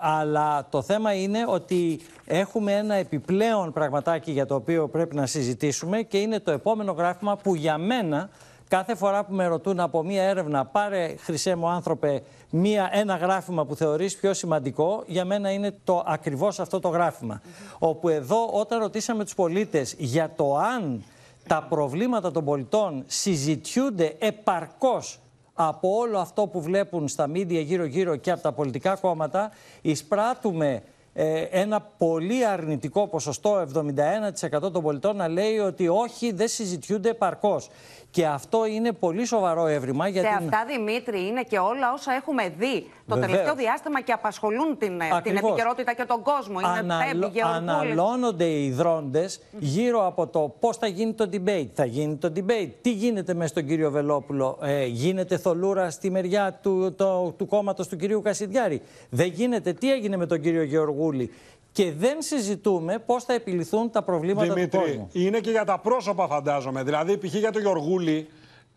αλλά 0.00 0.66
το 0.70 0.82
θέμα 0.82 1.14
είναι 1.14 1.44
ότι 1.48 2.00
έχουμε 2.24 2.72
ένα 2.72 2.94
επιπλέον 2.94 3.72
πραγματάκι 3.72 4.30
για 4.30 4.46
το 4.46 4.54
οποίο 4.54 4.88
πρέπει 4.88 5.14
να 5.14 5.26
συζητήσουμε 5.26 6.02
και 6.02 6.18
είναι 6.18 6.40
το 6.40 6.50
επόμενο 6.50 6.92
γράφημα 6.92 7.36
που 7.36 7.54
για 7.54 7.78
μένα 7.78 8.28
κάθε 8.68 8.94
φορά 8.94 9.24
που 9.24 9.34
με 9.34 9.46
ρωτούν 9.46 9.80
από 9.80 10.04
μία 10.04 10.22
έρευνα 10.22 10.64
πάρε 10.64 11.14
χρυσέ 11.18 11.54
μου 11.54 11.68
άνθρωπε 11.68 12.22
μία, 12.50 12.88
ένα 12.92 13.16
γράφημα 13.16 13.64
που 13.64 13.76
θεωρείς 13.76 14.16
πιο 14.16 14.34
σημαντικό, 14.34 15.02
για 15.06 15.24
μένα 15.24 15.50
είναι 15.50 15.74
το 15.84 16.02
ακριβώς 16.06 16.60
αυτό 16.60 16.80
το 16.80 16.88
γράφημα. 16.88 17.40
Όπου 17.78 18.08
εδώ 18.08 18.46
όταν 18.46 18.78
ρωτήσαμε 18.78 19.24
τους 19.24 19.34
πολίτες 19.34 19.94
για 19.98 20.32
το 20.36 20.56
αν 20.56 21.04
τα 21.46 21.66
προβλήματα 21.68 22.30
των 22.30 22.44
πολιτών 22.44 23.04
συζητιούνται 23.06 24.16
επαρκώς 24.18 25.20
από 25.54 25.96
όλο 25.96 26.18
αυτό 26.18 26.46
που 26.46 26.60
βλέπουν 26.60 27.08
στα 27.08 27.26
μίντια 27.26 27.60
γύρω-γύρω 27.60 28.16
και 28.16 28.30
από 28.30 28.42
τα 28.42 28.52
πολιτικά 28.52 28.96
κόμματα, 28.96 29.50
εισπράττουμε 29.82 30.82
ε, 31.12 31.40
ένα 31.40 31.80
πολύ 31.80 32.46
αρνητικό 32.46 33.06
ποσοστό, 33.06 33.66
71% 33.74 34.72
των 34.72 34.82
πολιτών, 34.82 35.16
να 35.16 35.28
λέει 35.28 35.58
ότι 35.58 35.88
όχι, 35.88 36.32
δεν 36.32 36.48
συζητιούνται 36.48 37.08
επαρκώς. 37.08 37.68
Και 38.16 38.26
αυτό 38.26 38.66
είναι 38.66 38.92
πολύ 38.92 39.24
σοβαρό 39.24 39.66
έβριμα. 39.66 40.08
Γιατί... 40.08 40.28
Και 40.28 40.34
αυτά, 40.34 40.64
Δημήτρη, 40.66 41.26
είναι 41.26 41.42
και 41.42 41.58
όλα 41.58 41.92
όσα 41.92 42.12
έχουμε 42.12 42.48
δει 42.58 42.80
το 42.80 43.14
Βεβαίως. 43.14 43.26
τελευταίο 43.26 43.54
διάστημα 43.54 44.00
και 44.00 44.12
απασχολούν 44.12 44.78
την, 44.78 45.00
ε, 45.00 45.20
την 45.22 45.36
επικαιρότητα 45.36 45.94
και 45.94 46.04
τον 46.04 46.22
κόσμο. 46.22 46.60
Είναι 46.60 46.68
Αναλ... 46.78 47.24
Αναλώνονται 47.44 48.44
οι 48.44 48.70
δρόντες 48.70 49.40
γύρω 49.58 50.06
από 50.06 50.26
το 50.26 50.54
πώς 50.60 50.76
θα 50.76 50.86
γίνει 50.86 51.12
το 51.12 51.28
debate. 51.32 51.68
Θα 51.74 51.84
γίνει 51.84 52.16
το 52.16 52.32
debate. 52.36 52.70
Τι 52.80 52.92
γίνεται 52.92 53.34
μες 53.34 53.50
στον 53.50 53.66
κύριο 53.66 53.90
Βελόπουλο; 53.90 54.58
Ε, 54.62 54.84
γίνεται 54.84 55.36
θολούρα 55.36 55.90
στη 55.90 56.10
μεριά 56.10 56.58
του, 56.62 56.94
το, 56.96 57.34
του 57.38 57.46
κόμματος 57.46 57.88
του 57.88 57.96
κυρίου 57.96 58.22
Κασιδιάρη; 58.22 58.82
Δεν 59.10 59.26
γίνεται. 59.26 59.72
Τι 59.72 59.92
έγινε 59.92 60.16
με 60.16 60.26
τον 60.26 60.40
κύριο 60.40 60.62
Γεωργούλη; 60.62 61.30
Και 61.76 61.92
δεν 61.92 62.22
συζητούμε 62.22 62.98
πώς 62.98 63.24
θα 63.24 63.32
επιληθούν 63.32 63.90
τα 63.90 64.02
προβλήματα 64.02 64.54
Δημήτρη, 64.54 64.78
του 64.78 64.84
κόσμου. 64.84 65.08
Είναι 65.12 65.40
και 65.40 65.50
για 65.50 65.64
τα 65.64 65.78
πρόσωπα, 65.78 66.26
φαντάζομαι. 66.26 66.82
Δηλαδή, 66.82 67.18
π.χ. 67.18 67.34
για 67.34 67.52
τον 67.52 67.62
Γιωργούλη, 67.62 68.28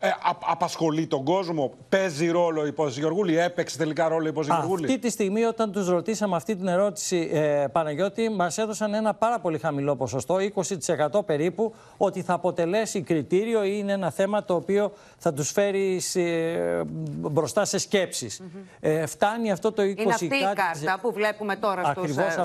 ε, 0.02 0.08
α, 0.08 0.36
απασχολεί 0.46 1.06
τον 1.06 1.24
κόσμο, 1.24 1.72
παίζει 1.88 2.30
ρόλο 2.30 2.64
η 2.64 2.68
υπόθεση 2.68 3.00
Γεωργούλη, 3.00 3.38
έπαιξε 3.38 3.76
τελικά 3.78 4.08
ρόλο 4.08 4.24
η 4.24 4.28
υπόθεση 4.28 4.56
Γεωργούλη. 4.56 4.84
Αυτή 4.84 4.98
τη 4.98 5.10
στιγμή, 5.10 5.44
όταν 5.44 5.72
τους 5.72 5.88
ρωτήσαμε 5.88 6.36
αυτή 6.36 6.56
την 6.56 6.66
ερώτηση, 6.66 7.30
ε, 7.32 7.64
Παναγιώτη, 7.72 8.28
μας 8.28 8.58
έδωσαν 8.58 8.94
ένα 8.94 9.14
πάρα 9.14 9.40
πολύ 9.40 9.58
χαμηλό 9.58 9.96
ποσοστό, 9.96 10.36
20% 11.14 11.24
περίπου, 11.26 11.74
ότι 11.96 12.22
θα 12.22 12.32
αποτελέσει 12.34 13.02
κριτήριο 13.02 13.64
ή 13.64 13.74
είναι 13.78 13.92
ένα 13.92 14.10
θέμα 14.10 14.44
το 14.44 14.54
οποίο 14.54 14.92
θα 15.18 15.32
τους 15.32 15.50
φέρει 15.50 16.00
σε, 16.00 16.20
μπροστά 17.20 17.64
σε 17.64 17.78
σκέψεις. 17.78 18.42
ε, 18.80 19.06
φτάνει 19.06 19.50
αυτό 19.50 19.72
το 19.72 19.82
20%. 19.82 19.84
Είναι 19.98 20.12
αυτή 20.12 20.24
η 20.24 20.28
κάρτα 20.54 20.98
που 21.00 21.12
βλέπουμε 21.12 21.56
τώρα 21.56 21.84
στους 21.84 22.14
δείκτε 22.14 22.36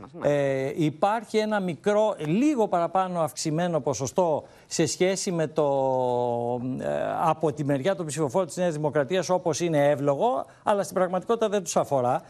μας. 0.00 0.10
Ε, 0.22 0.72
υπάρχει 0.76 1.38
ένα 1.38 1.60
μικρό, 1.60 2.14
λίγο 2.18 2.68
παραπάνω 2.68 3.20
αυξημένο 3.20 3.80
ποσοστό 3.80 4.44
σε 4.66 4.86
σχέση 4.86 5.30
με 5.32 5.46
το 5.46 5.64
ε, 6.78 6.85
από 7.22 7.52
τη 7.52 7.64
μεριά 7.64 7.94
των 7.94 8.06
ψηφοφόρων 8.06 8.46
της 8.46 8.56
Νέας 8.56 8.74
Δημοκρατίας 8.74 9.28
όπως 9.28 9.60
είναι 9.60 9.88
εύλογο, 9.88 10.46
αλλά 10.62 10.82
στην 10.82 10.94
πραγματικότητα 10.94 11.48
δεν 11.48 11.62
τους 11.62 11.76
αφορά. 11.76 12.22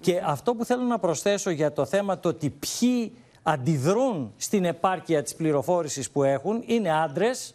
Και 0.00 0.22
αυτό 0.24 0.54
που 0.54 0.64
θέλω 0.64 0.82
να 0.82 0.98
προσθέσω 0.98 1.50
για 1.50 1.72
το 1.72 1.84
θέμα 1.84 2.18
το 2.18 2.28
ότι 2.28 2.50
ποιοι 2.50 3.12
αντιδρούν 3.42 4.32
στην 4.36 4.64
επάρκεια 4.64 5.22
της 5.22 5.34
πληροφόρησης 5.34 6.10
που 6.10 6.22
έχουν 6.22 6.62
είναι 6.66 6.92
άντρες, 6.92 7.54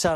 45-64, 0.00 0.12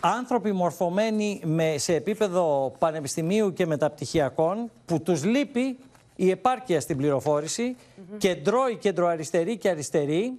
άνθρωποι 0.00 0.52
μορφωμένοι 0.52 1.40
με, 1.44 1.74
σε 1.78 1.94
επίπεδο 1.94 2.74
πανεπιστημίου 2.78 3.52
και 3.52 3.66
μεταπτυχιακών 3.66 4.70
που 4.84 5.02
τους 5.02 5.24
λείπει 5.24 5.78
η 6.16 6.30
επάρκεια 6.30 6.80
στην 6.80 6.96
πληροφόρηση, 6.96 7.76
mm-hmm. 7.76 8.18
κεντρώοι, 8.18 8.76
κεντροαριστεροί 8.76 9.56
και 9.56 9.68
αριστεροί, 9.68 10.32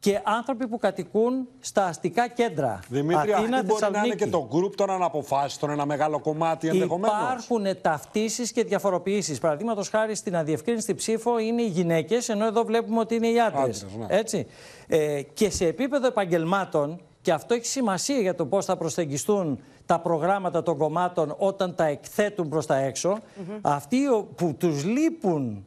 και 0.00 0.20
άνθρωποι 0.24 0.68
που 0.68 0.78
κατοικούν 0.78 1.48
στα 1.60 1.84
αστικά 1.84 2.28
κέντρα. 2.28 2.80
Δημήτρη, 2.88 3.32
Αθήνα, 3.32 3.56
αυτή 3.56 3.66
μπορεί 3.66 3.92
να 3.92 4.04
είναι 4.04 4.14
και 4.14 4.26
το 4.26 4.46
γκρουπ 4.50 4.74
των 4.74 4.90
αναποφάσιστων, 4.90 5.70
ένα 5.70 5.86
μεγάλο 5.86 6.20
κομμάτι 6.20 6.68
ενδεχομένως. 6.68 7.16
Υπάρχουν 7.44 7.80
ταυτίσεις 7.80 8.52
και 8.52 8.64
διαφοροποιήσεις. 8.64 9.38
Παραδείγματος 9.38 9.88
χάρη 9.88 10.14
στην 10.14 10.36
αδιευκρίνηστη 10.36 10.94
ψήφο 10.94 11.38
είναι 11.38 11.62
οι 11.62 11.68
γυναίκες, 11.68 12.28
ενώ 12.28 12.46
εδώ 12.46 12.64
βλέπουμε 12.64 13.00
ότι 13.00 13.14
είναι 13.14 13.28
οι 13.28 13.40
άντρες. 13.40 13.86
Ναι. 13.98 14.06
Έτσι. 14.08 14.46
Ε, 14.86 15.22
και 15.22 15.50
σε 15.50 15.66
επίπεδο 15.66 16.06
επαγγελμάτων, 16.06 17.00
και 17.22 17.32
αυτό 17.32 17.54
έχει 17.54 17.66
σημασία 17.66 18.18
για 18.18 18.34
το 18.34 18.46
πώς 18.46 18.64
θα 18.64 18.76
προσεγγιστούν 18.76 19.60
τα 19.86 20.00
προγράμματα 20.00 20.62
των 20.62 20.76
κομμάτων 20.76 21.34
όταν 21.38 21.74
τα 21.74 21.84
εκθέτουν 21.84 22.48
προς 22.48 22.66
τα 22.66 22.76
έξω, 22.76 23.18
αυτοί 23.60 23.98
που 24.36 24.54
τους 24.58 24.84
λείπουν, 24.84 25.66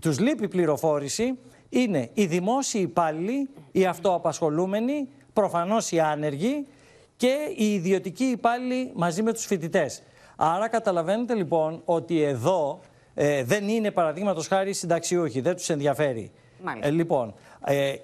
τους 0.00 0.18
λείπει 0.18 0.48
πληροφόρηση, 0.48 1.38
είναι 1.68 2.10
οι 2.14 2.26
δημόσιοι 2.26 2.80
υπάλληλοι, 2.84 3.48
οι 3.72 3.86
αυτοαπασχολούμενοι, 3.86 5.08
προφανώς 5.32 5.92
οι 5.92 6.00
άνεργοι 6.00 6.66
και 7.16 7.36
οι 7.56 7.74
ιδιωτικοί 7.74 8.24
υπάλληλοι 8.24 8.92
μαζί 8.94 9.22
με 9.22 9.32
τους 9.32 9.44
φοιτητές. 9.44 10.02
Άρα 10.36 10.68
καταλαβαίνετε 10.68 11.34
λοιπόν 11.34 11.82
ότι 11.84 12.22
εδώ 12.22 12.80
ε, 13.14 13.44
δεν 13.44 13.68
είναι 13.68 13.90
παραδείγματος 13.90 14.46
χάρη 14.46 14.72
συνταξιούχοι, 14.72 15.40
δεν 15.40 15.56
τους 15.56 15.68
ενδιαφέρει. 15.68 16.30
Ε, 16.80 16.90
λοιπόν, 16.90 17.34
ε, 17.64 17.94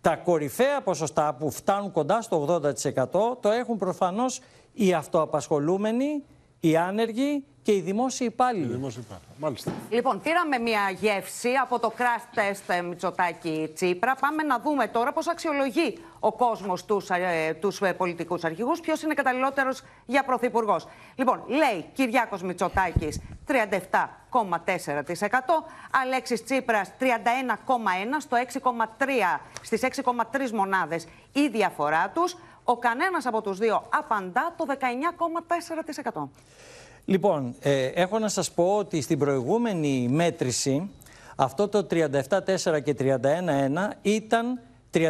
τα 0.00 0.16
κορυφαία 0.16 0.80
ποσοστά 0.82 1.34
που 1.34 1.50
φτάνουν 1.50 1.90
κοντά 1.90 2.22
στο 2.22 2.60
80% 2.62 3.38
το 3.40 3.48
έχουν 3.48 3.78
προφανώς 3.78 4.40
οι 4.72 4.92
αυτοαπασχολούμενοι, 4.92 6.22
οι 6.60 6.76
άνεργοι 6.76 7.44
και 7.64 7.72
οι 7.72 7.80
δημόσιοι 7.80 8.28
υπάλληλοι. 8.32 8.66
δημόσιοι 8.66 9.02
υπάλληλοι. 9.06 9.28
Μάλιστα. 9.38 9.72
Λοιπόν, 9.90 10.20
πήραμε 10.20 10.58
μια 10.58 10.90
γεύση 11.00 11.48
από 11.62 11.78
το 11.78 11.92
crash 11.98 12.38
test 12.38 12.74
ε, 12.74 12.80
Μητσοτάκη 12.82 13.70
Τσίπρα. 13.74 14.14
Πάμε 14.14 14.42
να 14.42 14.60
δούμε 14.60 14.86
τώρα 14.86 15.12
πώς 15.12 15.28
αξιολογεί 15.28 15.98
ο 16.20 16.32
κόσμος 16.32 16.84
τους, 16.84 17.10
ε, 17.10 17.56
τους 17.60 17.80
ε, 17.80 17.92
πολιτικούς 17.92 18.44
αρχηγούς, 18.44 18.80
ποιος 18.80 19.02
είναι 19.02 19.14
καταλληλότερος 19.14 19.82
για 20.06 20.24
πρωθυπουργός. 20.24 20.86
Λοιπόν, 21.14 21.42
λέει 21.46 21.84
Κυριάκος 21.92 22.42
Μητσοτάκης 22.42 23.20
37,4%, 23.46 25.64
Αλέξης 26.02 26.44
Τσίπρας 26.44 26.90
31,1% 26.98 28.16
στο 28.18 28.36
6,3, 28.36 29.40
στις 29.62 29.82
6,3 29.82 30.52
μονάδες 30.52 31.06
η 31.32 31.48
διαφορά 31.48 32.10
τους. 32.14 32.36
Ο 32.64 32.76
κανένας 32.76 33.26
από 33.26 33.42
τους 33.42 33.58
δύο 33.58 33.86
απαντά 33.90 34.54
το 34.56 34.64
19,4%. 34.68 36.30
Λοιπόν, 37.04 37.54
ε, 37.60 37.86
έχω 37.86 38.18
να 38.18 38.28
σας 38.28 38.50
πω 38.50 38.76
ότι 38.76 39.00
στην 39.00 39.18
προηγούμενη 39.18 40.08
μέτρηση 40.10 40.90
αυτό 41.36 41.68
το 41.68 41.86
37,4 41.90 42.80
και 42.84 42.96
31,1 42.98 43.90
ήταν 44.02 44.60
34,9 44.94 45.00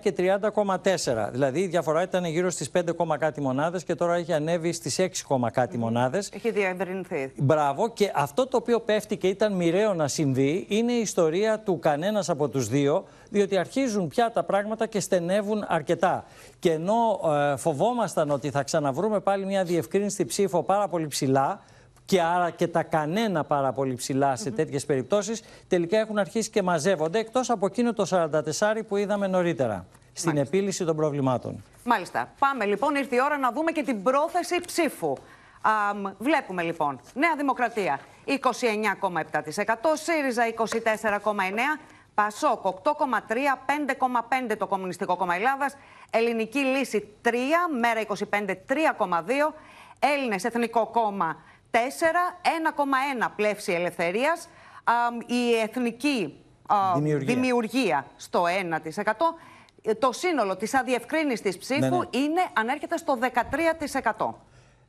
και 0.00 0.14
30,4. 0.16 1.28
Δηλαδή 1.32 1.60
η 1.60 1.66
διαφορά 1.66 2.02
ήταν 2.02 2.24
γύρω 2.24 2.50
στις 2.50 2.70
5, 2.74 3.16
κάτι 3.18 3.40
μονάδες 3.40 3.84
και 3.84 3.94
τώρα 3.94 4.14
έχει 4.14 4.32
ανέβει 4.32 4.72
στις 4.72 4.98
6, 4.98 5.50
κάτι 5.52 5.78
μονάδες. 5.78 6.30
Έχει 6.34 6.50
διευρυνθεί. 6.50 7.32
Μπράβο 7.36 7.88
και 7.92 8.12
αυτό 8.14 8.46
το 8.46 8.56
οποίο 8.56 8.80
πέφτει 8.80 9.16
και 9.16 9.28
ήταν 9.28 9.52
μοιραίο 9.52 9.94
να 9.94 10.08
συμβεί 10.08 10.66
είναι 10.68 10.92
η 10.92 11.00
ιστορία 11.00 11.58
του 11.58 11.78
κανένας 11.78 12.28
από 12.28 12.48
τους 12.48 12.68
δύο 12.68 13.04
διότι 13.30 13.56
αρχίζουν 13.56 14.08
πια 14.08 14.30
τα 14.30 14.42
πράγματα 14.42 14.86
και 14.86 15.00
στενεύουν 15.00 15.64
αρκετά. 15.68 16.24
Και 16.58 16.72
ενώ 16.72 17.20
ε, 17.52 17.56
φοβόμασταν 17.56 18.30
ότι 18.30 18.50
θα 18.50 18.62
ξαναβρούμε 18.62 19.20
πάλι 19.20 19.44
μια 19.46 19.64
διευκρίνηστη 19.64 20.24
ψήφο 20.24 20.62
πάρα 20.62 20.88
πολύ 20.88 21.06
ψηλά, 21.06 21.60
και 22.04 22.22
άρα 22.22 22.50
και 22.50 22.68
τα 22.68 22.82
κανένα 22.82 23.44
πάρα 23.44 23.72
πολύ 23.72 23.94
ψηλά 23.94 24.36
σε 24.36 24.48
mm 24.48 24.52
-hmm. 24.52 24.56
τέτοιες 24.56 24.86
περιπτώσεις, 24.86 25.42
τελικά 25.68 25.98
έχουν 25.98 26.18
αρχίσει 26.18 26.50
και 26.50 26.62
μαζεύονται 26.62 27.18
εκτός 27.18 27.50
από 27.50 27.66
εκείνο 27.66 27.92
το 27.92 28.06
44 28.10 28.80
που 28.88 28.96
είδαμε 28.96 29.26
νωρίτερα 29.26 29.86
στην 30.12 30.32
Μάλιστα. 30.34 30.56
επίλυση 30.56 30.84
των 30.84 30.96
προβλημάτων. 30.96 31.62
Μάλιστα. 31.84 32.32
Πάμε 32.38 32.64
λοιπόν, 32.64 32.94
ήρθε 32.94 33.16
η 33.16 33.20
ώρα 33.24 33.38
να 33.38 33.52
δούμε 33.52 33.70
και 33.72 33.82
την 33.82 34.02
πρόθεση 34.02 34.60
ψήφου. 34.66 35.12
Α, 35.60 35.70
βλέπουμε 36.18 36.62
λοιπόν 36.62 37.00
Νέα 37.14 37.36
Δημοκρατία 37.36 38.00
29,7%, 38.26 38.32
ΣΥΡΙΖΑ 39.94 40.42
24,9%, 40.46 40.64
Πασόκ 42.14 42.66
8,3, 42.66 42.92
5,5 44.50 44.56
το 44.58 44.66
Κομμουνιστικό 44.66 45.16
Κόμμα 45.16 45.34
Ελλάδας, 45.34 45.76
Ελληνική 46.10 46.58
Λύση 46.58 47.08
3, 47.22 47.30
Μέρα 47.80 48.00
25 48.00 48.56
3,2, 48.68 49.54
Έλληνες 49.98 50.44
Εθνικό 50.44 50.86
Κόμμα 50.86 51.36
4, 51.74 51.76
1,1 52.44 53.32
πλεύση 53.36 53.72
ελευθερίας, 53.72 54.48
η 55.26 55.54
εθνική 55.62 56.34
δημιουργία. 56.94 57.34
δημιουργία 57.34 58.06
στο 58.16 58.44
1%. 58.46 59.34
Το 59.98 60.12
σύνολο 60.12 60.56
της 60.56 60.74
αδιευκρίνηστης 60.74 61.58
ψήφου 61.58 61.80
ναι, 61.80 61.88
ναι. 61.88 62.08
είναι, 62.10 62.40
ανέρχεται 62.52 62.96
στο 62.96 63.18
13%. 64.16 64.34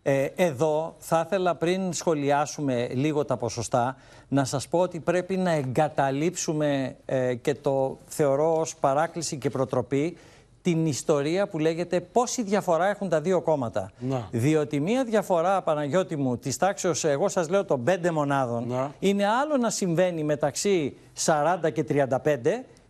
Ε, 0.08 0.28
εδώ 0.36 0.96
θα 1.00 1.24
ήθελα 1.26 1.56
πριν 1.56 1.94
σχολιάσουμε 1.94 2.88
λίγο 2.92 3.26
τα 3.26 3.38
ποσοστά 3.38 3.98
να 4.28 4.44
σας 4.44 4.68
πω 4.68 4.80
ότι 4.80 5.00
πρέπει 5.00 5.38
να 5.38 5.52
εγκαταλείψουμε 5.52 6.96
ε, 7.06 7.36
και 7.36 7.54
το 7.56 7.98
θεωρώ 8.08 8.60
ως 8.60 8.76
παράκληση 8.76 9.38
και 9.38 9.50
προτροπή 9.50 10.18
την 10.66 10.86
ιστορία 10.86 11.47
που 11.47 11.59
λέγεται 11.59 12.01
πόση 12.01 12.43
διαφορά 12.43 12.88
έχουν 12.88 13.09
τα 13.09 13.22
δύο 13.22 13.41
κόμματα. 13.41 13.91
Να. 13.99 14.28
Διότι 14.32 14.80
μία 14.80 15.03
διαφορά, 15.03 15.61
Παναγιώτη 15.61 16.16
μου, 16.16 16.38
της 16.38 16.57
τάξη 16.57 16.89
εγώ 17.01 17.30
σας 17.30 17.49
λέω 17.49 17.66
των 17.66 17.84
πέντε 17.84 18.11
μονάδων, 18.11 18.91
είναι 18.99 19.28
άλλο 19.28 19.57
να 19.57 19.70
συμβαίνει 19.70 20.24
μεταξύ 20.24 20.97
40 21.26 21.72
και 21.74 21.86
35 21.89 22.07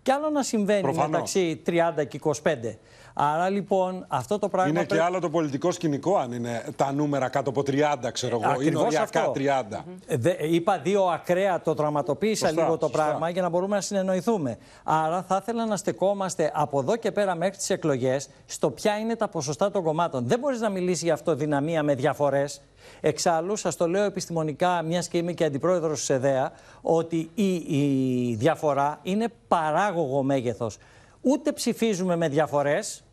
και 0.01 0.11
άλλο 0.11 0.30
να 0.30 0.43
συμβαίνει 0.43 0.93
μεταξύ 0.93 1.61
30 1.65 2.05
και 2.07 2.19
25. 2.23 2.32
Άρα 3.18 3.49
λοιπόν 3.49 4.05
αυτό 4.07 4.39
το 4.39 4.49
πράγμα. 4.49 4.70
Είναι 4.70 4.84
και 4.84 5.01
άλλο 5.01 5.20
το 5.20 5.30
πολιτικό 5.30 5.72
σκηνικό, 5.72 6.18
αν 6.18 6.32
είναι 6.32 6.63
τα 6.76 6.93
νούμερα 6.93 7.30
κάτω 7.30 7.49
από 7.49 7.61
30, 7.61 7.95
ξέρω 8.11 8.39
εγώ. 8.43 8.61
Είναι 8.61 8.78
οριακά 8.78 9.32
30. 9.36 9.39
Δε, 10.07 10.34
είπα 10.39 10.78
δύο 10.78 11.03
ακραία, 11.03 11.61
το 11.61 11.74
δραματοποίησα 11.74 12.51
λίγο 12.51 12.78
το 12.78 12.89
πράγμα 12.89 13.30
για 13.30 13.41
να 13.41 13.49
μπορούμε 13.49 13.76
να 13.76 13.82
συνεννοηθούμε. 13.82 14.57
Άρα 14.84 15.24
θα 15.28 15.39
ήθελα 15.41 15.66
να 15.66 15.78
στεκόμαστε 15.78 16.51
από 16.53 16.80
εδώ 16.80 16.95
και 16.95 17.11
πέρα 17.11 17.36
μέχρι 17.36 17.57
τις 17.57 17.70
εκλογές 17.70 18.30
στο 18.45 18.70
ποια 18.70 18.97
είναι 18.97 19.16
τα 19.16 19.28
ποσοστά 19.28 19.72
των 19.72 19.84
κομμάτων. 19.84 20.28
Δεν 20.28 20.39
μπορείς 20.39 20.59
να 20.59 20.70
μιλήσεις 20.70 21.03
για 21.03 21.13
αυτοδυναμία 21.13 21.84
με 21.84 21.95
διαφορές. 21.95 22.61
Εξάλλου, 23.01 23.55
σας 23.55 23.76
το 23.76 23.88
λέω 23.88 24.03
επιστημονικά, 24.03 24.82
μιας 24.82 25.07
και 25.07 25.18
είμαι 25.18 25.32
και 25.32 25.43
αντιπρόεδρος 25.43 25.99
της 25.99 26.09
ΕΔΕΑ, 26.09 26.51
ότι 26.82 27.30
η, 27.34 27.53
η 27.55 28.36
διαφορά 28.36 28.99
είναι 29.03 29.28
παράγωγο 29.47 30.24
μέγεθος. 30.24 30.78
Ούτε 31.22 31.51
ψηφίζουμε 31.51 32.16
με 32.16 32.28
διαφορές, 32.28 33.05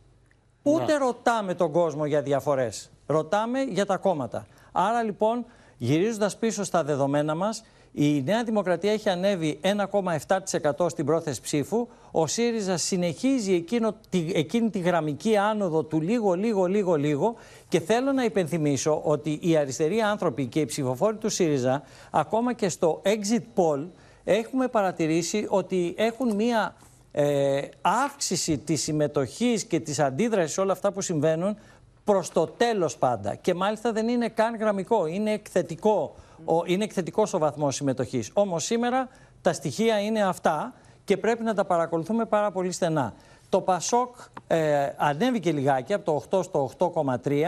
Ούτε 0.62 0.96
ρωτάμε 0.96 1.54
τον 1.54 1.72
κόσμο 1.72 2.06
για 2.06 2.22
διαφορές. 2.22 2.90
Ρωτάμε 3.06 3.62
για 3.62 3.86
τα 3.86 3.96
κόμματα. 3.96 4.46
Άρα 4.72 5.02
λοιπόν, 5.02 5.44
γυρίζοντας 5.76 6.36
πίσω 6.36 6.64
στα 6.64 6.84
δεδομένα 6.84 7.34
μας, 7.34 7.64
η 7.92 8.22
Νέα 8.22 8.44
Δημοκρατία 8.44 8.92
έχει 8.92 9.08
ανέβει 9.08 9.60
1,7% 9.62 10.90
στην 10.90 11.04
πρόθεση 11.04 11.40
ψήφου. 11.40 11.88
Ο 12.10 12.26
ΣΥΡΙΖΑ 12.26 12.76
συνεχίζει 12.76 13.54
εκείνο, 13.54 13.94
εκείνη 14.32 14.70
τη 14.70 14.78
γραμμική 14.78 15.36
άνοδο 15.36 15.82
του 15.82 16.00
λίγο, 16.00 16.34
λίγο, 16.34 16.66
λίγο, 16.66 16.94
λίγο. 16.94 17.34
Και 17.68 17.80
θέλω 17.80 18.12
να 18.12 18.24
υπενθυμίσω 18.24 19.00
ότι 19.04 19.38
οι 19.42 19.56
αριστεροί 19.56 20.00
άνθρωποι 20.00 20.46
και 20.46 20.60
οι 20.60 20.64
ψηφοφόροι 20.64 21.16
του 21.16 21.28
ΣΥΡΙΖΑ, 21.28 21.82
ακόμα 22.10 22.52
και 22.52 22.68
στο 22.68 23.02
exit 23.04 23.42
poll, 23.54 23.86
έχουμε 24.24 24.68
παρατηρήσει 24.68 25.46
ότι 25.48 25.94
έχουν 25.96 26.34
μία 26.34 26.74
ε, 27.12 27.60
αύξηση 27.80 28.58
της 28.58 28.82
συμμετοχής 28.82 29.64
και 29.64 29.80
της 29.80 29.98
αντίδρασης 29.98 30.52
σε 30.52 30.60
όλα 30.60 30.72
αυτά 30.72 30.92
που 30.92 31.00
συμβαίνουν 31.00 31.56
προς 32.04 32.30
το 32.30 32.46
τέλος 32.46 32.96
πάντα. 32.96 33.34
Και 33.34 33.54
μάλιστα 33.54 33.92
δεν 33.92 34.08
είναι 34.08 34.28
καν 34.28 34.56
γραμμικό, 34.56 35.06
είναι 35.06 35.32
εκθετικό. 35.32 36.14
Ο, 36.44 36.62
είναι 36.64 36.84
εκθετικός 36.84 37.34
ο 37.34 37.38
βαθμός 37.38 37.74
συμμετοχής. 37.74 38.30
Όμως 38.32 38.64
σήμερα 38.64 39.08
τα 39.42 39.52
στοιχεία 39.52 40.00
είναι 40.00 40.22
αυτά 40.22 40.74
και 41.04 41.16
πρέπει 41.16 41.42
να 41.42 41.54
τα 41.54 41.64
παρακολουθούμε 41.64 42.24
πάρα 42.24 42.50
πολύ 42.50 42.72
στενά. 42.72 43.14
Το 43.48 43.60
ΠΑΣΟΚ 43.60 44.16
ε, 44.46 44.88
ανέβηκε 44.96 45.52
λιγάκι 45.52 45.92
από 45.92 46.04
το 46.04 46.38
8 46.38 46.44
στο 46.44 46.70
8,3. 46.78 47.42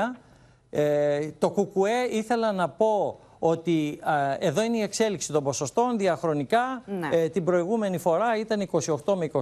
Ε, 0.70 1.30
το 1.38 1.50
ΚΚΕ 1.50 2.16
ήθελα 2.16 2.52
να 2.52 2.68
πω 2.68 3.18
ότι 3.47 4.01
εδώ 4.38 4.62
είναι 4.62 4.76
η 4.76 4.80
εξέλιξη 4.80 5.32
των 5.32 5.45
ποσοστών 5.45 5.99
διαχρονικά. 5.99 6.82
Ναι. 6.86 7.09
Ε, 7.12 7.28
την 7.28 7.45
προηγούμενη 7.45 7.99
φορά 7.99 8.38
ήταν 8.38 8.68
28 9.05 9.14
με 9.14 9.30
24 9.32 9.40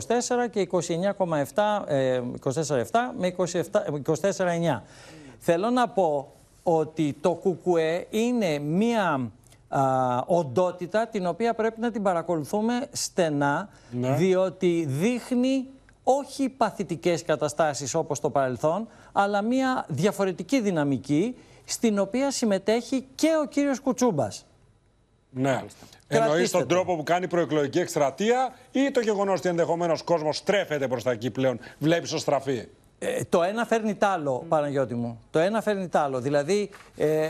και 0.51 0.69
29,7 1.55 1.83
ε, 1.87 2.21
24,7 2.45 2.85
με 3.19 3.35
24,9. 3.37 4.81
Θέλω 5.39 5.71
να 5.71 5.89
πω 5.89 6.33
ότι 6.63 7.17
το 7.21 7.35
ΚΚΕ 7.35 8.07
είναι 8.11 8.59
μία 8.59 9.31
α, 9.69 9.81
οντότητα 10.27 11.07
την 11.07 11.27
οποία 11.27 11.55
πρέπει 11.55 11.81
να 11.81 11.91
την 11.91 12.03
παρακολουθούμε 12.03 12.87
στενά 12.93 13.69
ναι. 13.91 14.15
διότι 14.15 14.85
δείχνει 14.89 15.67
όχι 16.03 16.49
παθητικές 16.49 17.23
καταστάσεις 17.23 17.95
όπως 17.95 18.21
το 18.21 18.31
παρελθόν 18.31 18.89
αλλά 19.13 19.43
μία 19.43 19.85
διαφορετική 19.89 20.61
δυναμική 20.61 21.35
στην 21.65 21.99
οποία 21.99 22.31
συμμετέχει 22.31 23.07
και 23.15 23.29
ο 23.43 23.47
κύριος 23.47 23.81
Κουτσούμπας. 23.81 24.47
Ναι. 25.31 25.63
Εννοείς 26.09 26.51
τον 26.51 26.69
τρόπο 26.69 26.97
που 26.97 27.03
κάνει 27.03 27.29
προεκλογική 27.29 27.79
εκστρατεία 27.79 28.55
ή 28.73 28.91
το 28.91 29.01
γεγονός 29.01 29.39
ότι 29.39 29.49
ενδεχομένως 29.49 30.03
κόσμος 30.03 30.37
στρέφεται 30.37 30.89
προς 30.89 31.03
τα 31.03 31.11
εκεί 31.11 31.31
πλέον, 31.31 31.59
βλέπει 31.79 32.15
ω 32.15 32.19
στραφή; 32.19 32.69
Ε, 32.99 33.25
το 33.29 33.43
ένα 33.43 33.65
φέρνει 33.65 33.95
τ' 33.95 34.05
άλλο, 34.05 34.45
Παναγιώτη 34.49 34.95
μου. 34.95 35.21
Το 35.31 35.39
ένα 35.39 35.61
φέρνει 35.61 35.89
τ' 35.89 35.97
άλλο. 35.97 36.21
Δηλαδή, 36.21 36.71
ε, 36.97 37.29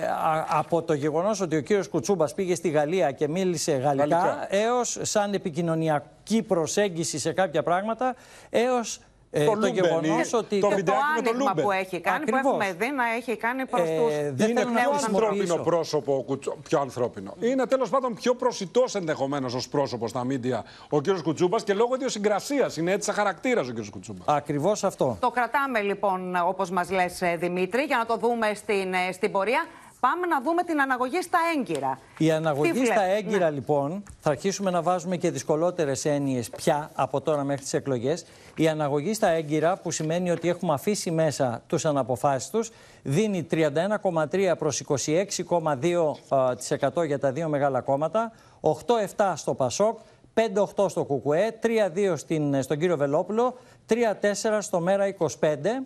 από 0.48 0.82
το 0.82 0.92
γεγονός 0.92 1.40
ότι 1.40 1.56
ο 1.56 1.60
κύριος 1.60 1.88
Κουτσούμπας 1.88 2.34
πήγε 2.34 2.54
στη 2.54 2.68
Γαλλία 2.68 3.10
και 3.10 3.28
μίλησε 3.28 3.72
γαλλικά, 3.72 4.16
γαλλικά. 4.16 4.46
έως 4.50 4.98
σαν 5.02 5.34
επικοινωνιακή 5.34 6.42
προσέγγιση 6.42 7.18
σε 7.18 7.32
κάποια 7.32 7.62
πράγματα, 7.62 8.14
έως 8.50 9.00
ε, 9.34 9.44
το, 9.44 9.58
το 9.58 9.66
γεγονός 9.66 10.32
ότι. 10.32 10.60
Το, 10.60 10.68
το 10.68 10.92
άνοιγμα 11.18 11.52
που 11.62 11.70
έχει 11.70 12.00
κάνει, 12.00 12.16
Ακριβώς. 12.16 12.40
που 12.40 12.48
έχουμε 12.48 12.72
δει 12.78 12.90
να 12.96 13.04
έχει 13.16 13.36
κάνει 13.36 13.66
προς 13.66 13.88
ε, 13.88 14.34
του. 14.36 14.48
Είναι 14.48 14.64
πιο 14.64 14.90
ανθρώπινο 15.04 15.56
πρόσωπο, 15.56 16.24
πιο 16.62 16.80
ανθρώπινο. 16.80 17.34
Είναι 17.40 17.66
τέλος 17.66 17.88
πάντων 17.88 18.14
πιο 18.14 18.34
προσιτός 18.34 18.94
ενδεχομένως 18.94 19.54
ως 19.54 19.68
πρόσωπος 19.68 20.10
στα 20.10 20.24
μίντια 20.24 20.64
ο 20.88 21.00
κ. 21.00 21.04
Κουτσούμπας 21.22 21.62
και 21.62 21.74
λόγω 21.74 21.94
ιδιοσυγκρασίας. 21.94 22.76
Είναι 22.76 22.92
έτσι 22.92 23.06
σαν 23.06 23.14
χαρακτήρας 23.14 23.68
ο 23.68 23.72
κ. 23.72 23.90
Κουτσούμπας. 23.90 24.26
Ακριβώς 24.26 24.84
αυτό. 24.84 25.16
Το 25.20 25.30
κρατάμε 25.30 25.80
λοιπόν, 25.80 26.36
όπως 26.46 26.70
μας 26.70 26.90
λες, 26.90 27.22
Δημήτρη, 27.38 27.82
για 27.82 27.96
να 27.96 28.06
το 28.06 28.16
δούμε 28.16 28.54
στην, 28.54 28.92
ε, 28.92 29.12
στην 29.12 29.32
πορεία. 29.32 29.66
Πάμε 30.08 30.26
να 30.26 30.40
δούμε 30.40 30.62
την 30.62 30.80
αναγωγή 30.80 31.22
στα 31.22 31.38
έγκυρα. 31.56 31.98
Η 32.18 32.30
αναγωγή 32.30 32.84
στα 32.84 33.02
έγκυρα, 33.02 33.50
λοιπόν, 33.50 34.02
θα 34.20 34.30
αρχίσουμε 34.30 34.70
να 34.70 34.82
βάζουμε 34.82 35.16
και 35.16 35.30
δυσκολότερες 35.30 36.04
έννοιες 36.04 36.50
πια 36.50 36.90
από 36.94 37.20
τώρα 37.20 37.44
μέχρι 37.44 37.62
τις 37.62 37.74
εκλογές. 37.74 38.24
Η 38.56 38.68
αναγωγή 38.68 39.14
στα 39.14 39.28
έγκυρα, 39.28 39.76
που 39.76 39.90
σημαίνει 39.90 40.30
ότι 40.30 40.48
έχουμε 40.48 40.72
αφήσει 40.72 41.10
μέσα 41.10 41.62
τους 41.66 41.84
αναποφάσεις 41.84 42.50
τους, 42.50 42.70
δίνει 43.02 43.42
31,3 43.42 44.56
προς 44.58 44.80
26,2% 44.80 47.06
για 47.06 47.18
τα 47.18 47.32
δύο 47.32 47.48
μεγάλα 47.48 47.80
κόμματα, 47.80 48.32
8-7 48.60 49.32
στο 49.36 49.54
Πασόκ, 49.54 49.98
5-8 50.34 50.88
στο 50.88 51.04
Κουκουέ, 51.04 51.58
3-2 51.60 52.16
στον 52.62 52.78
κύριο 52.78 52.96
Βελόπουλο, 52.96 53.54
3-4 53.86 54.60
στο 54.60 54.80
Μέρα 54.80 55.06
25. 55.06 55.82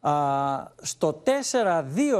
Α, 0.00 0.12
στο 0.82 1.22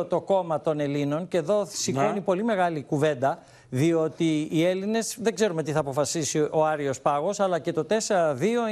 4-2 0.00 0.06
το 0.08 0.20
κόμμα 0.20 0.60
των 0.60 0.80
Ελλήνων, 0.80 1.28
και 1.28 1.36
εδώ 1.36 1.66
σηκώνει 1.68 2.12
ναι. 2.12 2.20
πολύ 2.20 2.42
μεγάλη 2.44 2.82
κουβέντα, 2.82 3.38
διότι 3.68 4.48
οι 4.50 4.64
Έλληνες 4.64 5.16
δεν 5.20 5.34
ξέρουμε 5.34 5.62
τι 5.62 5.72
θα 5.72 5.78
αποφασίσει 5.78 6.48
ο 6.50 6.66
Άριος 6.66 7.00
Πάγος, 7.00 7.40
αλλά 7.40 7.58
και 7.58 7.72
το 7.72 7.86
4-2 7.88 7.94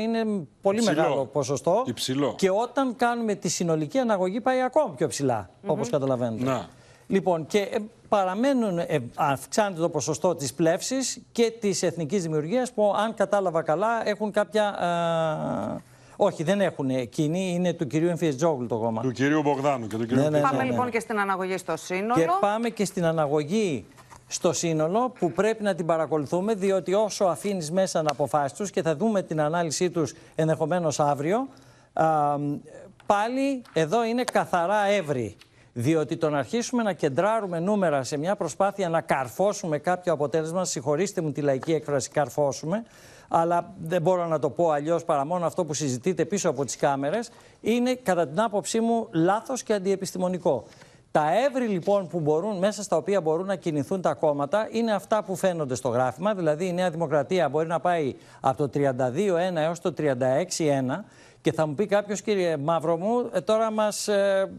είναι 0.03 0.47
πολύ 0.63 0.83
μεγάλο 0.83 1.27
ποσοστό. 1.27 1.83
Υψηλό. 1.87 2.35
Και 2.37 2.51
όταν 2.51 2.97
κάνουμε 2.97 3.35
τη 3.35 3.49
συνολική 3.49 3.99
αναγωγή 3.99 4.41
πάει 4.41 4.61
ακόμα 4.63 4.95
πιο 4.95 5.09
ψηλά, 5.09 5.47
mm 5.47 5.51
-hmm. 5.51 5.73
όπως 5.73 5.91
καταλαβαίνετε. 5.91 6.45
Να. 6.45 6.69
Λοιπόν, 7.07 7.47
και 7.47 7.59
ε, 7.59 7.79
παραμένουν, 8.09 8.79
ε, 8.79 8.99
αυξάνεται 9.15 9.81
το 9.81 9.89
ποσοστό 9.89 10.35
της 10.35 10.55
πλεύσης 10.55 11.21
και 11.33 11.53
της 11.61 11.83
εθνικής 11.83 12.23
δημιουργίας 12.23 12.73
που 12.73 12.95
αν 12.97 13.15
κατάλαβα 13.15 13.63
καλά 13.63 14.09
έχουν 14.09 14.31
κάποια... 14.31 14.79
όχι, 16.21 16.43
δεν 16.43 16.61
έχουν 16.61 16.91
εκείνη, 16.91 17.53
είναι 17.55 17.73
του 17.73 17.87
κυρίου 17.87 18.09
Εμφιετζόγλου 18.09 18.67
το 18.67 18.79
κόμμα. 18.79 19.03
Του 19.03 19.11
κυρίου 19.11 19.43
Μπογδάνου 19.43 19.87
και 19.87 19.97
του 19.97 20.07
κυρίου 20.07 20.23
ναι, 20.23 20.29
ναι, 20.29 20.41
Πάμε 20.41 20.57
ναι, 20.57 20.65
λοιπόν 20.65 20.91
και 20.91 21.01
στην 21.01 21.19
αναγωγή 21.19 21.57
στο 21.57 21.77
σύνολο. 21.77 22.15
Και 22.15 22.27
πάμε 22.41 22.69
και 22.69 22.85
στην 22.85 23.05
αναγωγή 23.05 23.87
στο 24.27 24.53
σύνολο 24.53 25.13
που 25.19 25.33
πρέπει 25.33 25.63
να 25.63 25.75
την 25.75 25.87
παρακολουθούμε 25.87 26.55
διότι 26.55 26.95
όσο 26.95 27.25
αφήνεις 27.25 27.71
μέσα 27.71 28.03
να 28.03 28.11
αποφάσεις 28.11 28.59
τους 28.59 28.71
και 28.71 28.83
θα 28.83 28.97
δούμε 28.97 29.23
την 29.23 29.41
ανάλυση 29.41 29.91
τους 29.91 30.15
ενδεχομένως 30.35 31.01
αύριο 31.01 31.49
α, 31.93 32.37
πάλι 33.07 33.63
εδώ 33.73 34.05
είναι 34.05 34.25
καθαρά 34.25 34.85
εύρη. 34.87 35.37
Διότι 35.81 36.17
το 36.17 36.31
να 36.31 36.39
αρχίσουμε 36.39 36.83
να 36.83 36.93
κεντράρουμε 36.93 37.61
νούμερα 37.61 38.03
σε 38.03 38.17
μια 38.17 38.37
προσπάθεια 38.37 38.89
να 38.89 39.01
καρφώσουμε 39.01 39.79
κάποιο 39.79 40.13
αποτέλεσμα, 40.13 40.65
συγχωρήστε 40.65 41.21
μου 41.21 41.33
τη 41.33 41.41
λαϊκή 41.41 41.73
έκφραση 41.73 42.11
καρφώσουμε, 42.11 42.85
αλλά 43.29 43.75
δεν 43.79 44.03
μπορώ 44.03 44.27
να 44.27 44.39
το 44.39 44.51
πω 44.51 44.71
αλλιώς 44.71 45.05
παρά 45.05 45.27
μόνο 45.27 45.47
αυτό 45.47 45.65
που 45.65 45.75
συζητείτε 45.75 46.25
πίσω 46.25 46.49
από 46.49 46.65
τις 46.65 46.77
κάμερες, 46.77 47.31
είναι 47.61 47.95
κατά 47.95 48.29
την 48.29 48.41
άποψή 48.41 48.81
μου 48.81 49.09
λάθος 49.13 49.63
και 49.63 49.73
αντιεπιστημονικό. 49.73 50.65
Τα 51.11 51.25
εύρη 51.47 51.67
λοιπόν 51.67 52.09
που 52.09 52.21
μπορούν, 52.21 52.59
μέσα 52.59 52.83
στα 52.83 52.97
οποία 52.97 53.21
μπορούν 53.21 53.47
να 53.47 53.57
κινηθούν 53.57 54.01
τα 54.01 54.15
κόμματα 54.15 54.69
είναι 54.71 54.93
αυτά 54.93 55.25
που 55.25 55.37
φαίνονται 55.37 55.75
στο 55.75 55.89
γράφημα. 55.89 56.35
Δηλαδή 56.35 56.67
η 56.67 56.73
Νέα 56.73 56.91
Δημοκρατία 56.91 57.49
μπορεί 57.49 57.67
να 57.67 57.81
πάει 57.81 58.15
από 58.41 58.69
το 58.69 58.81
32-1 58.81 59.55
έως 59.55 59.81
το 59.81 59.95
36-1 59.99 60.13
και 61.41 61.53
θα 61.53 61.67
μου 61.67 61.75
πει 61.75 61.87
κάποιος, 61.87 62.23
κύριε 62.23 62.57
Μαύρο 62.57 62.97
μου, 62.97 63.31
ε, 63.33 63.41
τώρα 63.41 63.71
μας 63.71 64.09
ε, 64.09 64.51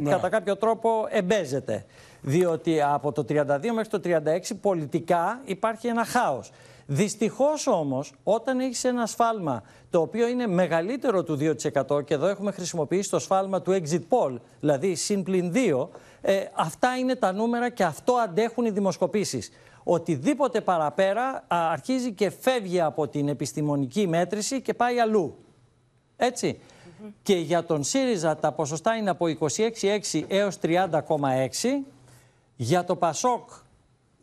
ναι. 0.00 0.10
κατά 0.10 0.28
κάποιο 0.28 0.56
τρόπο 0.56 1.06
εμπέζεται. 1.08 1.84
Διότι 2.20 2.82
από 2.82 3.12
το 3.12 3.24
32 3.28 3.42
μέχρι 3.74 3.88
το 3.88 4.00
36 4.04 4.56
πολιτικά 4.60 5.40
υπάρχει 5.44 5.86
ένα 5.86 6.04
χάος. 6.04 6.50
Δυστυχώς 6.86 7.66
όμως 7.66 8.12
όταν 8.22 8.60
έχεις 8.60 8.84
ένα 8.84 9.06
σφάλμα 9.06 9.62
το 9.90 10.00
οποίο 10.00 10.28
είναι 10.28 10.46
μεγαλύτερο 10.46 11.22
του 11.22 11.38
2% 11.88 12.04
και 12.04 12.14
εδώ 12.14 12.26
έχουμε 12.26 12.50
χρησιμοποιήσει 12.50 13.10
το 13.10 13.18
σφάλμα 13.18 13.62
του 13.62 13.72
exit 13.72 14.02
poll, 14.08 14.36
δηλαδή 14.60 14.94
συν 14.94 15.24
2, 15.28 15.88
ε, 16.20 16.44
αυτά 16.54 16.96
είναι 16.96 17.14
τα 17.14 17.32
νούμερα 17.32 17.70
και 17.70 17.84
αυτό 17.84 18.12
αντέχουν 18.12 18.64
οι 18.64 18.70
δημοσκοπήσεις. 18.70 19.50
Οτιδήποτε 19.84 20.60
παραπέρα 20.60 21.44
αρχίζει 21.48 22.12
και 22.12 22.30
φεύγει 22.30 22.80
από 22.80 23.08
την 23.08 23.28
επιστημονική 23.28 24.06
μέτρηση 24.06 24.62
και 24.62 24.74
πάει 24.74 24.98
αλλού. 24.98 25.36
Έτσι. 26.16 26.60
Και 27.22 27.34
για 27.34 27.64
τον 27.64 27.84
ΣΥΡΙΖΑ 27.84 28.36
τα 28.36 28.52
ποσοστά 28.52 28.96
είναι 28.96 29.10
από 29.10 29.26
26,6 29.26 30.24
έως 30.28 30.58
30,6. 30.62 31.84
Για 32.56 32.84
το 32.84 32.96
ΠΑΣΟΚ, 32.96 33.50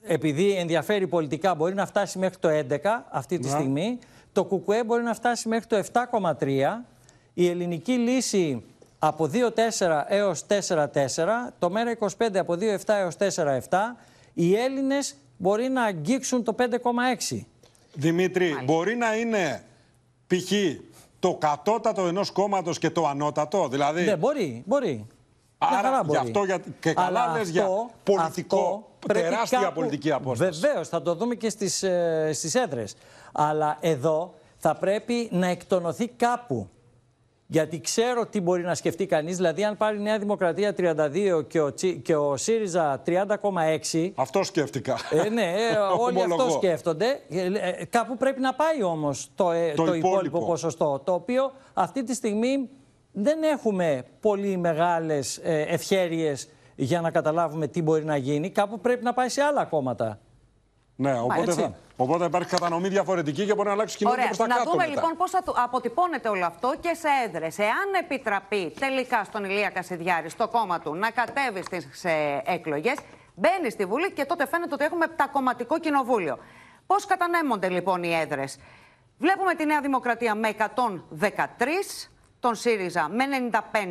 επειδή 0.02 0.52
ενδιαφέρει 0.52 1.08
πολιτικά, 1.08 1.56
μπορεί 1.56 1.74
να 1.74 1.86
φτάσει 1.86 2.20
μέχρι 2.20 2.38
το 2.38 2.50
11 2.50 3.06
αυτή 3.10 3.40
τη 3.40 3.50
στιγμή. 3.50 4.00
Το 4.34 4.46
ΚΚΕ 4.46 4.84
μπορεί 4.84 5.04
να 5.04 5.14
φτάσει 5.14 5.48
μέχρι 5.48 5.68
το 5.68 5.84
7,3. 5.94 6.86
Η 7.34 7.48
ελληνική 7.48 7.94
λύση 7.94 8.64
από 9.00 9.30
2,4 9.34 10.04
έως 10.08 10.46
4,4. 10.48 11.54
Το 11.60 11.72
ΜΕΡΑ25 11.74 12.38
από 12.38 12.54
2,7 12.54 12.78
έως 12.88 13.16
4,7. 13.18 13.96
Οι 14.34 14.56
Έλληνες 14.56 15.16
μπορεί 15.38 15.70
να 15.70 15.84
αγγίξουν 15.84 16.44
το 16.44 16.56
5,6. 16.60 17.46
Δημήτρη, 17.94 18.62
μπορεί 18.66 18.96
να 18.96 19.16
είναι 19.16 19.64
π.χ 20.28 20.52
το 21.20 21.36
κατώτατο 21.36 22.08
ενός 22.08 22.32
κόμματος 22.32 22.80
και 22.80 22.90
το 22.90 23.08
ανώτατο. 23.08 23.68
Δηλαδή... 23.68 24.04
Ναι, 24.04 24.16
μπορεί. 24.16 24.64
μπορεί. 24.66 25.08
Άρα 25.58 26.02
γι' 26.08 26.16
αυτό 26.16 26.44
για... 26.44 26.60
και 26.80 26.94
καλά 26.94 27.32
λες 27.38 27.50
για 27.50 27.68
πολιτικό, 28.04 28.90
τεράστια 29.14 29.60
κάπου... 29.60 29.74
πολιτική 29.74 30.12
απόσταση. 30.12 30.60
Βεβαίως, 30.60 30.88
θα 30.88 31.02
το 31.02 31.16
δούμε 31.16 31.36
και 31.36 31.50
στις, 31.50 31.84
ε, 31.84 32.30
στις 32.34 32.56
έδρες. 32.56 32.96
Αλλά 33.32 33.78
εδώ 33.80 34.34
θα 34.58 34.76
πρέπει 34.76 35.30
να 35.32 35.48
εκτονωθεί 35.48 36.08
κάπου. 36.08 36.70
Γιατί 37.52 37.82
ξέρω 37.82 38.26
τι 38.26 38.42
μπορεί 38.42 38.62
να 38.62 38.76
σκεφτεί 38.76 39.06
κανείς. 39.06 39.36
Δηλαδή, 39.36 39.64
αν 39.64 39.78
πάρει 39.78 39.98
η 39.98 40.02
Νέα 40.02 40.20
Δημοκρατία 40.20 40.76
32 40.78 41.46
και 41.48 41.62
ο, 41.62 41.74
και 42.02 42.16
ο 42.16 42.38
ΣΥΡΙΖΑ 42.38 43.02
30,6. 43.06 44.12
Αυτό 44.16 44.44
σκέφτηκα. 44.44 44.98
Ε, 45.10 45.30
ναι, 45.30 45.44
ε, 45.44 45.78
όλοι 46.06 46.22
αυτό 46.22 46.50
σκέφτονται. 46.50 47.06
Ε, 47.30 47.46
ε, 47.46 47.86
κάπου 47.86 48.18
πρέπει 48.18 48.42
να 48.42 48.54
πάει 48.54 48.84
όμως 48.84 49.32
το, 49.36 49.52
ε, 49.52 49.74
το, 49.76 49.84
το 49.84 49.94
υπόλοιπο 49.94 50.46
ποσοστό. 50.46 51.02
Το 51.04 51.14
οποίο 51.14 51.52
αυτή 51.74 52.04
τη 52.04 52.14
στιγμή 52.14 52.70
δεν 53.12 53.44
έχουμε 53.44 54.04
πολύ 54.20 54.58
μεγάλες 54.58 55.40
ευχέρειες 55.44 56.50
για 56.76 57.02
να 57.02 57.12
καταλάβουμε 57.12 57.68
τι 57.68 57.82
μπορεί 57.82 58.06
να 58.06 58.18
γίνει. 58.18 58.50
Κάπου 58.50 58.80
πρέπει 58.80 59.04
να 59.04 59.14
πάει 59.14 59.30
σε 59.30 59.42
άλλα 59.42 59.66
κόμματα. 59.66 60.20
Ναι, 61.02 61.20
οπότε, 61.20 61.52
θα, 61.52 61.76
οπότε 61.96 62.26
υπάρχει 62.26 62.50
κατανομή 62.50 62.88
διαφορετική 62.88 63.46
και 63.46 63.54
μπορεί 63.54 63.68
να 63.68 63.74
αλλάξει 63.74 63.98
κοινωνία 63.98 64.26
προς 64.26 64.38
τα 64.38 64.48
να 64.48 64.56
κάτω. 64.56 64.66
Να 64.66 64.72
δούμε 64.72 64.88
μετά. 64.88 64.96
λοιπόν 65.02 65.18
πώς 65.18 65.32
θα 65.32 65.44
αποτυπώνεται 65.64 66.30
όλο 66.30 66.46
αυτό 66.46 66.74
και 66.80 66.94
σε 66.94 67.08
έδρες. 67.26 67.60
Εάν 67.60 67.94
επιτραπεί 68.00 68.74
τελικά 68.80 69.24
στον 69.24 69.44
Ηλία 69.44 69.70
Κασιδιάρη, 69.70 70.30
στο 70.30 70.48
κόμμα 70.48 70.80
του, 70.80 70.96
να 70.96 71.10
κατέβει 71.10 71.64
στις 71.64 72.06
εκλογές, 72.46 72.98
μπαίνει 73.36 73.70
στη 73.70 73.86
Βουλή 73.86 74.12
και 74.12 74.26
τότε 74.26 74.48
φαίνεται 74.48 74.74
ότι 74.74 74.84
έχουμε 74.84 75.08
πτακομματικό 75.08 75.80
κοινοβούλιο. 75.80 76.38
Πώς 76.88 77.06
κατανέμονται 77.06 77.70
λοιπόν 77.70 78.04
οι 78.04 78.14
έδρες; 78.14 78.58
Βλέπουμε 79.18 79.56
τη 79.56 79.66
Νέα 79.66 79.82
Δημοκρατία 79.82 80.36
με 80.36 80.56
113, 80.58 80.66
τον 82.40 82.56
ΣΥΡΙΖΑ 82.56 83.10
με 83.10 83.24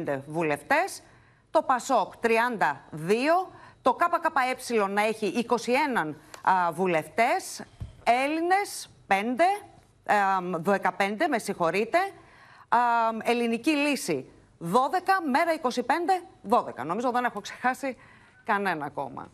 95 0.07 0.23
βουλευτές, 0.27 1.03
το 1.51 1.63
ΠΑΣΟΚ 1.63 2.13
32, 2.23 2.29
το 3.83 3.95
ΚΚΕ 3.95 4.87
να 4.89 5.03
έχει 5.03 5.47
21 5.49 6.15
βουλευτές, 6.73 7.63
Έλληνες 8.05 8.91
5, 9.07 9.15
15 10.63 11.29
με 11.29 11.39
συγχωρείτε, 11.39 11.99
ελληνική 13.25 13.71
λύση 13.71 14.27
12, 14.61 14.67
μέρα 15.31 15.53
25, 15.63 16.83
12. 16.83 16.85
Νομίζω 16.87 17.11
δεν 17.11 17.25
έχω 17.25 17.41
ξεχάσει 17.41 17.97
κανένα 18.45 18.85
ακόμα. 18.85 19.29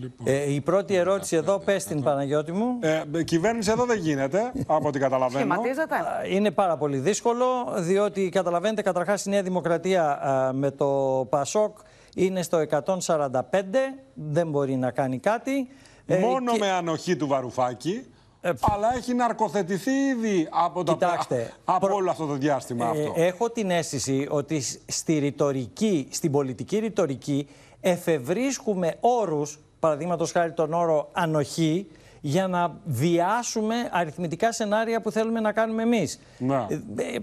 Λοιπόν. 0.00 0.26
Ε, 0.26 0.52
η 0.52 0.60
πρώτη 0.60 0.94
ερώτηση 0.94 1.36
εδώ, 1.36 1.58
πες 1.58 1.84
την 1.84 2.02
Παναγιώτη 2.02 2.52
μου. 2.52 2.78
Ε, 2.80 3.22
κυβέρνηση 3.24 3.70
εδώ 3.70 3.84
δεν 3.84 3.98
γίνεται, 3.98 4.52
από 4.66 4.88
ό,τι 4.88 4.98
καταλαβαίνω. 4.98 5.54
Σχηματίζεται. 5.54 5.96
Είναι 6.28 6.50
πάρα 6.50 6.76
πολύ 6.76 6.98
δύσκολο, 6.98 7.44
διότι 7.76 8.28
καταλαβαίνετε 8.28 8.82
καταρχάς 8.82 9.24
η 9.24 9.30
Νέα 9.30 9.42
Δημοκρατία 9.42 10.20
με 10.54 10.70
το 10.70 10.86
ΠΑΣΟΚ 11.30 11.78
είναι 12.14 12.42
στο 12.42 12.64
145, 12.70 13.40
δεν 14.14 14.48
μπορεί 14.50 14.76
να 14.76 14.90
κάνει 14.90 15.18
κάτι. 15.18 15.68
Ε, 16.06 16.18
Μόνο 16.18 16.52
με 16.52 16.70
ανοχή 16.70 17.16
του 17.16 17.26
Βαρουφάκη. 17.26 18.06
Ε, 18.40 18.52
αλλά 18.60 18.94
έχει 18.96 19.14
ναρκοθετηθεί 19.14 19.90
ήδη 19.90 20.48
από, 20.50 20.82
Κοιτάξτε, 20.82 21.52
από 21.64 21.94
όλο 21.94 22.10
αυτό 22.10 22.26
το 22.26 22.34
διάστημα 22.34 22.86
ε, 22.86 22.88
αυτό. 22.88 23.12
Έχω 23.16 23.50
την 23.50 23.70
αίσθηση 23.70 24.26
ότι 24.30 24.60
στη 24.86 25.18
ρητορική, 25.18 26.08
στην 26.10 26.30
πολιτική 26.30 26.78
ρητορική 26.78 27.48
εφευρίσκουμε 27.80 28.96
όρους, 29.00 29.58
παραδείγματος 29.80 30.32
χάρη 30.32 30.52
τον 30.52 30.72
όρο 30.72 31.08
ανοχή, 31.12 31.86
για 32.20 32.46
να 32.48 32.76
βιάσουμε 32.84 33.74
αριθμητικά 33.92 34.52
σενάρια 34.52 35.00
που 35.00 35.10
θέλουμε 35.10 35.40
να 35.40 35.52
κάνουμε 35.52 35.82
εμείς. 35.82 36.20
Να. 36.38 36.66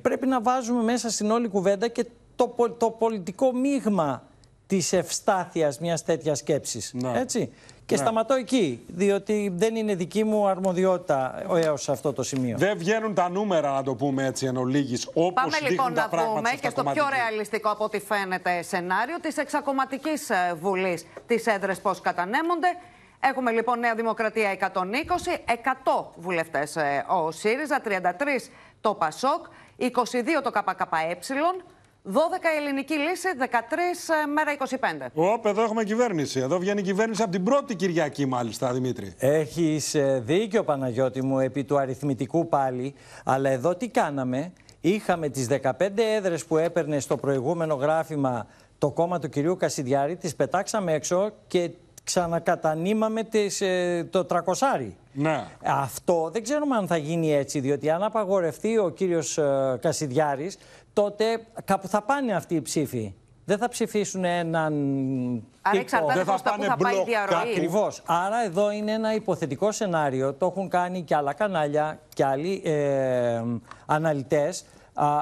πρέπει 0.02 0.28
να 0.28 0.42
βάζουμε 0.42 0.84
μέσα 0.84 1.10
στην 1.10 1.32
όλη 1.32 1.48
κουβέντα 1.48 1.88
και 1.88 2.06
το, 2.36 2.56
το 2.78 2.90
πολιτικό 2.90 3.54
μείγμα 3.54 4.24
της 4.68 4.94
ευστάθειας 4.94 5.80
μιας 5.80 6.04
τέτοιας 6.04 6.38
σκέψης. 6.38 6.96
Έτσι. 7.16 7.54
Και 7.86 7.98
σταματώ 7.98 8.34
εκεί, 8.34 8.84
διότι 8.88 9.52
δεν 9.56 9.76
είναι 9.76 9.96
δική 9.96 10.24
μου 10.24 10.48
αρμοδιότητα 10.48 11.44
έως 11.56 11.90
αυτό 11.90 12.14
το 12.14 12.24
σημείο. 12.24 12.58
Δεν 12.58 12.78
βγαίνουν 12.78 13.14
τα 13.14 13.30
νούμερα, 13.30 13.72
να 13.72 13.84
το 13.84 13.96
πούμε 13.96 14.26
έτσι 14.26 14.46
εν 14.46 14.58
ολίγης, 14.58 15.08
όπως 15.14 15.34
Πάμε 15.34 15.70
λοιπόν 15.70 15.94
τα 15.94 16.10
να 16.12 16.26
δούμε 16.26 16.50
και 16.62 16.70
στο 16.70 16.84
πιο 16.84 17.06
ρεαλιστικό 17.10 17.70
από 17.70 17.84
ό,τι 17.84 18.00
φαίνεται 18.00 18.62
σενάριο 18.62 19.20
της 19.20 19.38
εξακομματικής 19.38 20.30
ε, 20.30 20.54
βουλής 20.60 21.06
τις 21.28 21.46
έδρες 21.46 21.80
πώς 21.82 22.02
κατανέμονται. 22.02 22.68
Έχουμε 23.20 23.52
λοιπόν 23.52 23.80
Νέα 23.80 23.96
Δημοκρατία 23.96 24.58
120, 24.60 24.60
100 24.66 26.06
βουλευτές 26.16 26.76
ε, 26.76 27.06
ο 27.08 27.32
ΣΥΡΙΖΑ, 27.32 27.82
33 27.86 27.90
το 28.82 28.94
ΠΑΣΟΚ, 28.94 29.46
22 29.78 29.88
το 30.44 30.52
ΚΚΕ, 30.52 31.18
12 32.06 32.10
η 32.12 32.64
ελληνική 32.64 32.94
λύση, 32.94 33.28
13 33.40 33.44
ε, 33.44 34.26
μέρα 34.28 34.56
25. 35.06 35.08
Ωπ, 35.14 35.46
εδώ 35.46 35.64
έχουμε 35.64 35.84
κυβέρνηση. 35.84 36.40
Εδώ 36.40 36.58
βγαίνει 36.58 36.80
η 36.80 36.84
κυβέρνηση 36.84 37.22
από 37.22 37.32
την 37.32 37.44
πρώτη 37.44 37.76
Κυριακή, 37.76 38.26
μάλιστα, 38.26 38.74
Δημήτρη. 38.74 39.14
Έχει 39.18 39.82
δίκιο, 40.20 40.64
Παναγιώτη 40.64 41.24
μου, 41.24 41.40
επί 41.40 41.64
του 41.64 41.78
αριθμητικού 41.78 42.50
πάλι. 42.50 42.94
Αλλά 43.24 43.50
εδώ 43.50 43.76
τι 43.76 43.90
κάναμε; 43.90 44.54
Είχαμε 44.86 45.30
τις 45.30 45.48
15 45.48 45.72
έδρες 46.16 46.46
που 46.46 46.58
έπαιρνε 46.58 47.00
στο 47.00 47.18
προηγούμενο 47.18 47.76
γράφημα 47.76 48.48
το 48.78 48.92
κόμμα 48.92 49.20
του 49.20 49.30
κυρίου 49.30 49.58
Κασιδιάρη, 49.58 50.16
τις 50.16 50.36
πετάξαμε 50.36 50.94
έξω 50.94 51.32
και 51.48 51.72
ξανακατανείμαμε 52.04 53.24
τις, 53.24 53.62
ε, 53.62 54.08
το 54.10 54.26
τρακοσάρι. 54.26 54.96
Ναι. 55.14 55.46
Αυτό 55.64 56.30
δεν 56.34 56.44
ξέρουμε 56.44 56.76
αν 56.76 56.88
θα 56.88 56.98
γίνει 56.98 57.34
έτσι, 57.34 57.60
διότι 57.60 57.90
αν 57.90 58.04
απαγορευτεί 58.04 58.78
ο 58.78 58.90
κύριος 58.90 59.38
ε, 59.38 59.78
Κασιδιάρης, 59.82 60.58
τότε 60.94 61.46
κάπου 61.66 61.88
θα 61.88 62.02
πάνε 62.02 62.34
αυτοί 62.34 62.56
οι 62.56 62.62
ψήφοι. 62.62 63.14
Δεν 63.46 63.58
θα 63.58 63.70
ψηφίσουν 63.70 64.24
έναν. 64.24 64.74
Άρα 65.62 65.80
εξαρτάται 65.80 66.20
από 66.22 66.32
πού 66.56 66.64
θα 66.64 66.78
πάει 66.78 66.96
η 66.96 67.04
διαρροή. 67.06 67.52
Ακριβώς. 67.52 68.02
Άρα 68.06 68.44
εδώ 68.44 68.72
είναι 68.72 68.92
ένα 68.92 69.14
υποθετικό 69.14 69.72
σενάριο. 69.72 70.34
Το 70.34 70.46
έχουν 70.46 70.70
κάνει 70.70 71.02
και 71.02 71.16
άλλα 71.16 71.34
κανάλια 71.34 72.00
και 72.14 72.26
άλλοι 72.26 72.62
ε, 72.66 73.42
αναλυτές. 73.86 74.66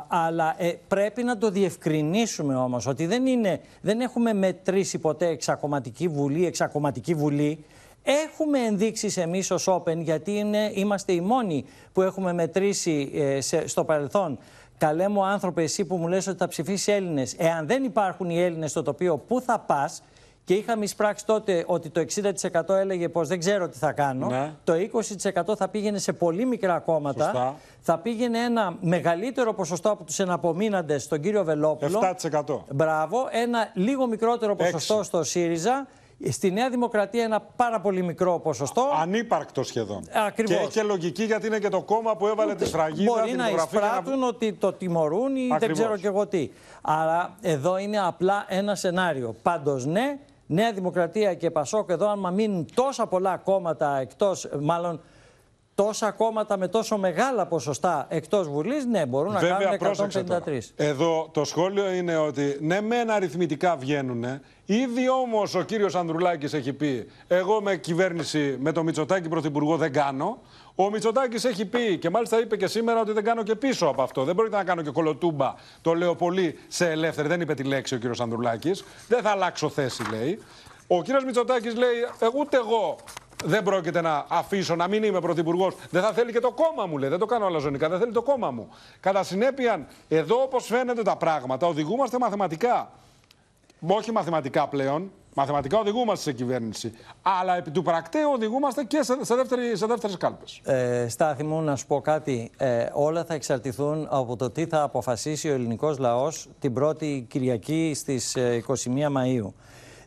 αλλά 0.08 0.56
ε, 0.58 0.74
πρέπει 0.88 1.24
να 1.24 1.38
το 1.38 1.50
διευκρινίσουμε 1.50 2.56
όμως 2.56 2.88
ότι 2.88 3.06
δεν, 3.06 3.26
είναι, 3.26 3.62
δεν 3.82 4.00
έχουμε 4.00 4.34
μετρήσει 4.34 4.98
ποτέ 5.00 5.28
εξακομματική 5.28 6.08
βουλή, 6.08 6.46
εξακομματική 6.46 7.14
βουλή. 7.14 7.66
Έχουμε 8.04 8.60
ενδείξεις 8.60 9.18
εμείς 9.18 9.52
ως 9.52 9.68
Open 9.70 9.98
γιατί 9.98 10.32
είναι, 10.32 10.72
είμαστε 10.74 11.14
οι 11.14 11.22
μόνοι 11.22 11.66
που 11.94 12.02
έχουμε 12.02 12.34
μετρήσει 12.34 13.12
ε, 13.14 13.68
στο 13.68 13.84
παρελθόν 13.84 14.38
Καλέ 14.82 15.08
μου 15.08 15.26
άνθρωπε, 15.26 15.64
εσύ 15.64 15.86
που 15.86 15.98
μου 15.98 16.08
λες 16.08 16.28
ότι 16.28 16.38
θα 16.38 16.48
ψηφίσεις 16.48 16.88
Έλληνες. 16.88 17.36
Εάν 17.38 17.68
δεν 17.68 17.84
υπάρχουν 17.84 18.30
οι 18.30 18.42
Έλληνες 18.42 18.70
στο 18.70 18.82
τοπίο, 18.84 19.18
πού 19.18 19.42
θα 19.42 19.60
πας; 19.60 20.04
Και 20.44 20.54
είχαμε 20.54 20.84
εισπράξει 20.84 21.26
τότε 21.26 21.64
ότι 21.68 21.90
το 21.90 22.00
60% 22.00 22.76
έλεγε 22.76 23.10
πως 23.10 23.28
δεν 23.28 23.40
ξέρω 23.40 23.70
τι 23.70 23.78
θα 23.78 23.92
κάνω. 23.92 24.28
Ναι. 24.28 24.54
Το 24.64 24.74
20% 24.74 25.56
θα 25.56 25.68
πήγαινε 25.68 25.98
σε 25.98 26.14
πολύ 26.14 26.46
μικρά 26.46 26.80
κόμματα. 26.80 27.24
Σωστά. 27.24 27.56
Θα 27.82 27.98
πήγαινε 27.98 28.40
ένα 28.40 28.78
μεγαλύτερο 28.82 29.54
ποσοστό 29.54 29.90
από 29.90 30.04
τους 30.04 30.20
εναπομείναντες 30.20 31.04
στον 31.04 31.22
κύριο 31.22 31.44
Βελόπουλο. 31.44 32.00
7%. 32.32 32.64
Μπράβο. 32.72 33.28
Ένα 33.32 33.72
λίγο 33.74 34.08
μικρότερο 34.08 34.56
ποσοστό 34.56 35.04
στο 35.04 35.24
ΣΥΡΙΖΑ. 35.24 35.88
Στη 36.30 36.52
Νέα 36.52 36.70
Δημοκρατία 36.70 37.24
ένα 37.24 37.40
πάρα 37.56 37.80
πολύ 37.80 38.04
μικρό 38.04 38.40
ποσοστό. 38.40 38.92
Ανύπαρκτο 39.02 39.64
σχεδόν. 39.64 40.04
Ακριβώς. 40.28 40.56
Και 40.56 40.80
έχει 40.80 40.88
λογική 40.88 41.24
γιατί 41.24 41.48
είναι 41.48 41.60
και 41.60 41.70
το 41.70 41.82
κόμμα 41.82 42.16
που 42.16 42.28
έβαλε 42.28 42.56
τη 42.56 42.66
σφραγίδα. 42.66 43.12
Μπορεί 43.12 43.32
να 43.32 43.50
εισπράττουν 43.50 44.20
να... 44.20 44.28
ότι 44.28 44.54
το 44.54 44.74
τιμωρούν 44.74 45.36
ή 45.36 45.48
δεν 45.60 45.72
ξέρω 45.74 45.98
και 45.98 46.08
εγώ 46.08 46.28
τι. 46.28 46.50
Άρα 46.82 47.36
εδώ 47.42 47.78
είναι 47.78 48.00
απλά 48.00 48.46
ένα 48.48 48.76
σενάριο. 48.76 49.36
Πάντως 49.42 49.86
ναι, 49.86 50.20
Νέα 50.48 50.72
Δημοκρατία 50.72 51.34
και 51.34 51.52
Πασόκ 51.52 51.90
εδώ, 51.90 52.10
αν 52.10 52.34
μείνουν 52.34 52.68
τόσα 52.74 53.08
πολλά 53.08 53.38
κόμματα 53.38 53.98
εκτός, 53.98 54.50
μάλλον 54.60 55.02
τόσα 55.76 56.12
κόμματα 56.12 56.58
με 56.58 56.68
τόσο 56.68 56.98
μεγάλα 56.98 57.46
ποσοστά 57.46 58.06
εκτός 58.10 58.50
Βουλής, 58.50 58.86
ναι, 58.86 59.06
μπορούν 59.06 59.32
Βέβαια, 59.32 59.58
να 59.70 59.78
κάνουν 59.78 60.12
153. 60.46 60.60
Εδώ 60.76 61.30
το 61.32 61.44
σχόλιο 61.44 61.92
είναι 61.92 62.18
ότι 62.18 62.58
ναι, 62.62 62.82
μεν 62.82 63.12
αριθμητικά 63.12 63.76
βγαίνουν. 63.76 64.26
Ήδη 64.66 65.10
όμως 65.10 65.56
ο 65.56 65.62
κύριος 65.62 65.96
Ανδρουλάκης 65.96 66.54
έχει 66.54 66.74
πει: 66.74 67.08
Εγώ 67.28 67.62
με 67.62 67.76
κυβέρνηση 67.76 68.58
με 68.60 68.72
το 68.72 68.84
Μητσοτάκη 68.84 69.30
πρωθυπουργό 69.30 69.78
δεν 69.78 69.94
κάνω. 69.94 70.42
Ο 70.76 70.90
Μητσοτάκης 70.90 71.46
έχει 71.46 71.66
πει 71.66 71.98
και 71.98 72.10
μάλιστα 72.10 72.40
είπε 72.40 72.58
και 72.58 72.68
σήμερα 72.68 73.00
ότι 73.00 73.12
δεν 73.12 73.24
κάνω 73.24 73.44
και 73.44 73.56
πίσω 73.56 73.86
από 73.86 74.02
αυτό. 74.02 74.24
Δεν 74.24 74.36
πρόκειται 74.36 74.58
να 74.58 74.64
κάνω 74.64 74.82
και 74.82 74.90
κολοτούμπα. 74.90 75.54
Το 75.82 75.94
λέω 75.94 76.16
πολύ 76.16 76.60
σε 76.68 76.90
ελεύθερη. 76.90 77.28
Δεν 77.28 77.42
είπε 77.42 77.54
τη 77.54 77.64
λέξη 77.64 77.96
ο 77.96 77.98
κύριος 77.98 78.20
Ανδρουλάκης. 78.20 78.84
Δεν 79.08 79.22
θα 79.22 79.30
αλλάξω 79.30 79.70
θέση, 79.70 80.04
λέει. 80.10 80.40
Ο 80.88 81.02
κύριος 81.02 81.24
Μητσοτάκης 81.24 81.76
λέει: 81.76 81.96
«Ε, 82.20 82.28
Ούτε 82.34 82.58
εγώ 82.58 82.96
δεν 83.46 83.64
πρόκειται 83.64 84.02
να 84.02 84.26
αφήσω 84.30 84.76
να 84.76 84.88
μην 84.88 85.04
είμαι 85.04 85.20
πρωθυπουργός. 85.20 85.76
Δεν 85.90 86.02
θα 86.02 86.14
θέλει 86.14 86.32
και 86.32 86.40
το 86.40 86.52
κόμμα 86.52 86.86
μου, 86.86 86.98
λέει. 86.98 87.10
Δεν 87.10 87.20
το 87.20 87.26
κάνω 87.26 87.46
αλαζονικά. 87.46 87.90
Δεν 87.90 88.00
θέλει 88.00 88.12
το 88.12 88.22
κόμμα 88.22 88.52
μου. 88.52 88.70
Κατά 89.00 89.24
συνέπεια, 89.24 89.88
εδώ 90.08 90.42
όπως 90.42 90.66
φαίνεται 90.66 91.02
τα 91.02 91.16
πράγματα, 91.16 91.68
οδηγούμαστε 91.68 92.18
μαθηματικά. 92.20 92.92
Όχι 93.88 94.12
μαθηματικά 94.12 94.68
πλέον. 94.68 95.12
Μαθηματικά 95.36 95.80
οδηγούμαστε 95.80 96.30
σε 96.30 96.36
κυβέρνηση. 96.36 96.92
Αλλά 97.22 97.58
επί 97.58 97.72
του 97.72 97.82
πρακτέου 97.82 98.32
οδηγούμαστε 98.34 98.84
και 98.84 99.02
σε, 99.02 99.18
σε, 99.22 99.36
δεύτερη, 99.36 99.78
σε 99.78 99.86
δεύτερες 99.86 100.18
κάλπες. 100.18 100.62
Ε, 100.64 101.08
Στάθη 101.10 101.44
μου, 101.44 101.62
να 101.62 101.76
σου 101.76 101.88
πω 101.88 102.02
κάτι. 102.02 102.52
Ε, 102.58 102.86
όλα 102.94 103.26
θα 103.26 103.34
εξαρτηθούν 103.34 104.08
από 104.10 104.36
το 104.36 104.50
τι 104.50 104.66
θα 104.66 104.82
αποφασίσει 104.82 105.50
ο 105.50 105.54
ελληνικός 105.54 105.98
λαός 105.98 106.48
την 106.60 106.74
πρώτη 106.74 107.26
Κυριακή 107.30 107.94
στις 107.96 108.38
21 108.38 108.40
ε, 108.40 109.08
Μαΐου. 109.18 109.52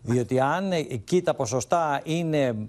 Διότι 0.02 0.40
αν 0.40 0.72
εκεί 0.72 1.22
τα 1.22 1.34
ποσοστά 1.34 2.00
είναι 2.04 2.68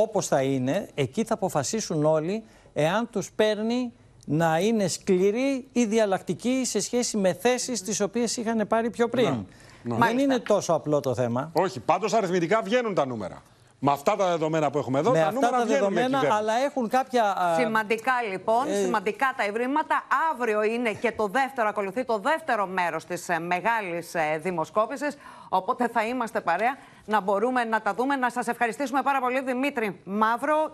όπως 0.00 0.26
θα 0.26 0.42
είναι, 0.42 0.88
εκεί 0.94 1.24
θα 1.24 1.34
αποφασίσουν 1.34 2.04
όλοι 2.04 2.44
εάν 2.72 3.08
τους 3.10 3.32
παίρνει 3.32 3.92
να 4.26 4.58
είναι 4.58 4.88
σκληροί 4.88 5.68
ή 5.72 5.84
διαλλακτικοί 5.84 6.62
σε 6.64 6.80
σχέση 6.80 7.16
με 7.16 7.32
θέσεις 7.32 7.82
τις 7.82 8.00
οποίες 8.00 8.36
είχαν 8.36 8.66
πάρει 8.68 8.90
πιο 8.90 9.08
πριν. 9.08 9.46
Ναι. 9.82 9.96
Δεν 9.96 10.18
είναι 10.18 10.38
τόσο 10.38 10.72
απλό 10.72 11.00
το 11.00 11.14
θέμα. 11.14 11.50
Όχι, 11.52 11.80
πάντως 11.80 12.12
αριθμητικά 12.12 12.60
βγαίνουν 12.62 12.94
τα 12.94 13.06
νούμερα. 13.06 13.42
Με 13.82 13.92
αυτά 13.92 14.16
τα 14.16 14.28
δεδομένα 14.28 14.70
που 14.70 14.78
έχουμε 14.78 14.98
εδώ, 14.98 15.10
με 15.10 15.18
τα 15.18 15.26
αυτά 15.26 15.34
νούμερα 15.34 15.58
τα 15.58 15.64
δεδομένα, 15.64 16.22
αλλά 16.30 16.52
έχουν 16.64 16.88
κάποια. 16.88 17.36
Σημαντικά 17.58 18.12
λοιπόν, 18.30 18.68
ε... 18.68 18.74
σημαντικά 18.74 19.34
τα 19.36 19.44
ευρήματα. 19.44 20.02
Αύριο 20.32 20.62
είναι 20.62 20.92
και 20.92 21.12
το 21.12 21.26
δεύτερο, 21.26 21.68
ακολουθεί 21.68 22.04
το 22.04 22.18
δεύτερο 22.18 22.66
μέρος 22.66 23.04
της 23.04 23.28
ε, 23.28 23.38
μεγάλης 23.38 24.14
ε, 24.14 24.38
δημοσκόπησης. 24.42 25.16
Οπότε 25.48 25.88
θα 25.88 26.06
είμαστε 26.06 26.40
παρέα 26.40 26.76
να 27.10 27.20
μπορούμε 27.20 27.64
να 27.64 27.80
τα 27.82 27.94
δούμε. 27.94 28.16
Να 28.16 28.30
σας 28.30 28.46
ευχαριστήσουμε 28.46 29.02
πάρα 29.02 29.20
πολύ, 29.20 29.42
Δημήτρη 29.42 30.00
Μαύρο, 30.04 30.70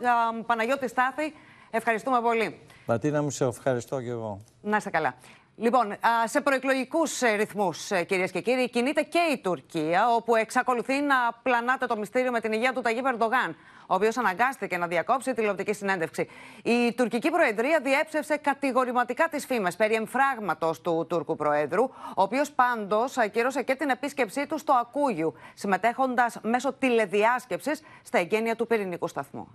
Παναγιώτη 0.46 0.88
Στάθη. 0.88 1.34
Ευχαριστούμε 1.70 2.20
πολύ. 2.20 2.60
Ματίνα 2.86 3.22
μου, 3.22 3.30
σε 3.30 3.44
ευχαριστώ 3.44 4.00
και 4.00 4.10
εγώ. 4.10 4.40
Να 4.62 4.76
είστε 4.76 4.90
καλά. 4.90 5.14
Λοιπόν, 5.58 5.96
σε 6.24 6.40
προεκλογικούς 6.40 7.22
ε, 7.22 7.34
ρυθμούς, 7.34 7.90
ε, 7.90 8.04
κυρίες 8.04 8.30
και 8.30 8.40
κύριοι, 8.40 8.70
κινείται 8.70 9.02
και 9.02 9.18
η 9.18 9.38
Τουρκία, 9.38 10.14
όπου 10.14 10.36
εξακολουθεί 10.36 11.00
να 11.00 11.14
πλανάται 11.42 11.86
το 11.86 11.96
μυστήριο 11.96 12.30
με 12.30 12.40
την 12.40 12.52
υγεία 12.52 12.72
του 12.72 12.80
Ταγί 12.80 13.02
Περντογάν, 13.02 13.56
ο 13.86 13.94
οποίος 13.94 14.16
αναγκάστηκε 14.16 14.76
να 14.76 14.86
διακόψει 14.86 15.34
τηλεοπτική 15.34 15.72
συνέντευξη. 15.72 16.28
Η 16.62 16.92
τουρκική 16.92 17.30
Προεδρία 17.30 17.80
διέψευσε 17.82 18.36
κατηγορηματικά 18.36 19.28
τις 19.28 19.46
φήμες 19.46 19.76
περί 19.76 19.94
εμφράγματος 19.94 20.80
του 20.80 21.06
Τούρκου 21.08 21.36
Προέδρου, 21.36 21.82
ο 21.82 22.22
οποίος 22.22 22.52
πάντως 22.52 23.18
ακύρωσε 23.18 23.62
και 23.62 23.74
την 23.74 23.88
επίσκεψή 23.88 24.46
του 24.46 24.58
στο 24.58 24.72
Ακούγιου, 24.72 25.34
συμμετέχοντας 25.54 26.38
μέσω 26.42 26.72
τηλεδιάσκεψης 26.72 27.82
στα 28.02 28.18
εγγένεια 28.18 28.56
του 28.56 28.66
πυρηνικού 28.66 29.08
σταθμού. 29.08 29.48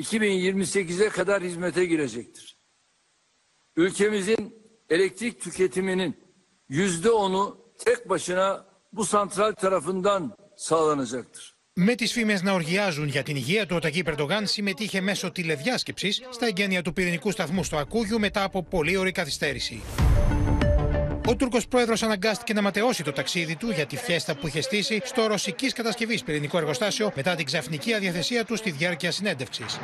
2028'e 0.00 1.08
kadar 1.08 1.42
hizmete 1.42 1.84
girecektir. 1.84 2.56
Ülkemizin 3.76 4.54
elektrik 4.90 5.40
tüketiminin 5.40 6.16
yüzde 6.68 7.10
onu 7.10 7.72
tek 7.78 8.08
başına 8.08 8.66
bu 8.92 9.04
santral 9.04 9.52
tarafından 9.52 10.36
sağlanacaktır. 10.56 11.60
Με 11.76 11.94
τις 11.94 12.12
φήμες 12.12 12.42
να 12.42 12.52
οργιάζουν 12.52 13.08
για 13.08 13.22
την 13.22 13.36
υγεία 13.36 13.66
του, 13.66 13.76
ο 13.76 13.78
Τακί 13.78 14.02
Περντογάν 14.02 14.46
συμμετείχε 14.46 15.00
μέσω 15.00 15.30
τηλεδιάσκεψης 15.30 16.20
στα 16.30 16.46
εγγένεια 16.46 16.82
του 16.82 16.92
πυρηνικού 16.92 17.30
σταθμού 17.30 17.64
στο 17.64 17.76
Ακούγιου 17.76 18.18
μετά 18.18 18.42
από 18.42 18.62
πολύ 18.62 18.96
ωρή 18.96 19.12
καθυστέρηση. 19.12 19.80
Ο 21.30 21.36
Τούρκος 21.36 21.66
πρόεδρος 21.66 22.02
αναγκάστηκε 22.02 22.52
να 22.52 22.62
ματαιώσει 22.62 23.02
το 23.02 23.12
ταξίδι 23.12 23.56
του 23.56 23.70
για 23.70 23.86
τη 23.86 23.96
φιέστα 23.96 24.34
που 24.34 24.46
είχε 24.46 24.60
στήσει 24.60 25.00
στο 25.04 25.26
ρωσικής 25.26 25.72
κατασκευής 25.72 26.22
πυρηνικό 26.22 26.58
εργοστάσιο 26.58 27.12
μετά 27.14 27.34
την 27.34 27.44
ξαφνική 27.44 27.94
αδιαθεσία 27.94 28.44
του 28.44 28.56
στη 28.56 28.70
διάρκεια 28.70 29.10
συνέντευξης. 29.10 29.80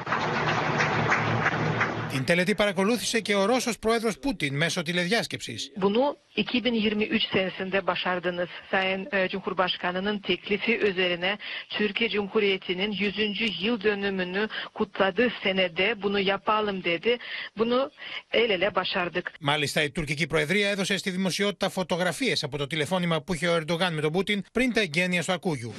Την 2.11 2.25
τελετή 2.25 2.55
παρακολούθησε 2.55 3.21
και 3.21 3.35
ο 3.35 3.45
Ρώσος 3.45 3.79
πρόεδρος 3.79 4.19
Πούτιν 4.19 4.57
μέσω 4.57 4.83
τηλεδιάσκεψης. 4.83 5.73
Bunu 5.81 6.17
2023 6.37 7.23
senesinde 7.33 7.87
başardınız. 7.87 8.49
Sayın 8.71 9.09
e, 9.13 9.29
Cumhurbaşkanı'nın 9.29 10.19
teklifi 10.19 10.77
üzerine 10.77 11.39
Türkiye 11.69 12.09
Cumhuriyeti'nin 12.11 12.93
100. 12.93 13.63
yıl 13.63 13.81
dönümünü 13.81 14.49
kutladığı 14.75 15.33
senede 15.43 16.03
bunu 16.03 16.21
yapalım 16.21 16.85
dedi. 16.85 17.19
Bunu 17.59 17.91
el 18.33 18.51
ele 18.51 18.75
başardık. 18.75 19.33
Μάλιστα, 19.41 19.83
η 19.83 19.91
τουρκική 19.91 20.27
προεδρία 20.27 20.69
έδωσε 20.69 20.97
στη 20.97 21.11
δημοσιότητα 21.11 21.69
φωτογραφίες 21.69 22.43
από 22.43 22.57
το 22.57 22.67
τηλεφώνημα 22.67 23.21
που 23.23 23.35
είχε 23.35 23.49
ο 23.49 23.55
Ερντογάν 23.55 23.95
με 23.95 24.01
τον 24.01 24.13
Πούτιν 24.13 24.43
πριν 24.53 24.73
τα 24.73 24.81
εγγένεια 24.81 25.23
στο 25.23 25.33
Ακούγιου. 25.33 25.73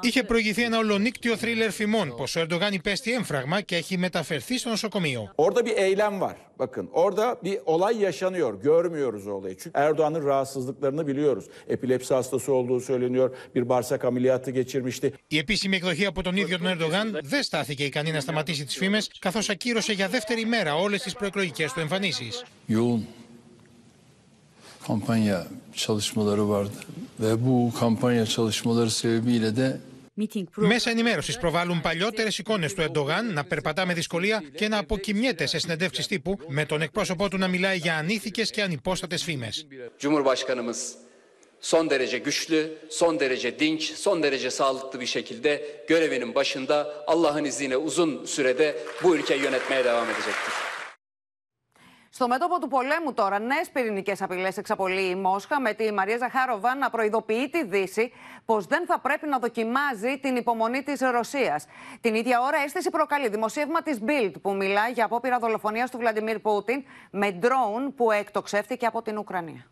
Είχε 0.00 0.22
προηγηθεί 0.22 0.62
ένα 0.62 0.78
ολονύκτιο 0.78 1.36
θρίλερ 1.36 1.70
φημών 1.70 2.08
πω 2.16 2.22
ο 2.22 2.40
Ερντογάν 2.40 2.72
υπέστη 2.72 3.12
έμφραγμα 3.12 3.60
και 3.60 3.76
έχει 3.76 3.98
μεταφερθεί 3.98 4.58
στο 4.58 4.68
νοσοκομείο. 4.70 5.32
Orada 5.36 5.66
bir 5.66 5.76
eylem 5.76 6.20
var. 6.20 6.36
Bakın 6.58 6.88
orada 6.92 7.36
bir 7.44 7.58
olay 7.64 7.96
yaşanıyor. 8.02 8.62
Görmüyoruz 8.62 9.26
o 9.26 9.30
olayı. 9.30 9.56
Çünkü 9.56 9.78
Erdoğan'ın 9.78 10.26
rahatsızlıklarını 10.26 11.06
biliyoruz. 11.06 11.44
Epilepsi 11.68 12.14
hastası 12.14 12.52
olduğu 12.52 12.80
söyleniyor. 12.80 13.36
Bir 13.54 13.68
bağırsak 13.68 14.04
ameliyatı 14.04 14.50
geçirmişti. 14.50 15.12
Η 15.28 15.38
επίσημη 15.38 15.76
εκδοχή 15.76 16.06
από 16.06 16.22
τον 16.22 16.36
ίδιο 16.36 16.58
τον 16.58 16.66
Ερντογάν 16.66 17.18
δεν 17.22 17.42
στάθηκε 17.42 17.84
ικανή 17.84 18.10
να 18.10 18.20
σταματήσει 18.20 18.64
τι 18.64 18.74
φήμε, 18.78 18.98
καθώ 19.18 19.40
ακύρωσε 19.50 19.92
για 19.92 20.08
δεύτερη 20.08 20.44
μέρα 20.44 20.74
όλε 20.76 20.96
τι 20.96 21.10
προεκλογικέ 21.18 21.66
του 21.74 21.80
εμφανίσει. 21.80 22.30
yoğun 22.68 23.02
kampanya 24.86 25.46
çalışmaları 25.74 26.48
vardı 26.48 26.76
ve 27.20 27.46
bu 27.46 27.72
kampanya 27.80 28.26
çalışmaları 28.26 28.90
sebebiyle 28.90 29.56
de 29.56 29.80
Μέσα 30.56 30.90
ενημέρωσης 30.90 31.38
προβάλλουν 31.38 31.80
παλιότερες 31.80 32.38
εικόνες 32.38 32.74
του 32.74 32.82
Ερντογάν 32.82 33.32
να 33.32 33.44
περπατά 33.44 33.86
με 33.86 33.94
δυσκολία 33.94 34.42
και 34.54 34.68
να 34.68 34.78
αποκοιμιέται 34.78 35.46
σε 35.46 35.58
συνεντεύξεις 35.58 36.06
τύπου, 36.06 36.38
με 36.48 36.64
τον 36.64 36.82
εκπρόσωπό 36.82 37.28
του 37.28 37.38
να 37.38 37.48
μιλάει 37.48 37.76
για 37.76 37.96
ανήθικες 37.96 38.50
και 38.50 38.62
ανυπόστατες 38.62 39.22
φήμες. 39.22 39.66
Cumhurbaşkanımız 40.00 40.96
son 41.60 41.90
derece 41.90 42.18
güçlü, 42.18 42.78
son 42.88 43.20
derece 43.20 43.58
dinç, 43.58 43.92
son 43.94 44.22
derece 44.22 44.50
sağlıklı 44.50 45.00
bir 45.00 45.06
şekilde 45.06 45.82
görevinin 45.88 46.34
başında 46.34 47.04
Allah'ın 47.06 47.44
izniyle 47.44 47.76
uzun 47.76 48.24
sürede 48.24 48.76
bu 49.02 49.16
ülkeyi 49.16 49.42
yönetmeye 49.42 49.84
devam 49.84 50.10
edecektir. 50.10 50.67
Στο 52.18 52.28
μέτωπο 52.28 52.58
του 52.60 52.68
πολέμου 52.68 53.12
τώρα, 53.14 53.38
νέες 53.38 53.70
πυρηνικές 53.70 54.22
απειλές 54.22 54.56
εξαπολύει 54.56 55.08
η 55.10 55.14
Μόσχα 55.14 55.60
με 55.60 55.72
τη 55.72 55.92
Μαρία 55.92 56.16
Ζαχάροβα 56.16 56.74
να 56.76 56.90
προειδοποιεί 56.90 57.48
τη 57.48 57.64
Δύση 57.64 58.12
πως 58.44 58.66
δεν 58.66 58.86
θα 58.86 59.00
πρέπει 59.00 59.26
να 59.26 59.38
δοκιμάζει 59.38 60.18
την 60.18 60.36
υπομονή 60.36 60.82
της 60.82 61.00
Ρωσίας. 61.00 61.66
Την 62.00 62.14
ίδια 62.14 62.40
ώρα, 62.40 62.58
αίσθηση 62.64 62.90
προκαλεί 62.90 63.28
δημοσίευμα 63.28 63.82
της 63.82 63.98
Bild 64.06 64.32
που 64.42 64.54
μιλά 64.54 64.88
για 64.88 65.04
απόπειρα 65.04 65.38
δολοφονίας 65.38 65.90
του 65.90 65.98
Βλαντιμίρ 65.98 66.38
Πούτιν 66.38 66.84
με 67.10 67.30
ντρόουν 67.30 67.94
που 67.94 68.10
εκτοξεύτηκε 68.10 68.86
από 68.86 69.02
την 69.02 69.18
Ουκρανία. 69.18 69.66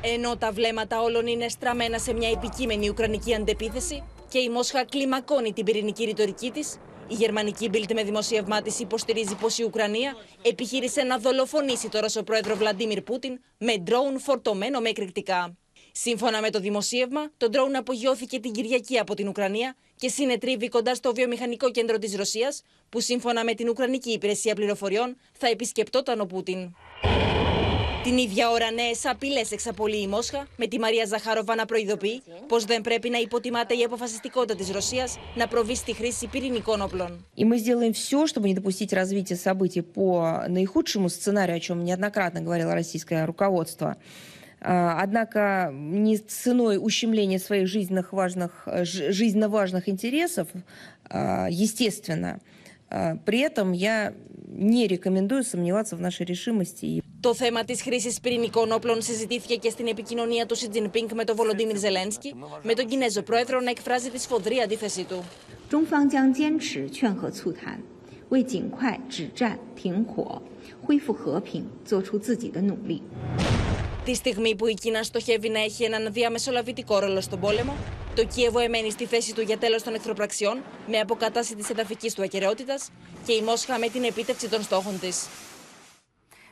Ενώ 0.00 0.36
τα 0.36 0.52
βλέμματα 0.52 1.00
όλων 1.00 1.26
είναι 1.26 1.48
στραμμένα 1.48 1.98
σε 1.98 2.12
μια 2.12 2.30
επικείμενη 2.30 2.88
Ουκρανική 2.88 3.34
αντεπίθεση 3.34 4.04
και 4.28 4.38
η 4.38 4.48
Μόσχα 4.48 4.84
κλιμακώνει 4.84 5.52
την 5.52 5.64
πυρηνική 5.64 6.04
ρητορική 6.04 6.50
της, 6.50 6.78
η 7.08 7.14
γερμανική 7.14 7.70
Bild 7.72 7.92
με 7.94 8.04
δημοσίευμά 8.04 8.62
της 8.62 8.80
υποστηρίζει 8.80 9.34
πως 9.34 9.58
η 9.58 9.64
Ουκρανία 9.64 10.16
επιχείρησε 10.42 11.02
να 11.02 11.18
δολοφονήσει 11.18 11.88
το 11.88 12.00
Ρώσο 12.00 12.22
πρόεδρο 12.22 12.56
Βλαντίμιρ 12.56 13.02
Πούτιν 13.02 13.40
με 13.58 13.76
ντρόουν 13.78 14.20
φορτωμένο 14.20 14.80
με 14.80 14.88
εκρηκτικά. 14.88 15.56
Σύμφωνα 15.92 16.40
με 16.40 16.50
το 16.50 16.60
δημοσίευμα, 16.60 17.30
το 17.36 17.48
ντρόουν 17.48 17.76
απογειώθηκε 17.76 18.40
την 18.40 18.52
Κυριακή 18.52 18.98
από 18.98 19.14
την 19.14 19.28
Ουκρανία 19.28 19.76
και 19.96 20.08
συνετρίβει 20.08 20.68
κοντά 20.68 20.94
στο 20.94 21.12
βιομηχανικό 21.12 21.70
κέντρο 21.70 21.98
της 21.98 22.16
Ρωσίας, 22.16 22.62
που 22.88 23.00
σύμφωνα 23.00 23.44
με 23.44 23.54
την 23.54 23.68
Ουκρανική 23.68 24.10
Υπηρεσία 24.10 24.54
Πληροφοριών 24.54 25.16
θα 25.32 25.48
επισκεπτόταν 25.48 26.20
ο 26.20 26.24
Πούτιν. 26.24 26.74
Την 28.05 28.17
ίδια 28.17 28.49
ώρα, 28.49 28.71
νέε 28.71 28.91
απειλέ 29.03 29.41
εξαπολύει 29.51 30.01
η 30.03 30.07
Μόσχα, 30.07 30.47
με 30.57 30.67
τη 30.67 30.79
Μαρία 30.79 31.05
Ζαχάροβα 31.05 31.55
να 31.55 31.65
προειδοποιεί 31.65 32.21
πω 32.47 32.59
δεν 32.59 32.81
πρέπει 32.81 33.09
να 33.09 33.17
υποτιμάται 33.17 33.73
η 33.73 33.83
αποφασιστικότητα 33.83 34.55
τη 34.63 34.71
Ρωσία 34.71 35.07
να 35.35 35.47
προβεί 35.47 35.75
στη 35.75 35.93
χρήση 35.93 36.27
πυρηνικών 36.27 36.81
όπλων. 36.81 37.25
И 37.35 37.43
мы 37.45 37.57
сделаем 37.57 37.93
все, 37.93 38.25
чтобы 38.27 38.47
не 38.47 38.53
допустить 38.53 38.91
развития 38.93 39.35
событий 39.35 39.81
по 39.81 40.43
наихудшему 40.47 41.09
сценарию, 41.09 41.55
о 41.57 41.59
чем 41.59 41.83
неоднократно 41.83 42.41
говорило 42.41 42.73
российское 42.73 43.25
руководство. 43.25 43.95
А, 44.63 44.99
Однако 45.03 45.71
не 45.73 46.17
ценой 46.17 46.77
ущемления 46.81 47.39
своих 47.39 47.67
жизненных 47.67 48.13
важных, 48.13 48.51
э, 48.67 48.83
ж- 48.85 49.11
жизненно 49.11 49.49
важных 49.49 49.87
интересов, 49.89 50.47
а, 51.09 51.47
естественно. 51.49 52.39
При 53.24 53.40
этом 53.40 53.72
я 53.72 54.14
не 54.48 54.86
рекомендую 54.86 55.42
сомневаться 55.42 55.96
в 55.96 56.00
нашей 56.00 56.24
решимости. 56.26 57.02
Το 57.20 57.34
θέμα 57.34 57.64
της 57.64 57.82
χρήσης 57.82 58.20
πυρηνικών 58.20 58.72
όπλων 58.72 59.02
συζητήθηκε 59.02 59.54
και 59.54 59.70
στην 59.70 59.86
επικοινωνία 59.86 60.46
του 60.46 60.54
Σι 60.54 60.68
Τζινπίνγκ 60.68 61.08
με 61.14 61.24
τον 61.24 61.36
Βολοντίμιρ 61.36 61.76
Ζελένσκι, 61.76 62.34
με 62.62 62.74
τον 62.74 62.86
Κινέζο 62.86 63.22
πρόεδρο 63.22 63.60
να 63.60 63.70
εκφράζει 63.70 64.10
τη 64.10 64.20
σφοδρή 64.20 64.60
αντίθεσή 64.60 65.04
του. 65.04 65.24
Τη 74.04 74.14
στιγμή 74.14 74.54
που 74.56 74.66
η 74.66 74.74
Κίνα 74.74 75.02
στοχεύει 75.02 75.48
να 75.48 75.60
έχει 75.60 75.84
έναν 75.84 76.12
διαμεσολαβητικό 76.12 76.98
ρόλο 76.98 77.20
στον 77.20 77.40
πόλεμο, 77.40 77.76
το 78.16 78.24
Κίεβο 78.24 78.58
εμένει 78.58 78.90
στη 78.90 79.06
θέση 79.06 79.34
του 79.34 79.40
για 79.40 79.58
τέλος 79.58 79.82
των 79.82 79.94
εχθροπραξιών 79.94 80.62
με 80.86 80.98
αποκατάσταση 80.98 81.56
της 81.56 81.70
εδαφικής 81.70 82.14
του 82.14 82.22
ακαιρεότητας 82.22 82.90
και 83.26 83.32
η 83.32 83.42
Μόσχα 83.42 83.78
με 83.78 83.88
την 83.88 84.04
επίτευξη 84.04 84.48
των 84.48 84.62
στόχων 84.62 85.00
της. 85.00 85.28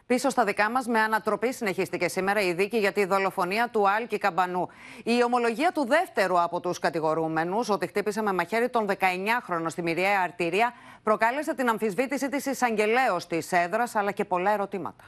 Πίσω 0.06 0.28
στα 0.30 0.44
δικά 0.44 0.70
μας, 0.70 0.86
με 0.86 0.98
ανατροπή 1.00 1.52
συνεχίστηκε 1.52 2.08
σήμερα 2.08 2.40
η 2.40 2.52
δίκη 2.52 2.78
για 2.78 2.92
τη 2.92 3.04
δολοφονία 3.04 3.68
του 3.72 3.88
Άλκη 3.88 4.18
Καμπανού. 4.18 4.68
Η 5.04 5.24
ομολογία 5.24 5.72
του 5.74 5.86
δεύτερου 5.86 6.40
από 6.40 6.60
τους 6.60 6.78
κατηγορούμενους, 6.78 7.68
ότι 7.68 7.86
χτύπησε 7.86 8.22
με 8.22 8.32
μαχαίρι 8.32 8.68
τον 8.68 8.86
19χρονο 8.86 9.66
στη 9.66 9.82
μοιραία 9.82 10.20
αρτηρία, 10.20 10.72
προκάλεσε 11.02 11.54
την 11.54 11.68
αμφισβήτηση 11.68 12.28
της 12.28 12.46
εισαγγελέως 12.46 13.26
της 13.26 13.52
έδρας, 13.52 13.94
αλλά 13.94 14.10
και 14.12 14.24
πολλά 14.24 14.50
ερωτήματα. 14.50 15.04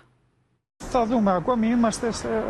Θα 0.77 1.05
δούμε, 1.05 1.35
ακόμη 1.35 1.67
είμαστε 1.67 2.13
σε... 2.13 2.43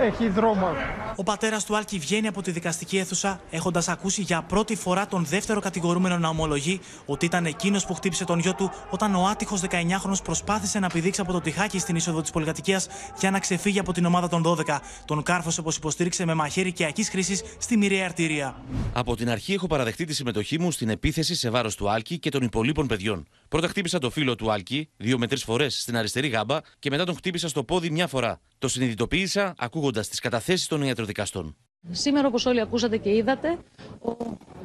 έχει 0.00 0.28
δρόμο. 0.28 0.68
Ο 1.16 1.22
πατέρας 1.22 1.64
του 1.64 1.76
Άλκη 1.76 1.98
βγαίνει 1.98 2.26
από 2.26 2.42
τη 2.42 2.50
δικαστική 2.50 2.98
αίθουσα 2.98 3.40
έχοντας 3.50 3.88
ακούσει 3.88 4.22
για 4.22 4.42
πρώτη 4.42 4.76
φορά 4.76 5.06
τον 5.06 5.24
δεύτερο 5.24 5.60
κατηγορούμενο 5.60 6.18
να 6.18 6.28
ομολογεί 6.28 6.80
ότι 7.06 7.26
ήταν 7.26 7.46
εκείνος 7.46 7.86
που 7.86 7.94
χτύπησε 7.94 8.24
τον 8.24 8.38
γιο 8.38 8.54
του 8.54 8.70
όταν 8.90 9.14
ο 9.14 9.26
άτυχος 9.26 9.62
19χρονο 9.70 10.14
προσπάθησε 10.24 10.78
να 10.78 10.88
πηδήξει 10.88 11.20
από 11.20 11.32
το 11.32 11.40
τυχάκι 11.40 11.78
στην 11.78 11.96
είσοδο 11.96 12.20
της 12.20 12.30
πολυκατοικίας 12.30 12.86
για 13.20 13.30
να 13.30 13.38
ξεφύγει 13.38 13.78
από 13.78 13.92
την 13.92 14.04
ομάδα 14.04 14.28
των 14.28 14.42
12. 14.46 14.78
Τον 15.04 15.22
κάρφωσε 15.22 15.60
όπως 15.60 15.76
υποστήριξε 15.76 16.24
με 16.24 16.34
μαχαίρι 16.34 16.72
και 16.72 16.84
ακή 16.84 17.04
χρήσης 17.04 17.42
στη 17.58 17.76
μοιραία 17.76 18.04
αρτηρία. 18.04 18.56
Από 18.92 19.16
την 19.16 19.30
αρχή 19.30 19.52
έχω 19.52 19.66
παραδεχτεί 19.66 20.04
τη 20.04 20.14
συμμετοχή 20.14 20.60
μου 20.60 20.70
στην 20.70 20.88
επίθεση 20.88 21.34
σε 21.34 21.50
βάρος 21.50 21.74
του 21.76 21.90
Άλκη 21.90 22.18
και 22.18 22.30
των 22.30 22.42
υπολείπων 22.42 22.86
παιδιών. 22.86 23.26
Πρώτα 23.48 23.68
χτύπησα 23.68 23.98
το 23.98 24.10
φίλο 24.10 24.34
του 24.34 24.52
Άλκη 24.52 24.88
δύο 24.96 25.18
με 25.18 25.26
τρεις 25.26 25.42
φορές 25.44 25.80
στην 25.80 25.96
αριστερή 25.96 26.28
γάμπα 26.28 26.58
και 26.78 26.90
μετά 26.90 27.04
τον 27.04 27.16
χτύπησα 27.16 27.48
στο 27.48 27.64
πόδι 27.64 27.90
μια 27.90 28.06
φορά. 28.06 28.40
Το 28.64 28.70
συνειδητοποίησα 28.70 29.54
ακούγοντας 29.58 30.08
τις 30.08 30.20
καταθέσεις 30.20 30.66
των 30.66 30.82
ιατροδικαστών. 30.82 31.56
Σήμερα, 31.90 32.26
όπως 32.26 32.46
όλοι 32.46 32.60
ακούσατε 32.60 32.96
και 32.96 33.16
είδατε, 33.16 33.58
ο, 34.00 34.10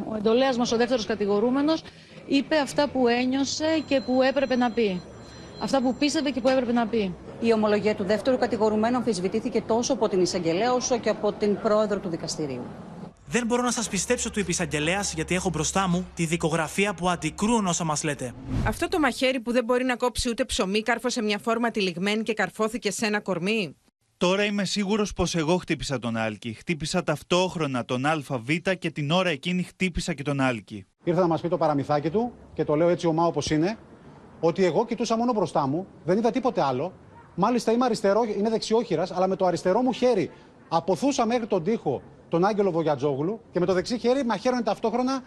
ο 0.10 0.16
εντολέας 0.18 0.58
μας, 0.58 0.72
ο 0.72 0.78
δεύτερος 0.78 1.06
κατηγορούμενος, 1.06 1.82
είπε 2.28 2.58
αυτά 2.58 2.90
που 2.90 3.08
ένιωσε 3.08 3.84
και 3.88 4.02
που 4.02 4.22
έπρεπε 4.22 4.56
να 4.56 4.72
πει. 4.72 5.02
Αυτά 5.60 5.82
που 5.82 5.96
πίστευε 5.96 6.30
και 6.30 6.42
που 6.42 6.48
έπρεπε 6.48 6.72
να 6.72 6.88
πει. 6.88 7.16
Η 7.40 7.54
ομολογία 7.54 7.96
του 7.96 8.04
δεύτερου 8.04 8.38
κατηγορουμένου 8.38 8.98
αμφισβητήθηκε 8.98 9.62
τόσο 9.62 9.94
από 9.94 10.10
την 10.10 10.22
εισαγγελέα 10.22 10.74
όσο 10.74 11.00
και 11.00 11.10
από 11.10 11.32
την 11.32 11.62
πρόεδρο 11.62 12.00
του 12.00 12.10
δικαστηρίου. 12.10 12.66
Δεν 13.26 13.46
μπορώ 13.46 13.62
να 13.62 13.72
σας 13.72 13.90
πιστέψω 13.90 14.32
του 14.32 14.40
επισαγγελέα 14.40 15.04
γιατί 15.16 15.36
έχω 15.36 15.50
μπροστά 15.50 15.88
μου 15.88 16.08
τη 16.16 16.26
δικογραφία 16.26 16.94
που 16.94 17.10
αντικρούουν 17.10 17.68
όσα 17.68 17.84
μας 17.84 18.04
λέτε. 18.04 18.34
Αυτό 18.68 18.88
το 18.88 19.00
μαχαίρι 19.00 19.40
που 19.40 19.52
δεν 19.52 19.64
μπορεί 19.64 19.84
να 19.84 19.96
κόψει 19.96 20.30
ούτε 20.30 20.46
ψωμί 20.46 20.82
κάρφωσε 20.82 21.22
μια 21.22 21.40
φόρμα 21.40 21.72
τυλιγμένη 21.72 22.24
και 22.24 22.34
καρφώθηκε 22.34 22.92
σε 22.92 23.06
ένα 23.06 23.20
κορμί. 23.20 23.76
Τώρα 24.20 24.44
είμαι 24.44 24.66
σίγουρος 24.66 25.14
πως 25.14 25.36
εγώ 25.36 25.58
χτύπησα 25.58 26.00
τον 26.00 26.18
Άλκη. 26.18 26.54
Χτύπησα 26.54 27.04
ταυτόχρονα 27.04 27.86
τον 27.86 28.06
ΑΒ 28.06 28.50
και 28.80 28.92
την 28.92 29.12
ώρα 29.12 29.30
εκείνη 29.30 29.64
χτύπησα 29.64 30.14
και 30.14 30.24
τον 30.24 30.40
Άλκη. 30.40 30.86
Ήρθε 31.04 31.20
να 31.20 31.28
μας 31.28 31.42
πει 31.42 31.48
το 31.48 31.58
παραμυθάκι 31.58 32.10
του 32.10 32.34
και 32.54 32.64
το 32.64 32.76
λέω 32.76 32.90
έτσι 32.90 33.08
ομά 33.08 33.26
όπως 33.26 33.50
είναι, 33.50 33.78
ότι 34.40 34.64
εγώ 34.66 34.86
κοιτούσα 34.86 35.18
μόνο 35.18 35.34
μπροστά 35.34 35.68
μου, 35.68 35.88
δεν 36.06 36.18
είδα 36.18 36.32
τίποτε 36.32 36.62
άλλο. 36.62 36.94
Μάλιστα 37.36 37.72
είμαι 37.72 37.86
αριστερό, 37.86 38.22
είναι 38.38 38.50
δεξιόχειρας, 38.50 39.12
αλλά 39.12 39.28
με 39.28 39.36
το 39.36 39.46
αριστερό 39.46 39.82
μου 39.82 39.92
χέρι 39.92 40.32
αποθούσα 40.70 41.26
μέχρι 41.26 41.48
τον 41.48 41.64
τοίχο 41.64 42.02
τον 42.30 42.46
Άγγελο 42.46 42.72
Βογιατζόγλου 42.72 43.42
και 43.52 43.60
με 43.60 43.66
το 43.66 43.74
δεξί 43.74 43.98
χέρι 43.98 44.26
μαχαίρωνε 44.26 44.62
ταυτόχρονα 44.62 45.24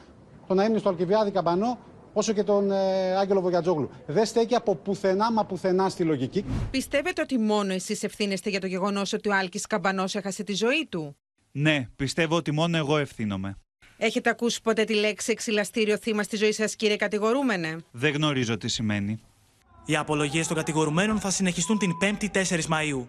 τον 0.47 0.59
αίμνη 0.59 0.79
στο 0.79 0.89
Αλκιβιάδη 0.89 1.31
Καμπανό 1.31 1.79
όσο 2.13 2.33
και 2.33 2.43
τον 2.43 2.71
ε, 2.71 3.17
Άγγελο 3.17 3.41
Βογιατζόγλου. 3.41 3.91
Δεν 4.07 4.25
στέκει 4.27 4.55
από 4.55 4.75
πουθενά 4.75 5.33
μα 5.33 5.45
πουθενά 5.45 5.89
στη 5.89 6.05
λογική. 6.05 6.45
Πιστεύετε 6.71 7.21
ότι 7.21 7.39
μόνο 7.39 7.73
εσείς 7.73 8.03
ευθύνεστε 8.03 8.51
για 8.51 8.61
το 8.61 8.67
γεγονός 8.67 9.13
ότι 9.13 9.29
ο 9.29 9.35
Άλκης 9.35 9.67
Καμπανός 9.67 10.15
έχασε 10.15 10.43
τη 10.43 10.55
ζωή 10.55 10.87
του; 10.89 11.17
Ναι, 11.53 11.89
πιστεύω 11.97 12.37
ότι 12.37 12.51
μόνο 12.53 12.77
εγώ 12.77 12.97
ευθύνομαι. 12.99 13.57
Έχετε 13.97 14.31
ακούσει 14.31 14.63
ποτέ 14.63 14.85
τη 14.85 14.95
λέξη 14.95 15.31
εξυλαστήριο 15.33 15.99
θύμα 15.99 16.23
στη 16.23 16.37
ζωή 16.37 16.53
σας, 16.53 16.77
κύριε 16.77 16.97
κατηγορούμενε. 16.97 17.77
Δεν 17.91 18.13
γνωρίζω 18.13 18.57
τι 18.57 18.69
σημαίνει. 18.69 19.21
Οι 19.85 19.97
απολογίες 19.97 20.47
των 20.47 20.57
κατηγορουμένων 20.57 21.19
θα 21.21 21.31
συνεχιστούν 21.31 21.79
την 21.79 21.91
5η 22.03 22.27
4 22.49 22.65
Μαου. 22.65 23.09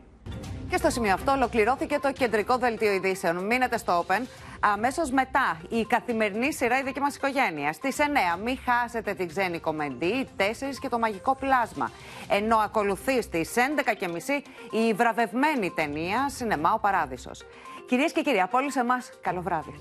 Και 0.69 0.77
στο 0.77 0.89
σημείο 0.89 1.13
αυτό 1.13 1.31
ολοκληρώθηκε 1.31 1.99
το 2.01 2.11
κεντρικό 2.11 2.57
δελτίο 2.57 2.93
ειδήσεων. 2.93 3.45
Μείνετε 3.45 3.77
στο 3.77 4.05
Open. 4.07 4.21
Αμέσως 4.65 5.11
μετά 5.11 5.61
η 5.69 5.85
καθημερινή 5.85 6.53
σειρά 6.53 6.79
Η 6.79 6.83
δική 6.83 6.99
μας 6.99 7.15
οικογένεια. 7.15 7.73
Στις 7.73 7.97
9 7.99 8.37
μην 8.43 8.57
χάσετε 8.65 9.13
την 9.13 9.27
ξένη 9.27 9.59
κομμεντή, 9.59 10.27
4 10.37 10.79
και 10.79 10.89
το 10.89 10.99
μαγικό 10.99 11.35
πλάσμα. 11.35 11.91
Ενώ 12.29 12.57
ακολουθεί 12.57 13.21
στις 13.21 13.53
11.30 13.55 14.43
η 14.71 14.93
βραβευμένη 14.93 15.71
ταινία 15.75 16.29
Σινεμά 16.29 16.73
ο 16.73 16.79
Παράδεισος. 16.79 17.43
Κυρίες 17.87 18.11
και 18.11 18.21
κύριοι, 18.21 18.41
από 18.41 18.57
όλους 18.57 18.75
εμάς, 18.75 19.11
καλό 19.21 19.41
βράδυ. 19.41 19.73